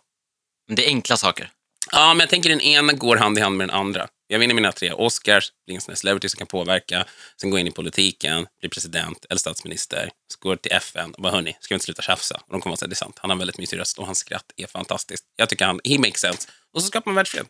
Men 0.68 0.76
det 0.76 0.86
är 0.86 0.88
enkla 0.88 1.18
saker. 1.18 1.50
Ja, 1.92 2.14
men 2.14 2.20
jag 2.20 2.30
tänker 2.30 2.50
den 2.50 2.62
ena 2.62 2.94
går 2.94 3.16
hand 3.16 3.38
i 3.38 3.42
hand 3.42 3.58
med 3.58 3.68
den 3.68 3.76
andra. 3.76 4.08
Jag 4.28 4.40
vinner 4.40 4.54
mina 4.56 4.72
tre 4.72 4.94
Oscars, 4.94 5.52
blir 5.66 5.76
en 5.76 5.82
sån 5.82 5.96
celebrity 5.96 6.30
som 6.30 6.38
kan 6.38 6.48
påverka, 6.48 7.06
sen 7.42 7.50
går 7.50 7.60
jag 7.60 7.62
in 7.62 7.72
i 7.72 7.76
politiken, 7.76 8.48
blir 8.60 8.70
president 8.70 9.26
eller 9.30 9.40
statsminister, 9.40 10.10
så 10.34 10.40
går 10.40 10.56
till 10.56 10.72
FN 10.72 11.14
och 11.14 11.22
bara, 11.22 11.34
hörni, 11.34 11.58
ska 11.60 11.74
vi 11.74 11.76
inte 11.76 11.86
sluta 11.86 12.02
tjafsa? 12.02 12.36
Och 12.36 12.52
de 12.52 12.62
kommer 12.62 12.74
att 12.74 12.80
säga, 12.80 12.88
det 12.88 12.94
är 12.94 12.96
sant, 12.96 13.20
han 13.20 13.30
har 13.30 13.36
en 13.36 13.40
väldigt 13.40 13.58
mysig 13.58 13.80
röst 13.80 14.00
och 14.00 14.06
hans 14.06 14.18
skratt 14.18 14.46
är 14.58 14.68
fantastiskt. 14.68 15.26
Jag 15.36 15.50
tycker 15.50 15.66
han, 15.66 15.80
he 15.84 15.98
makes 15.98 16.22
sense. 16.22 16.48
Och 16.74 16.82
så 16.82 16.88
skapar 16.88 17.12
man 17.12 17.16
världsfred. 17.16 17.46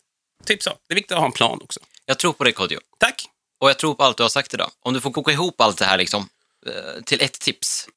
Typ 0.46 0.64
så. 0.64 0.70
Det 0.70 0.94
är 0.94 0.96
viktigt 0.96 1.12
att 1.12 1.20
ha 1.20 1.26
en 1.26 1.32
plan 1.32 1.60
också. 1.64 1.80
Jag 2.06 2.20
tror 2.20 2.34
på 2.34 2.44
dig, 2.44 2.54
Kodjo. 2.54 2.80
Tack! 3.00 3.26
Och 3.60 3.70
jag 3.70 3.80
tror 3.80 3.96
på 3.96 4.04
allt 4.04 4.18
du 4.18 4.24
har 4.24 4.30
sagt 4.30 4.54
idag. 4.54 4.72
Om 4.80 4.94
du 4.94 5.02
får 5.02 5.12
koka 5.12 5.32
ihop 5.32 5.62
allt 5.62 5.78
det 5.78 5.86
här 5.86 5.98
liksom, 5.98 6.30
eh, 6.66 7.04
till 7.04 7.22
ett 7.22 7.40
tips. 7.40 7.88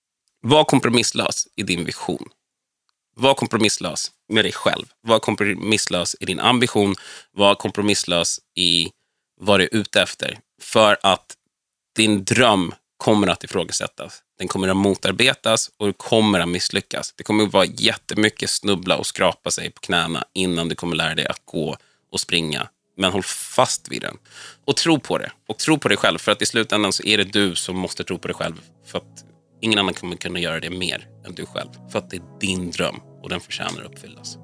Var 0.40 0.64
kompromisslös 0.64 1.48
i 1.56 1.62
din 1.62 1.84
vision. 1.84 2.28
Var 3.16 3.34
kompromisslös 3.34 4.12
med 4.28 4.44
dig 4.44 4.52
själv. 4.52 4.84
Var 5.00 5.18
kompromisslös 5.18 6.16
i 6.20 6.24
din 6.24 6.40
ambition. 6.40 6.94
Var 7.32 7.54
kompromisslös 7.54 8.40
i 8.54 8.90
vad 9.40 9.60
du 9.60 9.64
är 9.64 9.74
ute 9.74 10.02
efter. 10.02 10.38
För 10.62 10.98
att 11.02 11.36
din 11.96 12.24
dröm 12.24 12.74
kommer 12.96 13.26
att 13.26 13.44
ifrågasättas. 13.44 14.22
Den 14.38 14.48
kommer 14.48 14.68
att 14.68 14.76
motarbetas 14.76 15.70
och 15.76 15.86
du 15.86 15.92
kommer 15.92 16.40
att 16.40 16.48
misslyckas. 16.48 17.14
Det 17.16 17.24
kommer 17.24 17.44
att 17.44 17.52
vara 17.52 17.64
jättemycket 17.64 18.50
snubbla 18.50 18.96
och 18.96 19.06
skrapa 19.06 19.50
sig 19.50 19.70
på 19.70 19.80
knäna 19.80 20.24
innan 20.32 20.68
du 20.68 20.74
kommer 20.74 20.96
lära 20.96 21.14
dig 21.14 21.26
att 21.26 21.42
gå 21.44 21.76
och 22.12 22.20
springa. 22.20 22.68
Men 22.96 23.12
håll 23.12 23.22
fast 23.22 23.88
vid 23.88 24.02
den. 24.02 24.18
Och 24.64 24.76
tro 24.76 25.00
på 25.00 25.18
det. 25.18 25.32
Och 25.48 25.58
tro 25.58 25.78
på 25.78 25.88
dig 25.88 25.96
själv. 25.96 26.18
För 26.18 26.32
att 26.32 26.42
i 26.42 26.46
slutändan 26.46 26.92
så 26.92 27.02
är 27.02 27.18
det 27.18 27.24
du 27.24 27.54
som 27.54 27.76
måste 27.76 28.04
tro 28.04 28.18
på 28.18 28.28
dig 28.28 28.34
själv. 28.34 28.60
För 28.86 28.98
att 28.98 29.24
ingen 29.60 29.78
annan 29.78 29.94
kommer 29.94 30.16
kunna 30.16 30.38
göra 30.38 30.60
det 30.60 30.70
mer 30.70 31.06
än 31.26 31.34
du 31.34 31.46
själv. 31.46 31.68
För 31.92 31.98
att 31.98 32.10
det 32.10 32.16
är 32.16 32.38
din 32.40 32.70
dröm 32.70 32.96
och 33.22 33.28
den 33.28 33.40
förtjänar 33.40 33.80
att 33.80 33.92
uppfyllas. 33.92 34.36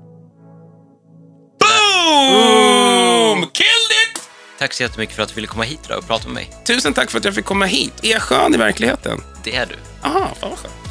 Boom! 1.61 3.41
Killed 3.53 3.93
it! 4.03 4.23
Tack 4.59 4.73
så 4.73 4.83
jättemycket 4.83 5.17
för 5.17 5.23
att 5.23 5.29
du 5.29 5.35
ville 5.35 5.47
komma 5.47 5.65
hit 5.65 5.81
idag 5.85 5.99
och 5.99 6.07
prata 6.07 6.25
med 6.25 6.35
mig. 6.35 6.51
Tusen 6.67 6.95
tack 6.95 7.11
för 7.11 7.19
att 7.19 7.25
jag 7.25 7.35
fick 7.35 7.45
komma 7.45 7.65
hit. 7.65 7.93
Är 8.03 8.11
jag 8.11 8.23
skön 8.23 8.55
i 8.55 8.57
verkligheten? 8.57 9.21
Det 9.45 9.57
är 9.57 9.67
du. 9.67 9.77
Aha, 10.09 10.35
fan 10.41 10.51
vad 10.51 10.59
skönt. 10.59 10.82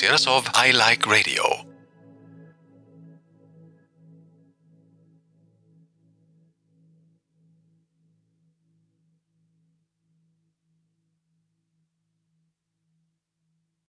Series 0.00 0.26
of 0.26 0.48
I 0.54 0.70
Like 0.70 1.06
Radio. 1.06 1.69